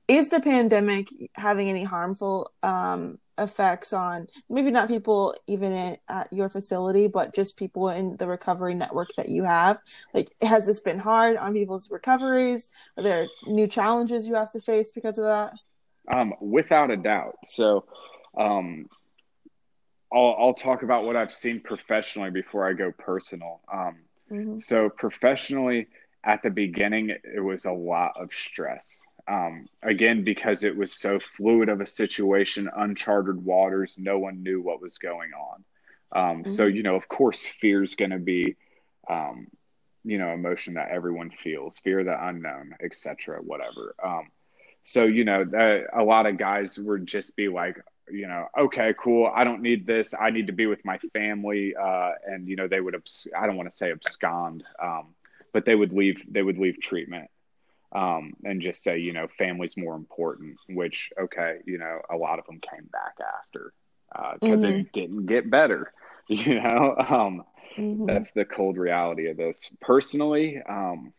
is 0.06 0.28
the 0.28 0.40
pandemic 0.40 1.08
having 1.34 1.68
any 1.68 1.82
harmful 1.82 2.52
um, 2.62 3.18
effects 3.38 3.92
on 3.92 4.26
maybe 4.48 4.70
not 4.70 4.88
people 4.88 5.34
even 5.46 5.72
in, 5.72 5.96
at 6.08 6.32
your 6.32 6.48
facility, 6.48 7.08
but 7.08 7.34
just 7.34 7.56
people 7.56 7.88
in 7.88 8.16
the 8.16 8.26
recovery 8.28 8.74
network 8.74 9.14
that 9.16 9.28
you 9.28 9.44
have? 9.44 9.80
Like, 10.14 10.34
has 10.42 10.66
this 10.66 10.80
been 10.80 10.98
hard 10.98 11.36
on 11.36 11.54
people's 11.54 11.90
recoveries? 11.90 12.70
Are 12.96 13.02
there 13.02 13.26
new 13.46 13.66
challenges 13.66 14.26
you 14.26 14.34
have 14.34 14.50
to 14.52 14.60
face 14.60 14.90
because 14.90 15.18
of 15.18 15.24
that? 15.24 15.52
Um, 16.10 16.34
without 16.40 16.90
a 16.90 16.96
doubt. 16.96 17.36
So, 17.44 17.84
um, 18.38 18.86
I'll, 20.12 20.36
I'll 20.38 20.54
talk 20.54 20.82
about 20.82 21.06
what 21.06 21.16
I've 21.16 21.32
seen 21.32 21.60
professionally 21.60 22.30
before 22.30 22.68
I 22.68 22.74
go 22.74 22.92
personal. 22.92 23.60
Um, 23.72 23.96
Mm-hmm. 24.30 24.60
so 24.60 24.88
professionally, 24.88 25.88
at 26.24 26.42
the 26.42 26.48
beginning, 26.48 27.10
it 27.10 27.40
was 27.40 27.66
a 27.66 27.72
lot 27.72 28.12
of 28.16 28.32
stress. 28.32 29.02
Um, 29.28 29.66
again, 29.82 30.24
because 30.24 30.64
it 30.64 30.76
was 30.76 30.92
so 30.92 31.18
fluid 31.20 31.68
of 31.68 31.80
a 31.80 31.86
situation, 31.86 32.68
uncharted 32.74 33.44
waters, 33.44 33.96
no 33.98 34.18
one 34.18 34.42
knew 34.42 34.60
what 34.60 34.82
was 34.82 34.98
going 34.98 35.30
on. 35.32 35.64
Um, 36.14 36.44
So, 36.48 36.66
you 36.66 36.82
know, 36.82 36.96
of 36.96 37.08
course, 37.08 37.46
fear 37.46 37.82
is 37.82 37.94
going 37.94 38.10
to 38.10 38.18
be, 38.18 38.56
um, 39.08 39.46
you 40.04 40.18
know, 40.18 40.30
emotion 40.32 40.74
that 40.74 40.90
everyone 40.90 41.30
feels, 41.30 41.78
fear 41.78 42.00
of 42.00 42.06
the 42.06 42.26
unknown, 42.26 42.74
etc., 42.82 43.40
whatever. 43.40 43.94
Um, 44.02 44.28
so, 44.82 45.04
you 45.04 45.24
know, 45.24 45.44
that, 45.44 45.86
a 45.92 46.02
lot 46.02 46.26
of 46.26 46.36
guys 46.36 46.78
would 46.78 47.06
just 47.06 47.36
be 47.36 47.48
like, 47.48 47.80
you 48.10 48.26
know, 48.26 48.48
okay, 48.58 48.92
cool. 48.98 49.30
I 49.32 49.44
don't 49.44 49.62
need 49.62 49.86
this. 49.86 50.12
I 50.18 50.30
need 50.30 50.48
to 50.48 50.52
be 50.52 50.66
with 50.66 50.84
my 50.84 50.98
family. 51.12 51.74
Uh, 51.76 52.10
and 52.26 52.48
you 52.48 52.56
know, 52.56 52.66
they 52.66 52.80
would, 52.80 52.96
abs- 52.96 53.28
I 53.38 53.46
don't 53.46 53.56
want 53.56 53.70
to 53.70 53.76
say 53.76 53.92
abscond, 53.92 54.64
um, 54.82 55.14
but 55.52 55.64
they 55.64 55.76
would 55.76 55.92
leave. 55.92 56.22
They 56.28 56.42
would 56.42 56.58
leave 56.58 56.80
treatment, 56.80 57.30
um, 57.94 58.34
and 58.44 58.60
just 58.60 58.82
say, 58.82 58.98
you 58.98 59.12
know, 59.12 59.26
family's 59.38 59.76
more 59.76 59.94
important. 59.96 60.56
Which, 60.68 61.10
okay, 61.20 61.58
you 61.66 61.78
know, 61.78 62.00
a 62.10 62.16
lot 62.16 62.38
of 62.38 62.46
them 62.46 62.60
came 62.60 62.88
back 62.92 63.16
after 63.20 63.72
because 64.34 64.64
it 64.64 64.92
didn't 64.92 65.26
get 65.26 65.50
better. 65.50 65.92
You 66.28 66.62
know, 66.62 66.94
um, 66.96 67.42
Mhm. 67.76 68.06
that's 68.06 68.30
the 68.30 68.44
cold 68.44 68.76
reality 68.78 69.26
of 69.28 69.36
this. 69.36 69.70
Personally, 69.80 70.62
um, 70.66 71.12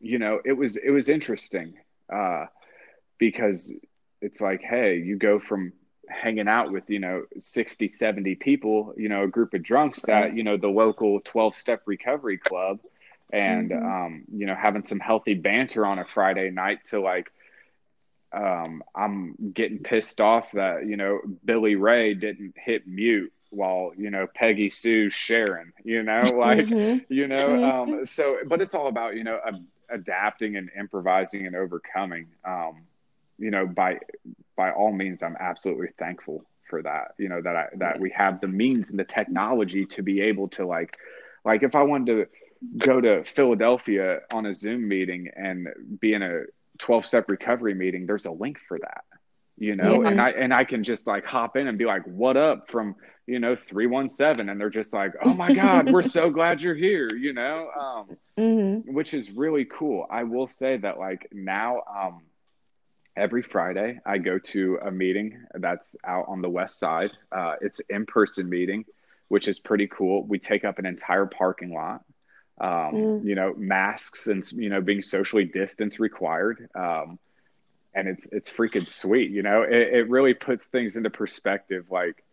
you 0.00 0.18
know, 0.18 0.40
it 0.44 0.52
was 0.52 0.76
it 0.76 0.90
was 0.90 1.08
interesting 1.08 1.74
uh, 2.12 2.46
because 3.18 3.72
it's 4.20 4.40
like, 4.40 4.62
hey, 4.62 4.98
you 4.98 5.16
go 5.16 5.38
from 5.38 5.72
hanging 6.08 6.48
out 6.48 6.72
with 6.72 6.88
you 6.88 6.98
know 6.98 7.24
60 7.38 7.86
70 7.88 8.34
people 8.34 8.94
you 8.96 9.10
know 9.10 9.24
a 9.24 9.28
group 9.28 9.52
of 9.52 9.62
drunks 9.62 10.08
at 10.08 10.34
you 10.34 10.42
know 10.42 10.56
the 10.56 10.66
local 10.68 11.20
12 11.20 11.54
step 11.54 11.82
recovery 11.84 12.38
club 12.38 12.80
and 13.32 13.72
Mhm. 13.72 13.82
um 13.82 14.24
you 14.32 14.46
know 14.46 14.54
having 14.54 14.84
some 14.84 15.00
healthy 15.00 15.34
banter 15.34 15.84
on 15.86 15.98
a 15.98 16.04
friday 16.04 16.50
night 16.50 16.84
to 16.84 17.00
like 17.00 17.30
um 18.32 18.82
i'm 18.94 19.34
getting 19.54 19.78
pissed 19.78 20.20
off 20.20 20.50
that 20.52 20.86
you 20.86 20.96
know 20.96 21.20
billy 21.44 21.74
ray 21.76 22.14
didn't 22.14 22.54
hit 22.56 22.86
mute 22.86 23.32
while 23.50 23.92
you 23.96 24.10
know 24.10 24.26
peggy 24.34 24.68
sue 24.68 25.08
sharon 25.10 25.72
you 25.84 26.02
know 26.02 26.36
like 26.38 26.68
Mhm. 26.68 27.06
you 27.08 27.26
know 27.26 27.58
um 27.62 28.04
so 28.04 28.38
but 28.46 28.60
it's 28.60 28.74
all 28.74 28.88
about 28.88 29.14
you 29.14 29.24
know 29.24 29.38
a, 29.44 29.52
adapting 29.94 30.56
and 30.56 30.70
improvising 30.78 31.46
and 31.46 31.56
overcoming 31.56 32.26
um 32.44 32.82
you 33.38 33.50
know 33.50 33.66
by 33.66 33.98
by 34.56 34.70
all 34.70 34.92
means 34.92 35.22
i'm 35.22 35.36
absolutely 35.40 35.88
thankful 35.98 36.44
for 36.68 36.82
that 36.82 37.12
you 37.18 37.28
know 37.28 37.40
that 37.40 37.56
i 37.56 37.66
that 37.76 37.98
we 37.98 38.10
have 38.10 38.40
the 38.40 38.48
means 38.48 38.90
and 38.90 38.98
the 38.98 39.04
technology 39.04 39.86
to 39.86 40.02
be 40.02 40.20
able 40.20 40.48
to 40.48 40.66
like 40.66 40.96
like 41.44 41.62
if 41.62 41.74
i 41.74 41.82
wanted 41.82 42.06
to 42.06 42.26
go 42.78 43.00
to 43.00 43.24
philadelphia 43.24 44.20
on 44.32 44.46
a 44.46 44.54
zoom 44.54 44.86
meeting 44.88 45.28
and 45.36 45.68
be 46.00 46.12
in 46.14 46.22
a 46.22 46.42
12 46.78 47.04
step 47.06 47.28
recovery 47.28 47.74
meeting 47.74 48.06
there's 48.06 48.26
a 48.26 48.30
link 48.30 48.58
for 48.66 48.78
that 48.78 49.04
you 49.56 49.76
know 49.76 50.02
Yeah. 50.02 50.08
and 50.10 50.20
i 50.20 50.30
and 50.30 50.52
i 50.54 50.64
can 50.64 50.82
just 50.82 51.06
like 51.06 51.24
hop 51.24 51.56
in 51.56 51.66
and 51.68 51.78
be 51.78 51.84
like 51.84 52.02
what 52.04 52.36
up 52.36 52.70
from 52.70 52.94
you 53.26 53.38
know 53.38 53.54
317 53.56 54.48
and 54.48 54.60
they're 54.60 54.70
just 54.70 54.92
like 54.92 55.12
oh 55.24 55.34
my 55.34 55.52
god 55.52 55.92
we're 55.92 56.02
so 56.02 56.30
glad 56.38 56.60
you're 56.62 56.74
here 56.74 57.08
you 57.14 57.32
know 57.32 57.68
um 57.80 58.16
Mhm. 58.38 58.84
which 58.92 59.14
is 59.14 59.32
really 59.32 59.64
cool. 59.64 60.06
I 60.08 60.22
will 60.22 60.46
say 60.46 60.76
that 60.76 60.96
like 60.96 61.26
now, 61.32 61.82
um, 61.92 62.20
every 63.16 63.42
Friday 63.42 63.98
I 64.06 64.18
go 64.18 64.38
to 64.38 64.78
a 64.80 64.92
meeting 64.92 65.42
that's 65.54 65.96
out 66.04 66.26
on 66.28 66.40
the 66.40 66.48
west 66.48 66.78
side. 66.78 67.10
Uh, 67.32 67.54
it's 67.60 67.80
in 67.90 68.06
person 68.06 68.48
meeting, 68.48 68.84
which 69.26 69.48
is 69.48 69.58
pretty 69.58 69.88
cool. 69.88 70.22
We 70.22 70.38
take 70.38 70.64
up 70.64 70.78
an 70.78 70.86
entire 70.86 71.26
parking 71.26 71.74
lot. 71.74 72.04
Um, 72.60 72.92
Mm. 72.92 73.24
You 73.24 73.34
know, 73.34 73.54
masks 73.56 74.26
and 74.28 74.44
you 74.52 74.68
know 74.70 74.80
being 74.80 75.02
socially 75.02 75.44
distanced 75.44 75.98
required. 75.98 76.68
Um, 76.74 77.18
and 77.94 78.08
it's 78.08 78.28
it's 78.32 78.50
freaking 78.50 78.88
sweet. 78.88 79.30
You 79.30 79.42
know, 79.42 79.62
it, 79.62 79.72
it 79.94 80.08
really 80.10 80.34
puts 80.34 80.66
things 80.66 80.96
into 80.96 81.10
perspective. 81.10 81.86
Like 81.90 82.24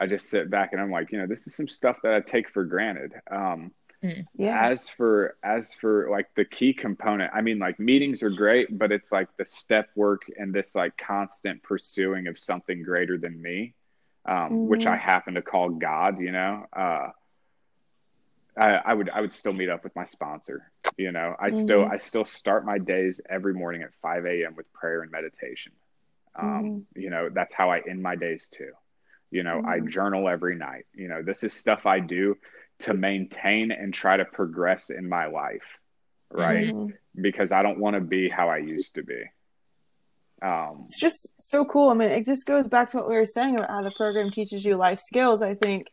I 0.00 0.06
just 0.06 0.30
sit 0.30 0.50
back 0.50 0.72
and 0.72 0.80
I'm 0.80 0.90
like, 0.90 1.12
you 1.12 1.18
know, 1.18 1.26
this 1.26 1.46
is 1.46 1.54
some 1.56 1.68
stuff 1.68 1.98
that 2.02 2.14
I 2.14 2.20
take 2.20 2.50
for 2.50 2.64
granted. 2.64 3.12
Um, 3.30 3.72
Yeah. 4.02 4.72
as 4.72 4.88
for 4.88 5.36
as 5.42 5.74
for 5.74 6.08
like 6.10 6.26
the 6.36 6.44
key 6.44 6.72
component 6.72 7.30
i 7.34 7.40
mean 7.40 7.58
like 7.58 7.78
meetings 7.78 8.22
are 8.22 8.30
great 8.30 8.78
but 8.78 8.92
it's 8.92 9.12
like 9.12 9.28
the 9.36 9.44
step 9.44 9.88
work 9.94 10.22
and 10.38 10.54
this 10.54 10.74
like 10.74 10.96
constant 10.96 11.62
pursuing 11.62 12.26
of 12.28 12.38
something 12.38 12.82
greater 12.82 13.18
than 13.18 13.40
me 13.42 13.74
um, 14.26 14.60
which 14.64 14.86
i 14.86 14.96
happen 14.96 15.34
to 15.34 15.42
call 15.42 15.70
god 15.70 16.20
you 16.20 16.32
know 16.32 16.64
uh, 16.72 17.08
I, 18.58 18.80
I 18.90 18.94
would 18.94 19.08
i 19.10 19.20
would 19.20 19.32
still 19.32 19.52
meet 19.52 19.68
up 19.68 19.84
with 19.84 19.94
my 19.94 20.04
sponsor 20.04 20.70
you 20.96 21.12
know? 21.12 21.36
I 21.38 21.48
still 21.48 21.84
i 21.84 21.96
still 21.96 22.24
start 22.24 22.64
my 22.64 22.78
days 22.78 23.20
every 23.30 23.54
morning 23.54 23.82
at 23.82 23.90
5 24.02 24.26
a.m 24.26 24.54
with 24.56 24.72
prayer 24.72 25.02
and 25.02 25.10
meditation. 25.12 25.72
Um, 26.34 26.86
you 26.94 27.10
know 27.10 27.28
that's 27.32 27.54
how 27.54 27.70
i 27.70 27.80
end 27.88 28.02
my 28.02 28.16
days 28.16 28.48
too. 28.48 28.72
You 29.30 29.42
know 29.42 29.62
i 29.66 29.80
journal 29.80 30.28
every 30.28 30.56
night. 30.56 30.86
You 30.94 31.08
know 31.08 31.22
this 31.22 31.42
is 31.44 31.52
stuff 31.52 31.86
i 31.86 32.00
do 32.00 32.36
to 32.80 32.94
maintain 32.94 33.70
and 33.72 33.92
try 33.92 34.16
to 34.16 34.24
progress 34.24 34.90
in 34.90 35.08
my 35.08 35.26
life 35.26 35.78
right? 36.30 36.72
Mhm. 36.74 36.92
because 37.20 37.52
i 37.52 37.62
don't 37.62 37.78
want 37.78 37.94
to 37.94 38.00
be 38.00 38.28
how 38.28 38.48
i 38.48 38.58
used 38.58 38.94
to 38.96 39.02
be. 39.02 39.22
Um 40.42 40.82
It's 40.84 41.00
just 41.00 41.28
so 41.38 41.64
cool. 41.64 41.90
I 41.90 41.94
mean, 41.94 42.10
it 42.10 42.24
just 42.24 42.46
goes 42.46 42.68
back 42.68 42.90
to 42.90 42.96
what 42.98 43.08
we 43.08 43.16
were 43.16 43.24
saying 43.24 43.56
about 43.56 43.70
how 43.70 43.82
the 43.82 43.90
program 43.96 44.30
teaches 44.30 44.64
you 44.64 44.76
life 44.76 45.00
skills. 45.00 45.42
I 45.42 45.54
think 45.54 45.86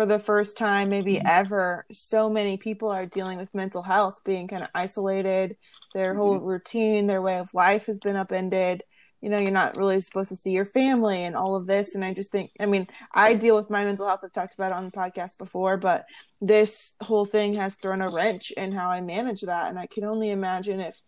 for 0.00 0.06
the 0.06 0.18
first 0.18 0.56
time, 0.56 0.88
maybe 0.88 1.20
ever, 1.20 1.84
so 1.92 2.30
many 2.30 2.56
people 2.56 2.88
are 2.88 3.04
dealing 3.04 3.36
with 3.36 3.54
mental 3.54 3.82
health, 3.82 4.18
being 4.24 4.48
kind 4.48 4.62
of 4.62 4.70
isolated. 4.74 5.58
Their 5.92 6.14
whole 6.14 6.38
routine, 6.38 7.06
their 7.06 7.20
way 7.20 7.36
of 7.36 7.52
life 7.52 7.84
has 7.84 7.98
been 7.98 8.16
upended. 8.16 8.82
You 9.20 9.28
know, 9.28 9.38
you're 9.38 9.50
not 9.50 9.76
really 9.76 10.00
supposed 10.00 10.30
to 10.30 10.36
see 10.36 10.52
your 10.52 10.64
family 10.64 11.24
and 11.24 11.36
all 11.36 11.54
of 11.54 11.66
this. 11.66 11.94
And 11.94 12.02
I 12.02 12.14
just 12.14 12.32
think, 12.32 12.50
I 12.58 12.64
mean, 12.64 12.86
I 13.12 13.34
deal 13.34 13.56
with 13.56 13.68
my 13.68 13.84
mental 13.84 14.06
health. 14.08 14.20
I've 14.24 14.32
talked 14.32 14.54
about 14.54 14.72
it 14.72 14.76
on 14.76 14.86
the 14.86 14.90
podcast 14.90 15.36
before, 15.36 15.76
but 15.76 16.06
this 16.40 16.94
whole 17.02 17.26
thing 17.26 17.52
has 17.52 17.74
thrown 17.74 18.00
a 18.00 18.08
wrench 18.08 18.52
in 18.52 18.72
how 18.72 18.88
I 18.88 19.02
manage 19.02 19.42
that. 19.42 19.68
And 19.68 19.78
I 19.78 19.86
can 19.86 20.04
only 20.04 20.30
imagine 20.30 20.80
if 20.80 20.98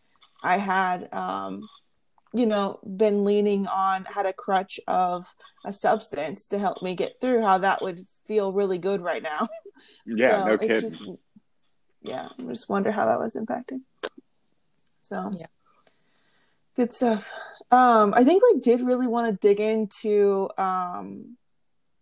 I 0.42 0.58
had, 0.58 1.08
um, 1.14 1.62
you 2.34 2.46
know, 2.46 2.80
been 2.84 3.24
leaning 3.24 3.66
on 3.66 4.04
had 4.04 4.26
a 4.26 4.32
crutch 4.32 4.80
of 4.88 5.26
a 5.64 5.72
substance 5.72 6.46
to 6.48 6.58
help 6.58 6.82
me 6.82 6.94
get 6.94 7.20
through, 7.20 7.42
how 7.42 7.58
that 7.58 7.82
would 7.82 8.00
feel 8.26 8.52
really 8.52 8.78
good 8.78 9.00
right 9.02 9.22
now. 9.22 9.48
yeah 10.06 10.38
So 10.38 10.46
no 10.46 10.54
it's 10.54 10.66
kidding 10.66 10.90
just 10.90 11.10
yeah, 12.02 12.28
I 12.38 12.42
just 12.42 12.68
wonder 12.68 12.90
how 12.90 13.06
that 13.06 13.20
was 13.20 13.36
impacting. 13.36 13.82
So 15.02 15.16
Yeah. 15.36 15.46
good 16.76 16.92
stuff. 16.92 17.32
Um, 17.70 18.12
I 18.14 18.24
think 18.24 18.42
we 18.42 18.60
did 18.60 18.80
really 18.82 19.06
want 19.06 19.30
to 19.30 19.46
dig 19.48 19.60
into 19.60 20.48
um 20.58 21.36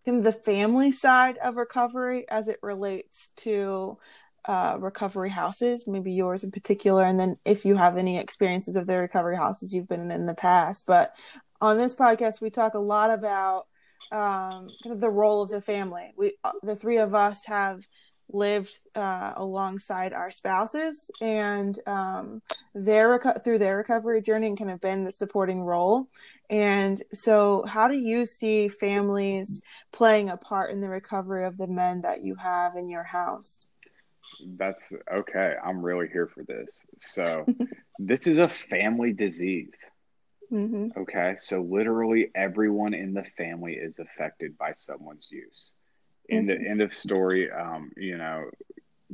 kind 0.05 0.17
of 0.17 0.23
the 0.23 0.31
family 0.31 0.91
side 0.91 1.37
of 1.37 1.55
recovery 1.57 2.25
as 2.29 2.47
it 2.47 2.57
relates 2.63 3.29
to 3.37 3.97
uh, 4.45 4.77
recovery 4.79 5.29
houses, 5.29 5.87
maybe 5.87 6.11
yours 6.11 6.43
in 6.43 6.51
particular, 6.51 7.03
and 7.03 7.19
then 7.19 7.37
if 7.45 7.65
you 7.65 7.75
have 7.75 7.97
any 7.97 8.17
experiences 8.17 8.75
of 8.75 8.87
the 8.87 8.97
recovery 8.97 9.37
houses 9.37 9.73
you've 9.73 9.87
been 9.87 10.01
in 10.01 10.11
in 10.11 10.25
the 10.25 10.35
past. 10.35 10.85
But 10.87 11.15
on 11.59 11.77
this 11.77 11.95
podcast, 11.95 12.41
we 12.41 12.49
talk 12.49 12.73
a 12.73 12.79
lot 12.79 13.11
about 13.11 13.67
um, 14.11 14.67
kind 14.83 14.93
of 14.93 14.99
the 14.99 15.09
role 15.09 15.41
of 15.41 15.49
the 15.49 15.61
family. 15.61 16.13
We, 16.17 16.33
uh, 16.43 16.51
the 16.63 16.75
three 16.75 16.97
of 16.97 17.13
us, 17.13 17.45
have 17.45 17.81
lived 18.33 18.73
uh, 18.95 19.33
alongside 19.35 20.13
our 20.13 20.31
spouses 20.31 21.11
and 21.21 21.77
um, 21.87 22.41
their 22.73 23.19
reco- 23.19 23.43
through 23.43 23.59
their 23.59 23.77
recovery 23.77 24.21
journey 24.21 24.47
and 24.47 24.57
kind 24.57 24.71
of 24.71 24.81
been 24.81 25.03
the 25.03 25.11
supporting 25.11 25.61
role. 25.61 26.07
And 26.49 27.01
so, 27.11 27.63
how 27.67 27.87
do 27.87 27.95
you 27.95 28.25
see 28.25 28.69
families 28.69 29.61
playing 29.91 30.29
a 30.29 30.37
part 30.37 30.71
in 30.71 30.81
the 30.81 30.89
recovery 30.89 31.45
of 31.45 31.57
the 31.57 31.67
men 31.67 32.01
that 32.01 32.23
you 32.23 32.35
have 32.35 32.75
in 32.75 32.89
your 32.89 33.03
house? 33.03 33.70
That's 34.57 34.91
okay. 35.11 35.55
I'm 35.63 35.83
really 35.83 36.07
here 36.07 36.27
for 36.27 36.43
this. 36.43 36.85
So, 36.99 37.45
this 37.99 38.27
is 38.27 38.37
a 38.37 38.49
family 38.49 39.13
disease. 39.13 39.85
Mm-hmm. 40.51 40.99
Okay. 41.01 41.35
So, 41.37 41.61
literally, 41.61 42.31
everyone 42.35 42.93
in 42.93 43.13
the 43.13 43.23
family 43.37 43.73
is 43.73 43.99
affected 43.99 44.57
by 44.57 44.73
someone's 44.73 45.29
use. 45.31 45.73
In 46.29 46.45
the 46.45 46.53
end 46.53 46.81
of 46.81 46.93
story, 46.93 47.51
um, 47.51 47.91
you 47.97 48.17
know, 48.17 48.49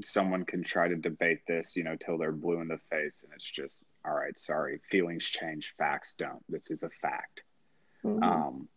someone 0.04 0.46
can 0.46 0.64
try 0.64 0.88
to 0.88 0.96
debate 0.96 1.40
this, 1.48 1.76
you 1.76 1.84
know, 1.84 1.96
till 1.96 2.18
they're 2.18 2.32
blue 2.32 2.62
in 2.62 2.68
the 2.68 2.80
face. 2.90 3.24
And 3.24 3.32
it's 3.34 3.50
just, 3.50 3.84
all 4.06 4.14
right, 4.14 4.38
sorry. 4.38 4.80
Feelings 4.90 5.26
change, 5.26 5.74
facts 5.78 6.16
don't. 6.18 6.44
This 6.50 6.70
is 6.70 6.84
a 6.84 6.90
fact. 7.02 7.44
Mm-hmm. 8.06 8.24
Um, 8.24 8.68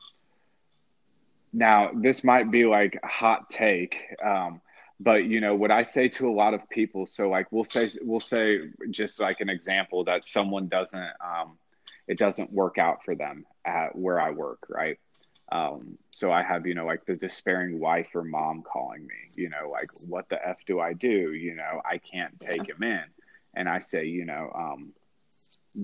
now, 1.52 1.90
this 1.94 2.22
might 2.22 2.50
be 2.50 2.64
like 2.64 2.98
a 3.02 3.06
hot 3.06 3.50
take. 3.50 3.96
Um, 4.24 4.60
but 5.00 5.24
you 5.24 5.40
know 5.40 5.54
what 5.54 5.70
i 5.70 5.82
say 5.82 6.08
to 6.08 6.28
a 6.28 6.30
lot 6.30 6.54
of 6.54 6.68
people 6.68 7.06
so 7.06 7.28
like 7.28 7.50
we'll 7.50 7.64
say 7.64 7.90
we'll 8.02 8.20
say 8.20 8.60
just 8.90 9.18
like 9.18 9.40
an 9.40 9.48
example 9.48 10.04
that 10.04 10.24
someone 10.24 10.68
doesn't 10.68 11.10
um, 11.24 11.58
it 12.06 12.18
doesn't 12.18 12.52
work 12.52 12.78
out 12.78 13.02
for 13.04 13.14
them 13.14 13.44
at 13.64 13.96
where 13.96 14.20
i 14.20 14.30
work 14.30 14.66
right? 14.68 14.98
Um, 15.52 15.98
so 16.12 16.30
i 16.30 16.42
have 16.44 16.66
you 16.66 16.74
know 16.74 16.86
like 16.86 17.04
the 17.06 17.16
despairing 17.16 17.80
wife 17.80 18.14
or 18.14 18.22
mom 18.22 18.62
calling 18.62 19.04
me 19.04 19.14
you 19.34 19.48
know 19.48 19.70
like 19.70 19.90
what 20.06 20.28
the 20.28 20.38
f 20.46 20.58
do 20.66 20.78
i 20.78 20.92
do? 20.92 21.32
You 21.32 21.56
know 21.56 21.80
i 21.84 21.98
can't 21.98 22.38
take 22.38 22.68
him 22.68 22.82
in. 22.82 23.04
And 23.54 23.68
i 23.68 23.80
say 23.80 24.04
you 24.04 24.24
know 24.26 24.52
um, 24.54 24.92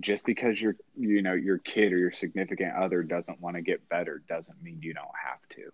just 0.01 0.25
because 0.25 0.61
your 0.61 0.77
you 0.97 1.23
know 1.23 1.33
your 1.33 1.59
kid 1.59 1.93
or 1.93 1.99
your 1.99 2.13
significant 2.13 2.75
other 2.75 3.03
doesn't 3.03 3.41
want 3.41 3.57
to 3.57 3.63
get 3.63 3.89
better 3.89 4.23
doesn't 4.29 4.63
mean 4.63 4.79
you 4.83 4.95
don't 4.95 5.07
have 5.25 5.41
to 5.51 5.73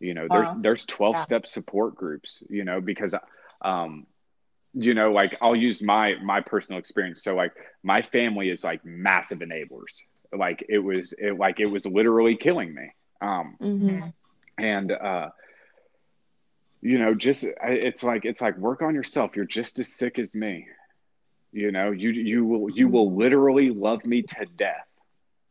you 0.00 0.14
know 0.14 0.26
there's 0.30 0.46
uh, 0.46 0.54
there's 0.58 0.84
12 0.84 1.16
yeah. 1.16 1.22
step 1.24 1.46
support 1.46 1.94
groups 1.94 2.42
you 2.48 2.64
know 2.64 2.80
because 2.80 3.14
um 3.62 4.06
you 4.74 4.92
know 4.92 5.10
like 5.10 5.36
i'll 5.40 5.56
use 5.56 5.80
my 5.82 6.14
my 6.22 6.40
personal 6.40 6.78
experience. 6.78 7.24
So 7.24 7.34
like 7.34 7.52
my 7.82 8.02
family 8.02 8.50
is 8.50 8.62
like 8.62 8.84
massive 8.84 9.38
enablers. 9.38 10.02
Like 10.32 10.64
it 10.68 10.78
was 10.78 11.14
it 11.16 11.38
like 11.38 11.60
it 11.60 11.70
was 11.70 11.86
literally 11.86 12.36
killing 12.36 12.74
me. 12.74 12.92
Um 13.22 13.56
mm-hmm. 13.60 14.08
and 14.58 14.92
uh 14.92 15.30
you 16.82 16.98
know 16.98 17.14
just 17.14 17.44
it's 17.62 18.02
like 18.02 18.26
it's 18.26 18.42
like 18.42 18.58
work 18.58 18.82
on 18.82 18.94
yourself. 18.94 19.34
You're 19.34 19.46
just 19.46 19.78
as 19.78 19.88
sick 19.88 20.18
as 20.18 20.34
me. 20.34 20.66
You 21.52 21.72
know 21.72 21.90
you 21.90 22.10
you 22.10 22.44
will 22.44 22.70
you 22.70 22.88
will 22.88 23.16
literally 23.16 23.70
love 23.70 24.04
me 24.04 24.22
to 24.22 24.44
death 24.58 24.86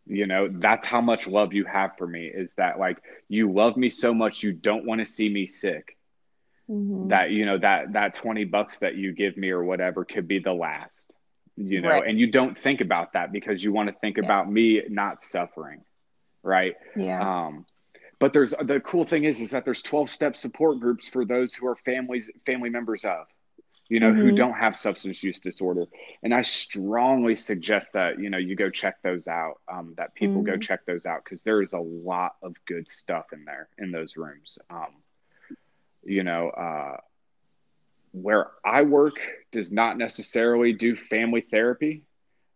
you 0.06 0.28
know 0.28 0.48
that's 0.52 0.86
how 0.86 1.02
much 1.02 1.28
love 1.28 1.54
you 1.54 1.66
have 1.66 1.98
for 1.98 2.06
me 2.06 2.28
is 2.28 2.54
that 2.56 2.80
like 2.80 3.02
you 3.28 3.52
love 3.52 3.76
me 3.76 3.90
so 3.90 4.14
much 4.14 4.44
you 4.44 4.52
don't 4.52 4.86
want 4.86 5.00
to 5.00 5.06
see 5.06 5.30
me 5.30 5.46
sick 5.46 5.98
mm-hmm. 6.70 7.08
that 7.10 7.32
you 7.32 7.46
know 7.46 7.58
that 7.58 7.94
that 7.94 8.14
20 8.14 8.46
bucks 8.46 8.80
that 8.80 8.96
you 8.96 9.14
give 9.14 9.36
me 9.36 9.50
or 9.50 9.64
whatever 9.64 10.06
could 10.06 10.28
be 10.28 10.40
the 10.40 10.54
last 10.54 11.02
you 11.56 11.80
know 11.80 11.90
right. 11.90 12.08
and 12.08 12.20
you 12.20 12.30
don't 12.30 12.58
think 12.58 12.82
about 12.82 13.14
that 13.14 13.32
because 13.32 13.64
you 13.64 13.72
want 13.72 13.90
to 13.90 13.96
think 14.00 14.18
yeah. 14.18 14.24
about 14.24 14.52
me 14.52 14.82
not 14.90 15.20
suffering 15.20 15.82
right 16.44 16.76
yeah 16.96 17.46
um 17.48 17.66
but 18.20 18.32
there's 18.32 18.54
the 18.62 18.80
cool 18.86 19.04
thing 19.04 19.24
is 19.24 19.40
is 19.40 19.52
that 19.52 19.66
there's 19.66 19.82
12 19.82 20.10
step 20.10 20.38
support 20.38 20.80
groups 20.80 21.08
for 21.08 21.26
those 21.26 21.54
who 21.54 21.68
are 21.68 21.76
families 21.76 22.30
family 22.46 22.70
members 22.70 23.06
of 23.06 23.26
you 23.88 24.00
know, 24.00 24.12
mm-hmm. 24.12 24.22
who 24.22 24.32
don't 24.32 24.54
have 24.54 24.76
substance 24.76 25.22
use 25.22 25.40
disorder. 25.40 25.86
And 26.24 26.34
I 26.34 26.42
strongly 26.42 27.36
suggest 27.36 27.94
that, 27.94 28.20
you 28.20 28.30
know, 28.30 28.38
you 28.38 28.56
go 28.56 28.70
check 28.70 29.02
those 29.04 29.28
out, 29.28 29.62
um, 29.72 29.94
that 29.98 30.16
people 30.16 30.38
mm-hmm. 30.38 30.54
go 30.54 30.58
check 30.58 30.86
those 30.86 31.06
out 31.06 31.24
because 31.24 31.44
there 31.44 31.62
is 31.62 31.74
a 31.74 31.80
lot 31.80 32.36
of 32.42 32.56
good 32.66 32.90
stuff 32.90 33.32
in 33.32 33.46
there 33.46 33.70
in 33.78 33.92
those 33.92 34.18
rooms. 34.18 34.58
Um, 34.70 34.96
you 36.04 36.24
know, 36.24 36.50
uh, 36.50 36.98
where 38.12 38.52
I 38.64 38.84
work 38.84 39.20
does 39.52 39.72
not 39.72 39.98
necessarily 39.98 40.74
do 40.74 40.96
family 40.96 41.42
therapy. 41.42 42.04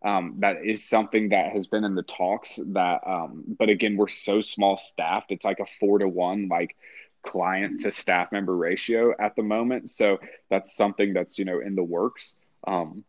Um, 0.02 0.36
that 0.38 0.64
is 0.64 0.88
something 0.88 1.28
that 1.28 1.52
has 1.52 1.66
been 1.66 1.84
in 1.84 1.94
the 1.94 2.02
talks 2.02 2.58
that, 2.68 3.02
um, 3.06 3.44
but 3.58 3.68
again, 3.68 3.98
we're 3.98 4.08
so 4.08 4.40
small 4.40 4.78
staffed. 4.78 5.30
It's 5.30 5.44
like 5.44 5.60
a 5.60 5.66
four 5.66 5.98
to 5.98 6.08
one, 6.08 6.48
like 6.48 6.74
client 7.22 7.80
to 7.80 7.90
staff 7.90 8.32
member 8.32 8.56
ratio 8.56 9.14
at 9.18 9.36
the 9.36 9.42
moment. 9.42 9.90
So 9.90 10.18
that's 10.48 10.74
something 10.74 11.12
that's, 11.12 11.38
you 11.38 11.44
know, 11.44 11.60
in 11.60 11.74
the 11.74 11.82
works. 11.82 12.36
Um, 12.66 13.04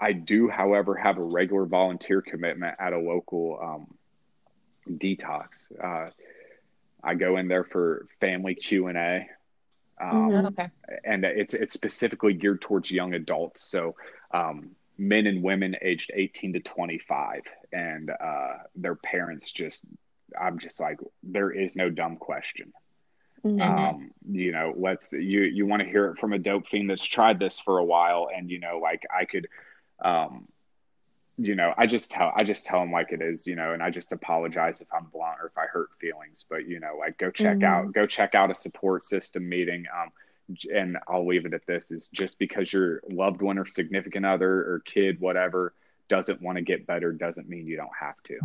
I 0.00 0.12
do, 0.12 0.48
however, 0.48 0.96
have 0.96 1.18
a 1.18 1.22
regular 1.22 1.66
volunteer 1.66 2.20
commitment 2.20 2.76
at 2.80 2.92
a 2.92 2.98
local 2.98 3.58
um, 3.62 3.94
detox. 4.98 5.70
Uh, 5.82 6.10
I 7.02 7.14
go 7.14 7.36
in 7.36 7.48
there 7.48 7.64
for 7.64 8.06
family 8.18 8.54
Q 8.54 8.88
and 8.88 8.98
A, 8.98 9.26
um, 10.00 10.30
mm-hmm. 10.30 10.46
okay. 10.46 10.70
and 11.04 11.24
it's 11.24 11.54
it's 11.54 11.74
specifically 11.74 12.32
geared 12.32 12.60
towards 12.60 12.90
young 12.90 13.14
adults. 13.14 13.62
So 13.62 13.94
um, 14.32 14.70
men 14.98 15.26
and 15.26 15.42
women 15.42 15.76
aged 15.80 16.10
eighteen 16.14 16.52
to 16.54 16.60
twenty 16.60 16.98
five, 16.98 17.42
and 17.72 18.10
uh, 18.10 18.54
their 18.74 18.96
parents. 18.96 19.52
Just 19.52 19.84
I'm 20.40 20.58
just 20.58 20.80
like 20.80 20.98
there 21.22 21.50
is 21.50 21.76
no 21.76 21.90
dumb 21.90 22.16
question. 22.16 22.72
Mm-hmm. 23.44 23.60
Um, 23.60 24.10
you 24.30 24.52
know, 24.52 24.72
let's 24.76 25.12
you 25.12 25.42
you 25.42 25.66
want 25.66 25.82
to 25.82 25.88
hear 25.88 26.06
it 26.06 26.18
from 26.18 26.32
a 26.32 26.38
dope 26.38 26.66
fiend 26.66 26.88
that's 26.88 27.04
tried 27.04 27.38
this 27.38 27.60
for 27.60 27.78
a 27.78 27.84
while, 27.84 28.28
and 28.34 28.50
you 28.50 28.58
know, 28.58 28.78
like 28.78 29.02
I 29.14 29.26
could, 29.26 29.48
um, 30.02 30.48
you 31.36 31.54
know, 31.54 31.74
I 31.76 31.86
just 31.86 32.10
tell 32.10 32.32
I 32.34 32.42
just 32.42 32.64
tell 32.64 32.80
them 32.80 32.90
like 32.90 33.12
it 33.12 33.20
is, 33.20 33.46
you 33.46 33.54
know, 33.54 33.74
and 33.74 33.82
I 33.82 33.90
just 33.90 34.12
apologize 34.12 34.80
if 34.80 34.88
I'm 34.94 35.04
blunt 35.12 35.36
or 35.42 35.48
if 35.48 35.58
I 35.58 35.66
hurt 35.66 35.90
feelings, 36.00 36.46
but 36.48 36.66
you 36.66 36.80
know, 36.80 36.96
like 36.98 37.18
go 37.18 37.30
check 37.30 37.58
mm-hmm. 37.58 37.86
out 37.86 37.92
go 37.92 38.06
check 38.06 38.34
out 38.34 38.50
a 38.50 38.54
support 38.54 39.04
system 39.04 39.46
meeting. 39.46 39.84
Um, 39.94 40.10
and 40.74 40.96
I'll 41.06 41.26
leave 41.26 41.44
it 41.44 41.52
at 41.52 41.66
this: 41.66 41.90
is 41.90 42.08
just 42.08 42.38
because 42.38 42.72
your 42.72 43.02
loved 43.10 43.42
one 43.42 43.58
or 43.58 43.66
significant 43.66 44.24
other 44.24 44.50
or 44.50 44.82
kid, 44.86 45.20
whatever, 45.20 45.74
doesn't 46.08 46.40
want 46.40 46.56
to 46.56 46.62
get 46.62 46.86
better, 46.86 47.12
doesn't 47.12 47.48
mean 47.48 47.66
you 47.66 47.76
don't 47.76 47.96
have 47.98 48.16
to. 48.24 48.38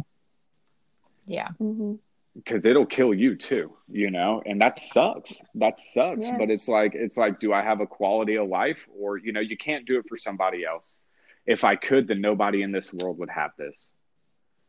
Yeah. 1.26 1.48
Mm-hmm 1.62 1.96
because 2.44 2.66
it'll 2.66 2.86
kill 2.86 3.14
you 3.14 3.36
too 3.36 3.74
you 3.92 4.12
know? 4.12 4.42
And 4.46 4.62
that 4.62 4.80
sucks. 4.80 5.34
That 5.56 5.80
sucks. 5.80 6.26
Yes. 6.26 6.36
but 6.38 6.50
it's 6.50 6.68
like 6.68 6.94
it's 6.96 7.18
like 7.18 7.40
do 7.40 7.54
i 7.54 7.62
have 7.62 7.82
a 7.82 7.88
quality 7.88 8.36
of 8.36 8.48
life? 8.48 8.88
Or 8.98 9.18
you 9.18 9.32
know 9.32 9.40
you 9.40 9.58
can't 9.58 9.86
do 9.86 9.98
it 10.00 10.06
for 10.08 10.18
somebody 10.18 10.66
else. 10.66 11.00
If 11.46 11.64
i 11.64 11.76
could 11.76 12.08
then 12.08 12.22
nobody 12.22 12.62
in 12.62 12.72
this 12.72 12.92
world 12.94 13.20
would 13.20 13.30
have 13.30 13.52
this. 13.58 13.92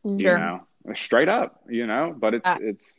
Sure. 0.04 0.16
you 0.16 0.24
know? 0.24 0.66
Straight 0.94 1.28
up 1.28 1.62
you 1.68 1.86
know? 1.86 2.14
But 2.16 2.34
it's 2.34 2.46
uh, 2.46 2.58
it's 2.60 2.94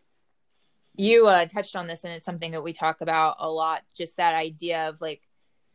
you 0.96 1.26
uh, 1.28 1.46
touched 1.46 1.76
on 1.76 1.88
this 1.88 2.04
and 2.04 2.14
it's 2.14 2.26
something 2.26 2.52
that 2.52 2.64
we 2.64 2.74
talk 2.74 3.02
about 3.02 3.38
a 3.40 3.50
lot. 3.50 3.82
Just 3.96 4.18
that 4.18 4.36
idea 4.36 4.90
of 4.90 5.02
like 5.02 5.22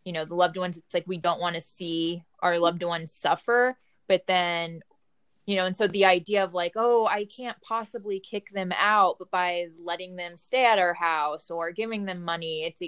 you 0.04 0.12
know 0.12 0.24
the 0.24 0.34
loved 0.34 0.56
ones 0.56 0.76
it's 0.76 0.94
like 0.94 1.06
we 1.06 1.18
don't 1.18 1.40
want 1.40 1.56
to 1.56 1.62
see 1.62 2.22
our 2.40 2.60
loved 2.60 2.84
ones 2.84 3.10
suffer 3.10 3.76
but 4.06 4.24
then 4.28 4.80
you 5.46 5.54
know 5.56 5.64
and 5.64 5.76
so 5.76 5.86
the 5.86 6.04
idea 6.04 6.44
of 6.44 6.52
like 6.52 6.72
oh 6.76 7.06
i 7.06 7.24
can't 7.24 7.60
possibly 7.62 8.20
kick 8.20 8.50
them 8.50 8.72
out 8.76 9.16
but 9.18 9.30
by 9.30 9.68
letting 9.82 10.16
them 10.16 10.36
stay 10.36 10.66
at 10.66 10.78
our 10.78 10.94
house 10.94 11.50
or 11.50 11.70
giving 11.70 12.04
them 12.04 12.22
money 12.22 12.64
it's 12.64 12.82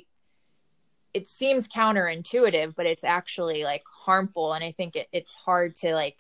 it 1.15 1.27
seems 1.29 1.67
counterintuitive 1.67 2.75
but 2.77 2.87
it's 2.87 3.05
actually 3.05 3.65
like 3.65 3.83
harmful 4.05 4.53
and 4.53 4.63
i 4.63 4.73
think 4.73 4.97
it, 4.97 5.09
it's 5.13 5.35
hard 5.35 5.75
to 5.75 5.95
like 5.95 6.19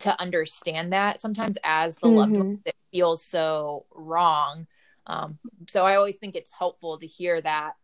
to 0.00 0.20
understand 0.20 0.92
that 0.92 1.20
sometimes 1.20 1.56
as 1.62 1.94
the 1.96 2.08
mm-hmm. 2.08 2.16
loved 2.16 2.36
one 2.36 2.60
it 2.64 2.76
feels 2.92 3.24
so 3.24 3.86
wrong 3.94 4.66
um, 5.06 5.38
so 5.68 5.86
i 5.86 5.96
always 5.96 6.16
think 6.16 6.34
it's 6.34 6.50
helpful 6.56 6.98
to 6.98 7.06
hear 7.06 7.40
that 7.40 7.74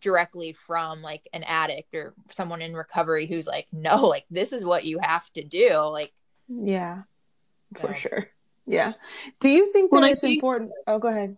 directly 0.00 0.52
from 0.52 1.00
like 1.00 1.26
an 1.32 1.42
addict 1.42 1.94
or 1.94 2.14
someone 2.30 2.60
in 2.60 2.74
recovery 2.74 3.26
who's 3.26 3.46
like 3.46 3.66
no 3.72 4.06
like 4.06 4.24
this 4.30 4.52
is 4.52 4.64
what 4.64 4.84
you 4.84 4.98
have 4.98 5.30
to 5.32 5.42
do 5.42 5.74
like 5.74 6.12
yeah, 6.50 7.02
for 7.76 7.94
sure. 7.94 8.28
Yeah. 8.66 8.92
Do 9.40 9.48
you 9.48 9.72
think 9.72 9.90
that 9.90 10.00
well, 10.00 10.10
it's 10.10 10.20
think, 10.20 10.36
important? 10.36 10.70
Oh, 10.86 10.98
go 10.98 11.08
ahead. 11.08 11.36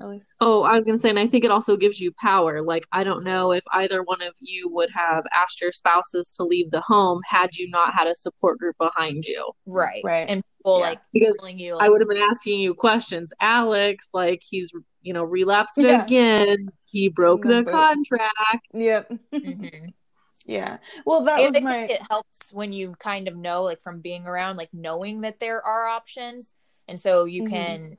Elise. 0.00 0.32
Oh, 0.40 0.62
I 0.62 0.76
was 0.76 0.84
gonna 0.84 0.98
say, 0.98 1.10
and 1.10 1.18
I 1.18 1.26
think 1.26 1.44
it 1.44 1.50
also 1.50 1.76
gives 1.76 1.98
you 2.00 2.12
power. 2.20 2.62
Like, 2.62 2.84
I 2.92 3.02
don't 3.02 3.24
know 3.24 3.50
if 3.50 3.64
either 3.72 4.02
one 4.04 4.22
of 4.22 4.32
you 4.40 4.68
would 4.70 4.90
have 4.94 5.24
asked 5.34 5.60
your 5.60 5.72
spouses 5.72 6.30
to 6.36 6.44
leave 6.44 6.70
the 6.70 6.80
home 6.82 7.20
had 7.24 7.56
you 7.56 7.68
not 7.70 7.94
had 7.94 8.06
a 8.06 8.14
support 8.14 8.58
group 8.58 8.76
behind 8.78 9.24
you. 9.24 9.50
Right. 9.66 10.02
Right. 10.04 10.28
And 10.28 10.44
people 10.58 10.78
Yeah. 10.78 10.84
like 10.86 11.00
Because 11.12 11.34
telling 11.40 11.58
you 11.58 11.74
I 11.76 11.88
would 11.88 12.00
have 12.00 12.08
been 12.08 12.22
asking 12.30 12.60
you 12.60 12.74
questions. 12.74 13.32
Alex, 13.40 14.08
like 14.14 14.40
he's 14.48 14.70
you 15.02 15.12
know 15.12 15.24
relapsed 15.24 15.78
Yeah. 15.78 16.04
again. 16.04 16.68
He 16.84 17.08
broke 17.08 17.42
The 17.42 17.62
the 17.64 17.70
contract. 17.70 18.66
Yep. 18.74 19.12
mhm. 19.34 19.92
yeah. 20.48 20.78
Well, 21.06 21.22
that 21.24 21.38
and 21.40 21.52
was 21.54 21.62
my. 21.62 21.82
it 21.84 22.00
helps 22.10 22.52
when 22.52 22.72
you 22.72 22.94
kind 22.98 23.28
of 23.28 23.36
know 23.36 23.62
like 23.62 23.80
from 23.80 24.00
being 24.00 24.26
around 24.26 24.56
like 24.56 24.70
knowing 24.72 25.20
that 25.20 25.38
there 25.38 25.64
are 25.64 25.86
options 25.86 26.54
and 26.88 27.00
so 27.00 27.24
you 27.26 27.42
Mhm. 27.44 27.48
can 27.50 27.96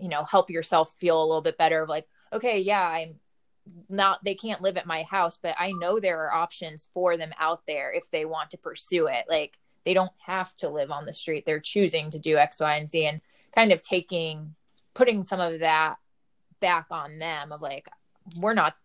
you 0.00 0.08
know 0.08 0.22
help 0.24 0.48
yourself 0.50 0.94
feel 0.94 1.20
a 1.22 1.26
little 1.26 1.42
bit 1.42 1.58
better 1.58 1.82
of 1.82 1.88
like 1.88 2.06
okay 2.32 2.60
yeah 2.60 2.86
i'm 2.88 3.16
not 3.88 4.22
they 4.24 4.34
can't 4.36 4.62
live 4.62 4.76
at 4.76 4.86
my 4.86 5.02
house 5.02 5.36
but 5.42 5.54
i 5.58 5.72
know 5.80 5.98
there 5.98 6.20
are 6.20 6.32
options 6.32 6.88
for 6.94 7.16
them 7.16 7.32
out 7.40 7.60
there 7.66 7.92
if 7.92 8.08
they 8.12 8.24
want 8.24 8.50
to 8.52 8.56
pursue 8.56 9.06
it 9.08 9.24
like 9.28 9.58
they 9.84 9.92
don't 9.92 10.12
have 10.24 10.56
to 10.56 10.68
live 10.68 10.92
on 10.92 11.06
the 11.06 11.12
street 11.12 11.44
they're 11.44 11.58
choosing 11.60 12.08
to 12.10 12.18
do 12.20 12.36
x 12.36 12.60
y 12.60 12.76
and 12.76 12.88
z 12.90 13.04
and 13.06 13.20
kind 13.54 13.72
of 13.72 13.82
taking 13.82 14.54
putting 14.94 15.24
some 15.24 15.40
of 15.40 15.58
that 15.60 15.96
back 16.60 16.86
on 16.92 17.18
them 17.18 17.50
of 17.52 17.60
like 17.60 17.88
we're 18.38 18.54
not 18.54 18.76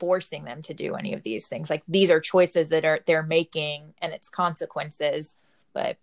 forcing 0.00 0.44
them 0.44 0.62
to 0.62 0.74
do 0.74 0.94
any 0.96 1.12
of 1.12 1.22
these 1.22 1.46
things 1.46 1.70
like 1.70 1.82
these 1.86 2.10
are 2.10 2.20
choices 2.20 2.70
that 2.70 2.84
are 2.84 3.00
they're 3.06 3.22
making 3.22 3.94
and 4.00 4.12
it's 4.12 4.28
consequences 4.28 5.36
but 5.72 5.96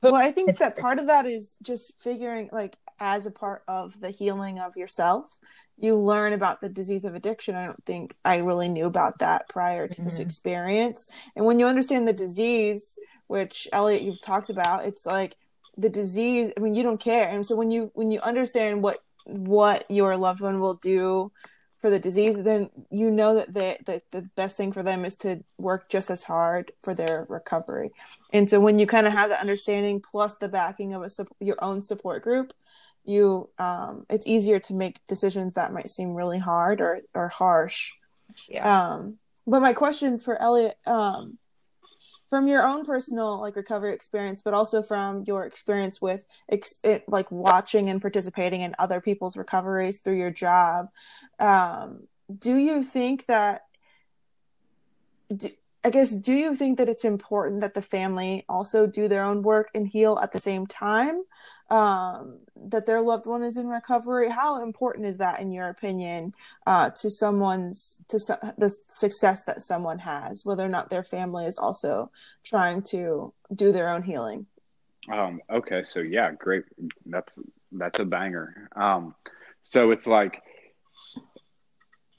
Well, 0.00 0.14
I 0.14 0.30
think 0.30 0.56
that 0.58 0.76
part 0.78 0.98
of 1.00 1.08
that 1.08 1.26
is 1.26 1.58
just 1.60 2.00
figuring, 2.00 2.50
like, 2.52 2.76
as 3.00 3.26
a 3.26 3.32
part 3.32 3.62
of 3.66 4.00
the 4.00 4.10
healing 4.10 4.60
of 4.60 4.76
yourself, 4.76 5.38
you 5.76 5.96
learn 5.96 6.32
about 6.32 6.60
the 6.60 6.68
disease 6.68 7.04
of 7.04 7.14
addiction. 7.14 7.56
I 7.56 7.66
don't 7.66 7.84
think 7.84 8.14
I 8.24 8.38
really 8.38 8.68
knew 8.68 8.86
about 8.86 9.18
that 9.18 9.48
prior 9.48 9.88
to 9.88 10.02
this 10.02 10.18
Mhm. 10.18 10.22
experience. 10.22 11.10
And 11.34 11.44
when 11.44 11.58
you 11.58 11.66
understand 11.66 12.06
the 12.06 12.12
disease, 12.12 12.98
which 13.26 13.68
Elliot, 13.72 14.02
you've 14.02 14.20
talked 14.20 14.50
about, 14.50 14.84
it's 14.84 15.04
like 15.06 15.36
the 15.76 15.88
disease. 15.88 16.52
I 16.56 16.60
mean, 16.60 16.74
you 16.74 16.82
don't 16.82 17.00
care. 17.00 17.28
And 17.28 17.44
so 17.44 17.56
when 17.56 17.70
you 17.70 17.90
when 17.94 18.10
you 18.10 18.20
understand 18.20 18.82
what 18.82 18.98
what 19.26 19.84
your 19.90 20.16
loved 20.16 20.40
one 20.40 20.58
will 20.60 20.74
do 20.74 21.30
for 21.78 21.90
the 21.90 21.98
disease, 21.98 22.42
then 22.42 22.70
you 22.90 23.10
know 23.10 23.36
that 23.36 23.54
they, 23.54 23.76
that 23.86 24.02
the 24.10 24.22
best 24.34 24.56
thing 24.56 24.72
for 24.72 24.82
them 24.82 25.04
is 25.04 25.16
to 25.18 25.44
work 25.58 25.88
just 25.88 26.10
as 26.10 26.24
hard 26.24 26.72
for 26.82 26.92
their 26.92 27.24
recovery. 27.28 27.92
And 28.32 28.50
so 28.50 28.58
when 28.58 28.78
you 28.78 28.86
kind 28.86 29.06
of 29.06 29.12
have 29.12 29.30
that 29.30 29.40
understanding 29.40 30.00
plus 30.00 30.36
the 30.36 30.48
backing 30.48 30.94
of 30.94 31.02
a 31.02 31.10
your 31.40 31.56
own 31.62 31.82
support 31.82 32.22
group, 32.22 32.52
you 33.04 33.48
um, 33.58 34.06
it's 34.10 34.26
easier 34.26 34.58
to 34.60 34.74
make 34.74 35.06
decisions 35.06 35.54
that 35.54 35.72
might 35.72 35.88
seem 35.88 36.14
really 36.14 36.38
hard 36.38 36.80
or 36.80 37.00
or 37.14 37.28
harsh. 37.28 37.92
yeah 38.48 38.90
Um, 38.90 39.18
but 39.46 39.62
my 39.62 39.72
question 39.72 40.18
for 40.18 40.40
Elliot, 40.40 40.76
um, 40.84 41.38
from 42.28 42.46
your 42.48 42.66
own 42.66 42.84
personal 42.84 43.40
like 43.40 43.56
recovery 43.56 43.94
experience, 43.94 44.42
but 44.42 44.54
also 44.54 44.82
from 44.82 45.24
your 45.26 45.44
experience 45.44 46.00
with 46.00 46.24
ex- 46.50 46.80
it, 46.84 47.04
like 47.08 47.30
watching 47.30 47.88
and 47.88 48.00
participating 48.00 48.60
in 48.62 48.74
other 48.78 49.00
people's 49.00 49.36
recoveries 49.36 50.00
through 50.00 50.16
your 50.16 50.30
job, 50.30 50.88
um, 51.38 52.06
do 52.36 52.56
you 52.56 52.82
think 52.82 53.26
that? 53.26 53.62
Do, 55.34 55.48
I 55.84 55.90
guess, 55.90 56.12
do 56.12 56.32
you 56.32 56.56
think 56.56 56.78
that 56.78 56.88
it's 56.88 57.04
important 57.04 57.60
that 57.60 57.74
the 57.74 57.82
family 57.82 58.44
also 58.48 58.86
do 58.86 59.06
their 59.06 59.22
own 59.22 59.42
work 59.42 59.70
and 59.74 59.86
heal 59.86 60.18
at 60.20 60.32
the 60.32 60.40
same 60.40 60.66
time? 60.66 61.22
Um, 61.70 62.40
that 62.56 62.86
their 62.86 63.00
loved 63.00 63.26
one 63.26 63.44
is 63.44 63.56
in 63.56 63.68
recovery. 63.68 64.28
How 64.28 64.62
important 64.62 65.06
is 65.06 65.18
that, 65.18 65.40
in 65.40 65.52
your 65.52 65.68
opinion, 65.68 66.34
uh, 66.66 66.90
to 66.90 67.10
someone's 67.10 68.02
to 68.08 68.18
su- 68.18 68.34
the 68.56 68.70
success 68.88 69.42
that 69.44 69.62
someone 69.62 70.00
has, 70.00 70.44
whether 70.44 70.64
or 70.64 70.68
not 70.68 70.90
their 70.90 71.04
family 71.04 71.44
is 71.44 71.58
also 71.58 72.10
trying 72.42 72.82
to 72.82 73.32
do 73.54 73.70
their 73.70 73.90
own 73.90 74.02
healing? 74.02 74.46
Um, 75.12 75.40
okay, 75.48 75.82
so 75.84 76.00
yeah, 76.00 76.32
great. 76.32 76.64
That's 77.06 77.38
that's 77.70 78.00
a 78.00 78.04
banger. 78.04 78.68
Um, 78.74 79.14
so 79.62 79.90
it's 79.90 80.06
like 80.06 80.42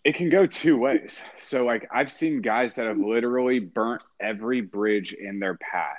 it 0.04 0.16
can 0.16 0.30
go 0.30 0.46
two 0.46 0.78
ways. 0.78 1.22
So 1.40 1.66
like 1.66 1.88
I've 1.94 2.12
seen 2.12 2.42
guys 2.42 2.76
that 2.76 2.88
have 2.88 2.98
literally 2.98 3.60
burnt 3.60 4.02
every 4.20 4.62
bridge 4.62 5.14
in 5.14 5.40
their 5.40 5.56
path. 5.56 5.98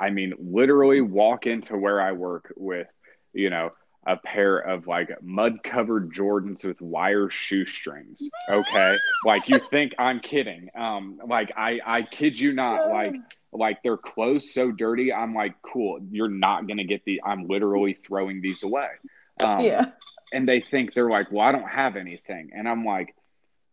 I 0.00 0.10
mean, 0.10 0.34
literally 0.38 1.00
walk 1.00 1.46
into 1.46 1.76
where 1.76 2.00
I 2.00 2.12
work 2.12 2.52
with, 2.56 2.86
you 3.32 3.50
know, 3.50 3.70
a 4.06 4.16
pair 4.16 4.58
of 4.58 4.86
like 4.86 5.10
mud 5.22 5.62
covered 5.62 6.12
Jordans 6.12 6.64
with 6.64 6.80
wire 6.80 7.28
shoestrings. 7.28 8.30
Okay. 8.50 8.96
like 9.26 9.48
you 9.48 9.58
think 9.58 9.94
I'm 9.98 10.20
kidding. 10.20 10.70
Um, 10.74 11.20
like 11.26 11.52
I, 11.56 11.80
I 11.84 12.02
kid 12.02 12.38
you 12.38 12.52
not, 12.54 12.88
like 12.88 13.14
like 13.52 13.82
their 13.82 13.96
clothes 13.96 14.54
so 14.54 14.70
dirty, 14.70 15.12
I'm 15.12 15.34
like, 15.34 15.54
cool, 15.62 15.98
you're 16.10 16.28
not 16.28 16.66
gonna 16.66 16.84
get 16.84 17.04
the 17.04 17.20
I'm 17.24 17.46
literally 17.48 17.92
throwing 17.92 18.40
these 18.40 18.62
away. 18.62 18.88
Um 19.42 19.60
yeah. 19.60 19.86
And 20.32 20.48
they 20.48 20.60
think 20.60 20.94
they're 20.94 21.08
like, 21.10 21.30
well, 21.32 21.46
I 21.46 21.52
don't 21.52 21.68
have 21.68 21.96
anything. 21.96 22.50
And 22.54 22.68
I'm 22.68 22.84
like, 22.84 23.14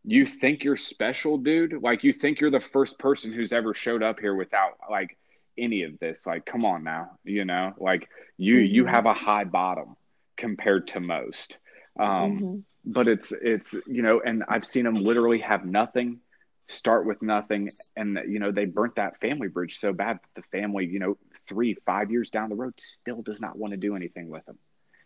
you 0.03 0.25
think 0.25 0.63
you're 0.63 0.77
special, 0.77 1.37
dude? 1.37 1.81
Like, 1.81 2.03
you 2.03 2.13
think 2.13 2.39
you're 2.39 2.51
the 2.51 2.59
first 2.59 2.99
person 2.99 3.33
who's 3.33 3.51
ever 3.51 3.73
showed 3.73 4.03
up 4.03 4.19
here 4.19 4.35
without 4.35 4.73
like 4.89 5.17
any 5.57 5.83
of 5.83 5.99
this? 5.99 6.25
Like, 6.25 6.45
come 6.45 6.65
on 6.65 6.83
now, 6.83 7.11
you 7.23 7.45
know, 7.45 7.73
like 7.79 8.07
you 8.37 8.57
you 8.57 8.85
Mhm. 8.85 8.87
have 8.87 9.05
a 9.05 9.13
high 9.13 9.43
bottom 9.45 9.95
compared 10.37 10.87
to 10.89 10.99
most. 10.99 11.57
Um, 11.99 12.45
Mhm. 12.45 12.63
but 12.85 13.07
it's 13.07 13.31
it's 13.31 13.73
you 13.87 14.01
know, 14.03 14.21
and 14.23 14.43
I've 14.47 14.65
seen 14.65 14.83
them 14.85 14.95
literally 14.95 15.39
have 15.39 15.65
nothing, 15.65 16.19
start 16.65 17.05
with 17.05 17.21
nothing, 17.21 17.73
and 17.95 18.19
you 18.27 18.39
know 18.39 18.51
they 18.51 18.65
burnt 18.65 18.95
that 18.95 19.19
family 19.19 19.47
bridge 19.47 19.77
so 19.79 19.91
bad 19.93 20.19
that 20.21 20.41
the 20.41 20.57
family, 20.57 20.85
you 20.85 20.99
know, 20.99 21.17
three 21.47 21.75
five 21.85 22.11
years 22.11 22.29
down 22.29 22.49
the 22.49 22.55
road 22.55 22.73
still 22.79 23.21
does 23.23 23.39
not 23.41 23.57
want 23.57 23.71
to 23.71 23.77
do 23.77 23.95
anything 23.95 24.29
with 24.29 24.45
them 24.45 24.57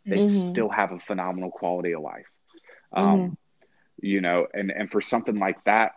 they 0.10 0.20
Mhm. 0.20 0.52
still 0.52 0.70
have 0.70 0.92
a 0.92 1.00
phenomenal 1.00 1.52
quality 1.52 1.94
of 1.94 2.02
life. 2.02 2.28
Um, 2.94 3.20
Mhm. 3.20 3.38
You 4.02 4.22
know, 4.22 4.48
and 4.54 4.72
and 4.72 4.90
for 4.90 5.02
something 5.02 5.38
like 5.38 5.64
that, 5.66 5.94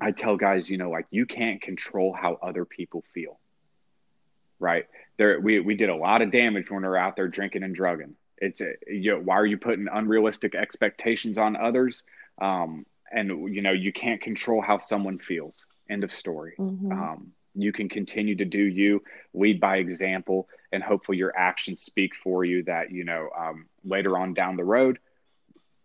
I 0.00 0.10
tell 0.10 0.36
guys, 0.36 0.68
you 0.68 0.78
know, 0.78 0.90
like 0.90 1.06
you 1.10 1.26
can't 1.26 1.60
control 1.62 2.12
how 2.12 2.34
other 2.42 2.64
people 2.64 3.02
feel. 3.14 3.38
Right 4.58 4.86
there, 5.16 5.40
we 5.40 5.60
we 5.60 5.74
did 5.74 5.90
a 5.90 5.96
lot 5.96 6.22
of 6.22 6.30
damage 6.30 6.70
when 6.70 6.82
we're 6.82 6.96
out 6.96 7.16
there 7.16 7.28
drinking 7.28 7.62
and 7.62 7.74
drugging. 7.74 8.16
It's 8.38 8.60
a, 8.60 8.74
you 8.88 9.12
know, 9.12 9.20
why 9.20 9.36
are 9.36 9.46
you 9.46 9.58
putting 9.58 9.86
unrealistic 9.88 10.54
expectations 10.54 11.38
on 11.38 11.56
others? 11.56 12.02
Um, 12.40 12.86
and 13.12 13.54
you 13.54 13.62
know, 13.62 13.72
you 13.72 13.92
can't 13.92 14.20
control 14.20 14.60
how 14.60 14.78
someone 14.78 15.18
feels. 15.18 15.66
End 15.88 16.02
of 16.02 16.12
story. 16.12 16.54
Mhm. 16.58 16.90
Um, 16.90 17.32
you 17.54 17.72
can 17.72 17.88
continue 17.88 18.34
to 18.36 18.44
do 18.44 18.62
you, 18.62 19.02
lead 19.32 19.60
by 19.60 19.76
example, 19.76 20.48
and 20.74 20.82
hopefully 20.84 21.18
your 21.18 21.36
actions 21.38 21.82
speak 21.82 22.14
for 22.16 22.44
you 22.44 22.64
that, 22.64 22.90
you 22.92 23.04
know, 23.04 23.30
um, 23.38 23.66
later 23.84 24.18
on 24.18 24.34
down 24.34 24.56
the 24.56 24.64
road, 24.64 24.98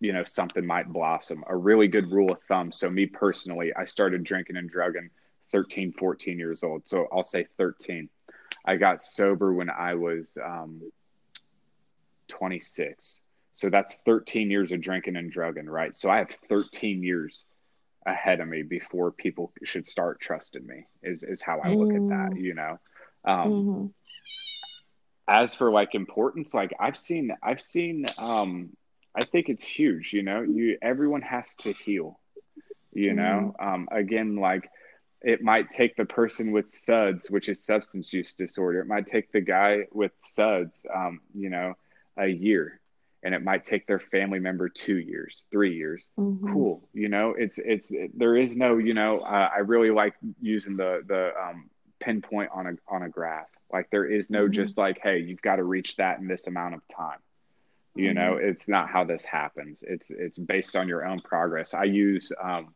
you 0.01 0.13
know, 0.13 0.23
something 0.23 0.65
might 0.65 0.91
blossom. 0.91 1.43
A 1.47 1.55
really 1.55 1.87
good 1.87 2.11
rule 2.11 2.31
of 2.31 2.39
thumb. 2.43 2.71
So, 2.73 2.89
me 2.89 3.05
personally, 3.07 3.73
I 3.75 3.85
started 3.85 4.23
drinking 4.23 4.57
and 4.57 4.69
drugging 4.69 5.09
13, 5.51 5.93
14 5.93 6.39
years 6.39 6.63
old. 6.63 6.87
So, 6.87 7.07
I'll 7.13 7.23
say 7.23 7.45
13. 7.57 8.09
I 8.65 8.77
got 8.77 9.01
sober 9.01 9.53
when 9.53 9.69
I 9.69 9.95
was 9.95 10.37
um, 10.43 10.81
26. 12.29 13.21
So, 13.53 13.69
that's 13.69 14.01
13 14.05 14.51
years 14.51 14.71
of 14.71 14.81
drinking 14.81 15.15
and 15.17 15.31
drugging, 15.31 15.67
right? 15.69 15.93
So, 15.93 16.09
I 16.09 16.17
have 16.19 16.31
13 16.31 17.03
years 17.03 17.45
ahead 18.05 18.39
of 18.39 18.47
me 18.47 18.63
before 18.63 19.11
people 19.11 19.51
should 19.63 19.85
start 19.85 20.19
trusting 20.21 20.65
me 20.65 20.85
is 21.03 21.23
is 21.23 21.41
how 21.41 21.59
I 21.59 21.69
look 21.69 21.95
at 21.95 22.07
that, 22.07 22.35
you 22.35 22.55
know. 22.55 22.79
Um 23.25 23.67
Mhm. 23.67 23.93
As 25.29 25.55
for 25.55 25.71
like 25.71 25.95
importance, 25.95 26.53
like 26.53 26.73
I've 26.79 26.97
seen 26.97 27.31
I've 27.43 27.61
seen 27.61 28.05
um 28.17 28.69
I 29.15 29.25
think 29.25 29.49
it's 29.49 29.63
huge, 29.63 30.13
you 30.13 30.23
know. 30.23 30.41
You 30.41 30.77
everyone 30.81 31.21
has 31.21 31.55
to 31.57 31.73
heal. 31.73 32.19
You 32.93 33.13
know. 33.13 33.55
Um 33.59 33.87
again 33.91 34.35
like 34.37 34.69
it 35.21 35.41
might 35.41 35.71
take 35.71 35.95
the 35.97 36.05
person 36.05 36.51
with 36.51 36.69
SUDS, 36.69 37.29
which 37.29 37.49
is 37.49 37.63
substance 37.65 38.13
use 38.13 38.35
disorder. 38.35 38.79
It 38.81 38.87
might 38.87 39.07
take 39.07 39.31
the 39.31 39.41
guy 39.41 39.85
with 39.91 40.11
SUDS 40.23 40.85
um, 40.95 41.21
you 41.35 41.49
know, 41.49 41.75
a 42.17 42.27
year. 42.27 42.79
And 43.23 43.35
it 43.35 43.43
might 43.43 43.65
take 43.65 43.85
their 43.87 43.99
family 43.99 44.39
member 44.39 44.69
two 44.69 44.97
years, 44.97 45.45
three 45.51 45.75
years 45.75 46.09
Mhm. 46.17 46.53
cool 46.53 46.89
you 46.93 47.09
know 47.09 47.35
it's 47.37 47.57
it's 47.59 47.91
there 48.15 48.35
is 48.35 48.55
no 48.55 48.77
you 48.77 48.93
know 48.93 49.19
uh, 49.19 49.49
i 49.55 49.59
really 49.59 49.91
like 49.91 50.13
using 50.41 50.77
the 50.77 51.03
the 51.07 51.31
um, 51.41 51.69
pinpoint 51.99 52.49
on 52.53 52.67
a 52.67 52.73
on 52.87 53.03
a 53.03 53.09
graph. 53.09 53.47
Like 53.71 53.89
there 53.91 54.05
is 54.05 54.29
no 54.29 54.47
Mhm. 54.47 54.51
just 54.51 54.77
like 54.77 54.99
hey 55.01 55.19
you've 55.19 55.41
got 55.41 55.57
to 55.57 55.63
reach 55.63 55.95
that 55.97 56.19
in 56.19 56.27
this 56.27 56.47
amount 56.47 56.75
of 56.75 56.81
time. 56.87 57.19
You 57.95 58.13
know 58.13 58.35
it's 58.35 58.67
not 58.67 58.89
how 58.89 59.03
this 59.03 59.25
happens. 59.25 59.83
It's 59.85 60.09
it's 60.11 60.37
based 60.37 60.75
on 60.75 60.87
your 60.87 61.05
own 61.05 61.19
progress. 61.19 61.73
I 61.73 61.83
use 61.85 62.31
um 62.41 62.73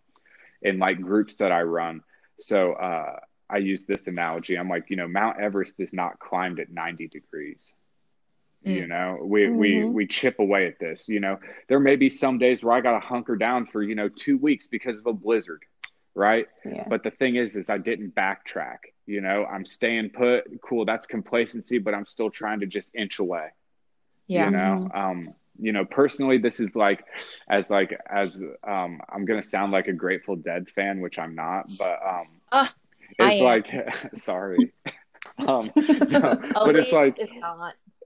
in 0.62 0.80
like 0.80 1.02
groups 1.02 1.36
that 1.36 1.52
i 1.52 1.62
run 1.62 2.02
so 2.40 2.74
uh 2.74 3.20
i 3.50 3.58
use 3.58 3.86
this 3.86 4.08
analogy. 4.08 4.56
I'm 4.58 4.70
like 4.70 4.90
you 4.90 4.96
know 4.96 5.08
mount 5.08 5.40
everest 5.40 5.80
is 5.80 5.94
not 5.94 6.20
climbed 6.20 6.60
at 6.60 6.70
90 6.72 7.08
degrees. 7.10 7.74
You 8.64 8.86
Mm. 8.86 8.90
know 8.90 9.20
we 9.26 9.50
we 9.50 9.70
Mhm. 9.76 9.94
we 9.94 10.08
chip 10.08 10.40
away 10.40 10.68
at 10.68 10.80
this 10.80 11.08
you 11.10 11.20
know. 11.20 11.40
There 11.68 11.80
may 11.80 11.96
be 11.96 12.10
some 12.10 12.38
days 12.38 12.64
where 12.64 12.76
i 12.76 12.82
got 12.82 13.00
to 13.00 13.06
hunker 13.08 13.36
down 13.36 13.66
for 13.68 13.84
you 13.84 13.96
know 13.96 14.10
two 14.10 14.38
weeks 14.38 14.68
because 14.68 15.00
of 15.00 15.06
a 15.06 15.14
blizzard 15.14 15.64
right? 16.16 16.48
Yeah. 16.66 16.86
but 16.88 17.04
the 17.04 17.12
thing 17.12 17.36
is 17.36 17.56
is 17.56 17.70
i 17.70 17.78
didn't 17.78 18.14
backtrack 18.16 18.80
You 19.06 19.22
know, 19.22 19.46
I'm 19.46 19.66
staying 19.66 20.12
put. 20.12 20.44
Cool, 20.62 20.86
that's 20.86 21.06
complacency, 21.06 21.78
but 21.78 21.94
I'm 21.94 22.06
still 22.06 22.30
trying 22.30 22.62
to 22.62 22.66
just 22.66 22.96
inch 22.96 23.20
away. 23.20 23.50
Yeah. 24.28 24.46
You 24.46 24.52
know, 24.52 24.90
um, 24.94 25.34
you 25.60 25.72
know, 25.72 25.86
personally, 25.86 26.38
this 26.38 26.60
is 26.60 26.76
like, 26.76 27.04
as 27.50 27.70
like 27.70 28.00
as 28.10 28.42
um, 28.66 29.02
I'm 29.10 29.26
gonna 29.26 29.44
sound 29.44 29.72
like 29.72 29.88
a 29.88 29.94
Grateful 29.94 30.36
Dead 30.38 30.70
fan, 30.70 31.02
which 31.02 31.20
I'm 31.20 31.36
not, 31.36 31.70
but 31.78 32.00
um, 32.02 32.28
Uh, 32.52 32.68
it's 33.20 33.42
like, 33.42 33.68
sorry, 34.16 34.72
um, 35.48 35.70
no, 35.76 36.40
but 36.66 36.76
it's 36.76 36.94
like 36.94 37.16
it's 37.18 37.34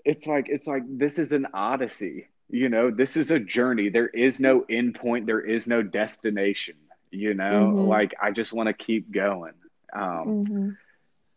it's 0.03 0.27
like 0.27 0.49
it's 0.49 0.67
like 0.67 0.83
this 0.87 1.19
is 1.19 1.31
an 1.31 1.47
odyssey 1.53 2.27
you 2.49 2.69
know? 2.69 2.89
This 2.89 3.17
is 3.17 3.29
a 3.29 3.39
journey. 3.39 3.89
There 3.89 4.07
is 4.07 4.39
no 4.39 4.63
end 4.69 4.95
point. 4.95 5.25
There 5.25 5.41
is 5.41 5.67
no 5.67 5.81
destination 5.81 6.75
you 7.11 7.33
know 7.33 7.75
Mhm. 7.75 7.87
like 7.87 8.13
i 8.21 8.31
just 8.31 8.53
want 8.53 8.67
to 8.67 8.73
keep 8.73 9.11
going 9.11 9.53
um 9.95 10.41
Mhm. 10.41 10.77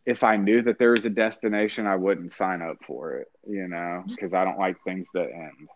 if 0.07 0.23
i 0.25 0.37
knew 0.37 0.63
that 0.63 0.79
there 0.79 0.93
was 0.93 1.05
a 1.05 1.11
destination 1.11 1.87
i 1.87 1.97
wouldn't 1.97 2.33
sign 2.33 2.63
up 2.63 2.77
for 2.87 3.17
it 3.17 3.29
you 3.47 3.67
know 3.69 4.05
because 4.15 4.33
i 4.35 4.45
don't 4.45 4.59
like 4.59 4.77
things 4.85 5.11
that 5.13 5.29
end 5.33 5.69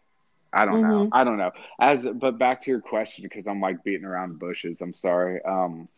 i 0.52 0.64
don't 0.64 0.80
know 0.80 1.04
Mhm. 1.04 1.12
i 1.12 1.24
don't 1.24 1.38
know 1.38 1.50
as 1.80 2.06
but 2.20 2.38
back 2.38 2.60
to 2.62 2.70
your 2.70 2.80
question 2.80 3.22
because 3.24 3.46
i'm 3.46 3.60
like 3.60 3.82
beating 3.84 4.04
around 4.04 4.38
bushes 4.38 4.80
i'm 4.80 4.94
sorry 4.94 5.40
um 5.44 5.88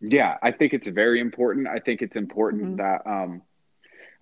yeah 0.00 0.36
i 0.42 0.50
think 0.50 0.72
it's 0.72 0.88
very 0.88 1.20
important 1.20 1.66
i 1.68 1.78
think 1.78 2.02
it's 2.02 2.16
important 2.16 2.76
Mhm. 2.76 2.76
that 2.76 3.00
um 3.06 3.42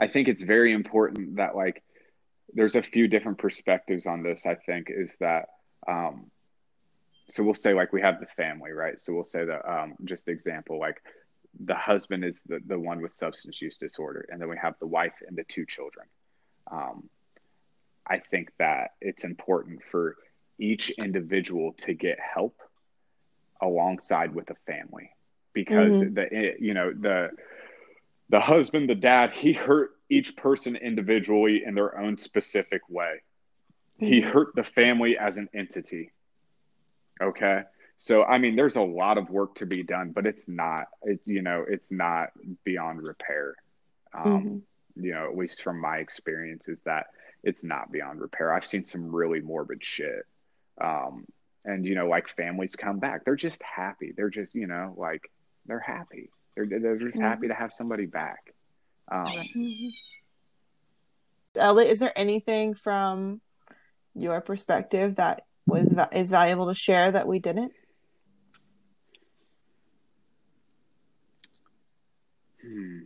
i 0.01 0.07
think 0.07 0.29
it's 0.29 0.43
very 0.43 0.73
important 0.73 1.37
that 1.37 1.55
like 1.57 1.83
there's 2.55 2.75
a 2.77 2.83
few 2.83 3.09
different 3.09 3.39
perspectives 3.39 4.07
on 4.07 4.23
this 4.23 4.47
i 4.47 4.55
think 4.55 4.89
is 4.91 5.17
that 5.21 5.47
um 5.89 6.31
so 7.33 7.43
we'll 7.45 7.55
say 7.55 7.75
like 7.75 7.93
we 7.93 8.03
have 8.03 8.21
the 8.21 8.27
family 8.27 8.73
right? 8.73 8.99
So 9.01 9.15
we'll 9.15 9.25
say 9.25 9.45
that 9.45 9.63
um 9.71 9.95
just 10.05 10.29
example 10.29 10.79
like 10.79 11.03
the 11.65 11.75
husband 11.75 12.25
is 12.25 12.43
the, 12.45 12.61
the 12.67 12.79
one 12.79 13.01
with 13.03 13.13
substance 13.13 13.61
use 13.61 13.77
disorder 13.79 14.27
and 14.31 14.41
then 14.41 14.49
we 14.49 14.57
have 14.61 14.75
the 14.81 14.87
wife 14.87 15.15
and 15.27 15.37
the 15.37 15.45
two 15.45 15.67
children. 15.67 16.07
Um 16.71 17.09
i 18.09 18.19
think 18.19 18.51
that 18.59 18.93
it's 19.01 19.25
important 19.25 19.83
for 19.85 20.17
each 20.59 20.91
individual 20.91 21.75
to 21.79 21.95
get 21.95 22.19
help 22.35 22.57
alongside 23.63 24.35
with 24.35 24.51
a 24.51 24.55
family 24.67 25.11
because 25.55 26.01
the 26.01 26.55
you 26.59 26.75
know 26.75 26.93
the 26.93 27.31
the 28.31 28.41
husband 28.41 28.89
the 28.89 28.95
dad 28.95 29.33
he 29.33 29.53
hurt 29.53 29.91
each 30.11 30.37
person 30.37 30.77
individually 30.77 31.63
in 31.65 31.75
their 31.75 31.99
own 31.99 32.17
specific 32.17 32.83
way. 32.89 33.23
He 34.01 34.21
Mhm. 34.21 34.23
hurt 34.23 34.55
the 34.55 34.65
family 34.65 35.17
as 35.19 35.39
an 35.39 35.49
entity 35.55 36.13
okay. 37.23 37.63
So 37.99 38.25
i 38.25 38.37
mean 38.39 38.57
there's 38.57 38.77
a 38.77 38.83
lot 38.83 39.17
of 39.17 39.31
work 39.31 39.55
to 39.57 39.67
be 39.67 39.85
done 39.85 40.11
but 40.11 40.27
it's 40.27 40.49
not 40.49 40.87
it, 41.03 41.21
you 41.25 41.41
know 41.43 41.65
it's 41.69 41.93
not 41.93 42.31
beyond 42.65 43.01
repair. 43.03 43.55
Um 44.13 44.63
you 44.97 45.13
know 45.13 45.31
at 45.31 45.37
least 45.37 45.63
from 45.63 45.81
my 45.81 45.99
experience 45.99 46.69
is 46.69 46.81
that 46.83 47.07
it's 47.45 47.65
not 47.65 47.91
beyond 47.93 48.21
repair. 48.21 48.53
I've 48.53 48.67
seen 48.67 48.85
some 48.85 49.15
really 49.15 49.41
morbid 49.41 49.85
shit. 49.85 50.27
Um 50.81 51.27
and 51.65 51.87
you 51.87 51.95
know 51.95 52.09
like 52.09 52.29
families 52.29 52.75
come 52.75 52.99
back. 52.99 53.25
They're 53.25 53.37
just 53.37 53.63
happy. 53.63 54.13
They're 54.17 54.31
just 54.31 54.55
you 54.55 54.67
know 54.67 54.95
like 54.97 55.31
they're 55.67 55.79
happy. 55.79 56.29
They're, 56.57 56.67
they're 56.67 56.99
just 56.99 57.19
Mhm. 57.19 57.23
happy 57.23 57.49
to 57.49 57.55
have 57.55 57.73
somebody 57.73 58.07
back. 58.07 58.53
Um 59.13 59.27
Mhm. 59.55 59.93
Elliot, 61.57 61.91
is 61.91 62.01
there 62.01 62.19
anything 62.19 62.75
from 62.75 63.41
your 64.15 64.41
perspective 64.41 65.17
that 65.17 65.45
was 65.67 65.95
is 66.13 66.31
valuable 66.31 66.67
to 66.69 66.75
share 66.75 67.13
that 67.13 67.27
we 67.27 67.39
didn't? 67.39 67.73
Hmm. 72.63 73.01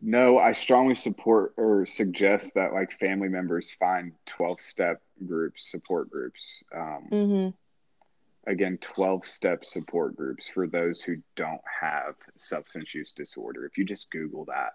No, 0.00 0.38
I 0.38 0.52
strongly 0.52 0.94
support 0.94 1.54
or 1.56 1.84
suggest 1.84 2.54
that 2.54 2.72
like 2.72 2.92
family 2.92 3.28
members 3.28 3.72
find 3.80 4.12
12 4.26 4.60
step 4.60 5.02
groups, 5.26 5.70
support 5.70 6.08
groups. 6.10 6.62
Um, 6.74 7.08
Mm-hmm. 7.10 8.50
again, 8.50 8.78
12 8.80 9.26
step 9.26 9.64
support 9.64 10.14
groups 10.16 10.48
for 10.48 10.68
those 10.68 11.00
who 11.00 11.16
don't 11.34 11.60
have 11.80 12.14
substance 12.36 12.94
use 12.94 13.12
disorder. 13.12 13.66
If 13.66 13.76
you 13.76 13.84
just 13.84 14.08
Google 14.10 14.44
that, 14.44 14.74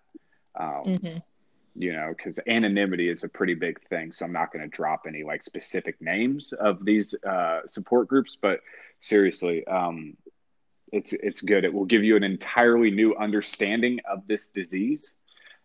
um, 0.55 0.83
Mhm. 0.85 1.23
You 1.75 1.93
know, 1.93 2.13
because 2.15 2.39
anonymity 2.47 3.09
is 3.09 3.23
a 3.23 3.27
pretty 3.27 3.55
big 3.55 3.81
thing. 3.89 4.11
So 4.11 4.25
I'm 4.25 4.33
not 4.33 4.51
going 4.51 4.63
to 4.63 4.67
drop 4.69 5.03
any 5.07 5.23
like 5.23 5.43
specific 5.43 6.01
names 6.01 6.53
of 6.53 6.83
these 6.85 7.15
uh, 7.27 7.61
support 7.65 8.07
groups, 8.07 8.37
but 8.41 8.59
seriously, 8.99 9.65
um, 9.67 10.15
it's 10.91 11.13
it's 11.13 11.41
good. 11.41 11.65
It 11.65 11.73
will 11.73 11.85
give 11.85 12.03
you 12.03 12.15
an 12.15 12.23
entirely 12.23 12.91
new 12.91 13.15
understanding 13.15 13.99
of 14.09 14.27
this 14.27 14.49
disease. 14.49 15.13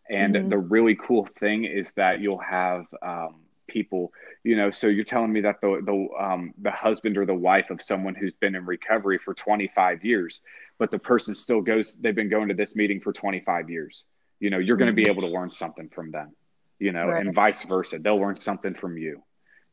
And 0.08 0.34
Mhm. 0.36 0.48
the 0.50 0.58
really 0.58 0.94
cool 0.96 1.26
thing 1.26 1.64
is 1.64 1.92
that 1.94 2.20
you'll 2.20 2.38
have 2.38 2.86
um, 3.02 3.42
people, 3.66 4.12
you 4.42 4.56
know. 4.56 4.70
So 4.70 4.86
you're 4.86 5.04
telling 5.04 5.32
me 5.32 5.42
that 5.42 5.60
the 5.60 5.82
the 5.84 6.24
um, 6.24 6.54
the 6.62 6.70
husband 6.70 7.18
or 7.18 7.26
the 7.26 7.34
wife 7.34 7.70
of 7.70 7.82
someone 7.82 8.14
who's 8.14 8.34
been 8.34 8.54
in 8.54 8.64
recovery 8.64 9.18
for 9.18 9.34
25 9.34 10.04
years, 10.04 10.42
but 10.78 10.90
the 10.90 10.98
person 10.98 11.34
still 11.34 11.60
goes. 11.60 11.96
They've 12.00 12.14
been 12.14 12.30
going 12.30 12.48
to 12.48 12.54
this 12.54 12.74
meeting 12.74 13.00
for 13.00 13.12
25 13.12 13.68
years. 13.68 14.04
You 14.40 14.50
know, 14.50 14.58
you're 14.58 14.76
going 14.76 14.88
to 14.90 14.92
be 14.94 15.06
able 15.08 15.22
to 15.22 15.28
learn 15.28 15.50
something 15.50 15.88
from 15.88 16.10
them. 16.10 16.34
You 16.78 16.92
know, 16.92 17.08
Right. 17.08 17.26
and 17.26 17.34
vice 17.34 17.64
versa. 17.64 17.98
They'll 17.98 18.20
learn 18.20 18.36
something 18.36 18.74
from 18.74 18.96
you. 18.98 19.22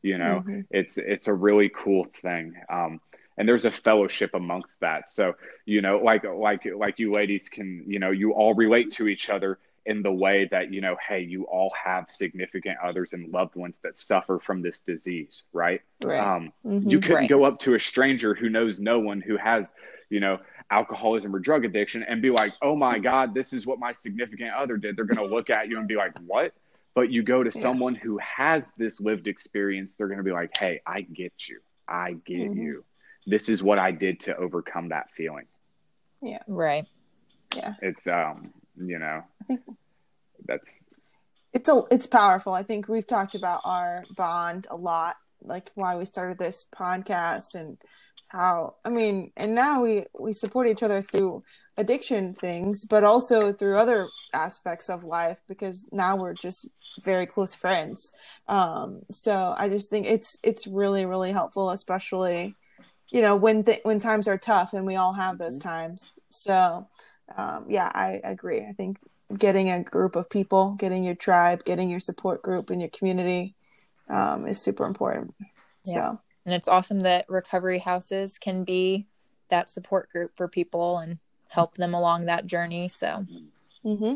You 0.02 0.18
know, 0.18 0.42
Mhm. 0.46 0.66
it's 0.70 0.98
it's 0.98 1.28
a 1.28 1.34
really 1.34 1.68
cool 1.68 2.04
thing. 2.04 2.54
Um, 2.68 3.00
and 3.38 3.48
there's 3.48 3.64
a 3.64 3.70
fellowship 3.70 4.30
amongst 4.34 4.80
that. 4.80 5.08
So 5.08 5.34
you 5.66 5.82
know, 5.82 5.98
like 5.98 6.24
like 6.24 6.64
like 6.64 6.98
you 6.98 7.12
ladies 7.12 7.48
can, 7.48 7.84
you 7.86 7.98
know, 7.98 8.10
you 8.10 8.32
all 8.32 8.54
relate 8.54 8.90
to 8.92 9.08
each 9.08 9.30
other 9.30 9.58
in 9.84 10.02
the 10.02 10.12
way 10.12 10.48
that 10.50 10.72
you 10.72 10.80
know, 10.80 10.96
hey, 11.08 11.20
you 11.20 11.44
all 11.44 11.72
have 11.80 12.10
significant 12.10 12.76
others 12.82 13.12
and 13.12 13.28
loved 13.32 13.54
ones 13.54 13.78
that 13.84 13.94
suffer 13.94 14.40
from 14.40 14.62
this 14.62 14.80
disease, 14.80 15.44
right? 15.52 15.80
Right. 16.02 16.18
Um, 16.18 16.52
Mhm. 16.64 16.90
you 16.90 16.98
couldn't 16.98 17.16
Right. 17.18 17.28
go 17.28 17.44
up 17.44 17.60
to 17.60 17.74
a 17.74 17.80
stranger 17.80 18.34
who 18.34 18.48
knows 18.48 18.80
no 18.80 18.98
one 18.98 19.20
who 19.20 19.36
has, 19.36 19.72
you 20.10 20.18
know, 20.18 20.40
alcoholism 20.70 21.34
or 21.34 21.38
drug 21.38 21.64
addiction 21.64 22.02
and 22.02 22.20
be 22.20 22.30
like, 22.30 22.52
"Oh 22.62 22.74
my 22.76 22.98
God, 22.98 23.34
this 23.34 23.52
is 23.52 23.66
what 23.66 23.78
my 23.78 23.92
significant 23.92 24.52
other 24.52 24.76
did." 24.76 24.96
They're 24.96 25.04
going 25.04 25.26
to 25.28 25.34
look 25.34 25.50
at 25.50 25.68
you 25.68 25.78
and 25.78 25.86
be 25.88 25.96
like, 25.96 26.18
"What?" 26.20 26.52
But 26.94 27.10
you 27.10 27.22
go 27.22 27.42
to 27.42 27.50
Yeah. 27.54 27.62
someone 27.62 27.94
who 27.94 28.18
has 28.18 28.72
this 28.78 29.00
lived 29.00 29.28
experience, 29.28 29.96
they're 29.96 30.08
going 30.08 30.18
to 30.18 30.24
be 30.24 30.32
like, 30.32 30.56
"Hey, 30.56 30.80
I 30.86 31.02
get 31.02 31.48
you. 31.48 31.60
I 31.86 32.14
get 32.14 32.50
Mhm. 32.52 32.56
you. 32.56 32.84
This 33.26 33.48
is 33.48 33.62
what 33.62 33.78
I 33.78 33.90
did 33.92 34.20
to 34.20 34.36
overcome 34.36 34.88
that 34.88 35.10
feeling." 35.12 35.46
Yeah. 36.22 36.42
Right. 36.46 36.86
Yeah. 37.54 37.74
It's 37.82 38.06
um, 38.06 38.52
you 38.76 38.98
know, 38.98 39.22
I 39.40 39.44
think 39.44 39.62
that's 40.44 40.84
it's 41.52 41.68
a 41.68 41.82
it's 41.90 42.06
powerful. 42.06 42.52
I 42.52 42.62
think 42.62 42.88
we've 42.88 43.06
talked 43.06 43.34
about 43.34 43.60
our 43.64 44.04
bond 44.16 44.66
a 44.70 44.76
lot, 44.76 45.16
like 45.42 45.70
why 45.74 45.96
we 45.96 46.04
started 46.04 46.38
this 46.38 46.64
podcast 46.74 47.54
and 47.54 47.78
how 48.28 48.76
I 48.84 48.90
mean, 48.90 49.32
and 49.36 49.54
now 49.54 49.82
we 49.82 50.04
we 50.18 50.32
support 50.32 50.66
each 50.68 50.82
other 50.82 51.00
through 51.00 51.44
addiction 51.76 52.34
things, 52.34 52.84
but 52.84 53.04
also 53.04 53.52
through 53.52 53.76
other 53.76 54.08
aspects 54.32 54.88
of 54.88 55.04
life 55.04 55.40
because 55.46 55.88
now 55.92 56.16
we're 56.16 56.34
just 56.34 56.68
very 57.02 57.26
close 57.26 57.54
friends. 57.54 58.12
Um, 58.48 59.02
so 59.10 59.54
I 59.56 59.68
just 59.68 59.90
think 59.90 60.06
it's 60.06 60.38
it's 60.42 60.66
really 60.66 61.06
really 61.06 61.32
helpful, 61.32 61.70
especially 61.70 62.54
you 63.10 63.22
know 63.22 63.36
when 63.36 63.64
th- 63.64 63.80
when 63.84 64.00
times 64.00 64.26
are 64.26 64.38
tough, 64.38 64.72
and 64.72 64.86
we 64.86 64.96
all 64.96 65.12
have 65.12 65.38
those 65.38 65.58
times. 65.58 66.18
So 66.30 66.88
um, 67.36 67.66
yeah, 67.68 67.90
I 67.94 68.20
agree. 68.24 68.60
I 68.60 68.72
think 68.72 68.98
getting 69.36 69.70
a 69.70 69.82
group 69.82 70.16
of 70.16 70.30
people, 70.30 70.72
getting 70.78 71.04
your 71.04 71.14
tribe, 71.14 71.64
getting 71.64 71.90
your 71.90 72.00
support 72.00 72.42
group 72.42 72.70
in 72.70 72.80
your 72.80 72.90
community 72.90 73.54
um, 74.08 74.46
is 74.46 74.60
super 74.60 74.84
important. 74.84 75.34
Yeah. 75.84 75.92
So 75.92 76.20
And 76.46 76.54
it's 76.54 76.68
awesome 76.68 77.00
that 77.00 77.28
recovery 77.28 77.80
houses 77.80 78.38
can 78.38 78.62
be 78.62 79.06
that 79.48 79.68
support 79.68 80.08
group 80.10 80.30
for 80.36 80.46
people 80.46 80.98
and 80.98 81.18
help 81.48 81.74
them 81.74 81.92
along 81.92 82.26
that 82.26 82.46
journey. 82.46 82.88
So, 82.88 83.26
hmm 83.82 84.14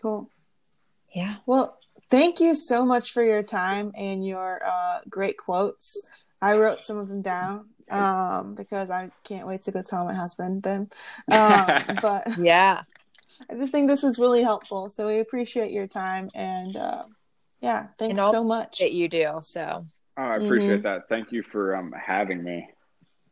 cool. 0.00 0.30
yeah. 1.14 1.36
Well, 1.46 1.78
thank 2.10 2.40
you 2.40 2.54
so 2.54 2.84
much 2.84 3.12
for 3.12 3.22
your 3.22 3.42
time 3.42 3.92
and 3.96 4.26
your 4.26 4.60
uh, 4.66 5.00
great 5.08 5.36
quotes. 5.36 6.02
I 6.40 6.54
wrote 6.56 6.82
some 6.82 6.96
of 6.98 7.08
them 7.08 7.22
down 7.22 7.68
um, 7.90 8.54
because 8.54 8.90
I 8.90 9.10
can't 9.24 9.46
wait 9.46 9.62
to 9.62 9.72
go 9.72 9.82
tell 9.82 10.04
my 10.04 10.14
husband 10.14 10.62
them. 10.62 10.88
Um, 11.30 11.98
but 12.02 12.26
Yeah. 12.38 12.82
I 13.50 13.54
just 13.54 13.72
think 13.72 13.88
this 13.88 14.02
was 14.02 14.18
really 14.18 14.42
helpful. 14.42 14.88
So 14.88 15.06
we 15.08 15.18
appreciate 15.18 15.72
your 15.72 15.86
time 15.86 16.30
and 16.34 16.76
uh, 16.76 17.02
yeah, 17.60 17.88
thanks 17.98 18.12
And 18.12 18.20
all 18.20 18.32
so 18.32 18.44
much. 18.44 18.78
That 18.78 18.92
you 18.92 19.08
do. 19.08 19.40
So, 19.42 19.86
I 20.16 20.36
appreciate 20.36 20.80
Mhm. 20.80 20.84
that. 20.84 21.08
Thank 21.08 21.32
you 21.32 21.42
for 21.42 21.74
um 21.76 21.92
having 21.92 22.42
me. 22.44 22.68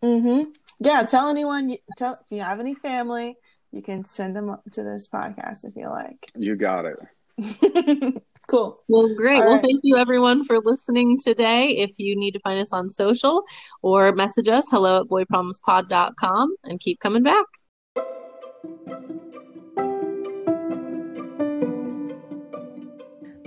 hmm 0.03 0.43
Yeah, 0.81 1.03
tell 1.05 1.29
anyone. 1.29 1.69
you- 1.71 1.79
Tell 1.97 2.15
if 2.15 2.31
you 2.31 2.41
have 2.43 2.59
any 2.61 2.75
family, 2.75 3.37
you 3.71 3.83
can 3.83 4.05
send 4.05 4.35
them 4.37 4.57
to 4.73 4.83
this 4.83 5.09
podcast 5.09 5.65
if 5.65 5.77
you 5.77 5.89
like. 5.89 6.27
You 6.35 6.57
got 6.57 6.85
it. 6.85 6.99
cool. 8.49 8.83
Well, 8.89 9.15
great. 9.17 9.39
All 9.39 9.45
well, 9.47 9.55
right. 9.55 9.63
thank 9.63 9.81
you 9.85 9.97
everyone 9.97 10.45
for 10.45 10.59
listening 10.59 11.19
today. 11.23 11.69
If 11.79 11.93
you 11.99 12.17
need 12.17 12.33
to 12.33 12.41
find 12.41 12.59
us 12.61 12.73
on 12.73 12.89
social 12.89 13.45
or 13.81 14.13
message 14.13 14.49
us, 14.49 14.69
hello 14.71 15.01
at 15.03 15.07
boyproblemspod.com 15.07 16.57
and 16.65 16.81
keep 16.81 16.99
coming 17.01 17.23
back. 17.23 17.47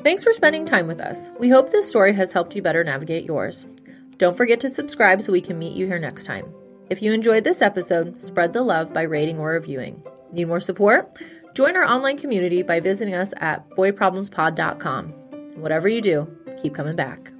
Thanks 0.05 0.23
for 0.23 0.33
spending 0.33 0.65
time 0.65 0.85
with 0.85 1.01
us. 1.01 1.31
We 1.39 1.49
hope 1.49 1.71
this 1.71 1.89
story 1.89 2.13
has 2.13 2.31
helped 2.31 2.55
you 2.55 2.61
better 2.61 2.83
navigate 2.83 3.25
yours. 3.25 3.65
Don't 4.19 4.37
forget 4.37 4.59
to 4.59 4.69
subscribe 4.69 5.19
so 5.19 5.31
we 5.31 5.41
can 5.41 5.57
meet 5.57 5.75
you 5.75 5.87
here 5.87 5.97
next 5.97 6.25
time. 6.25 6.45
If 6.91 7.01
you 7.01 7.11
enjoyed 7.11 7.43
this 7.43 7.63
episode, 7.63 8.21
spread 8.21 8.53
the 8.53 8.61
love 8.61 8.93
by 8.93 9.01
rating 9.01 9.39
or 9.39 9.53
reviewing. 9.53 10.03
Need 10.31 10.47
more 10.47 10.59
support? 10.59 11.17
Join 11.55 11.75
our 11.75 11.85
online 11.85 12.19
community 12.19 12.61
by 12.61 12.79
visiting 12.81 13.15
us 13.15 13.33
at 13.37 13.67
boyproblemspod.com. 13.71 15.09
Whatever 15.55 15.87
you 15.87 16.01
do, 16.01 16.27
keep 16.61 16.75
coming 16.75 16.95
back. 16.95 17.31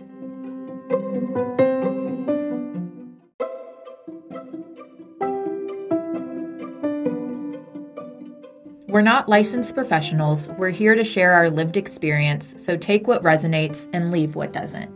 We're 8.95 9.01
not 9.01 9.27
licensed 9.27 9.75
professionals. 9.75 10.47
We're 10.51 10.69
here 10.69 10.95
to 10.95 11.03
share 11.03 11.33
our 11.33 11.49
lived 11.49 11.75
experience, 11.75 12.53
so 12.55 12.77
take 12.77 13.09
what 13.09 13.23
resonates 13.23 13.89
and 13.91 14.09
leave 14.09 14.35
what 14.37 14.53
doesn't. 14.53 14.94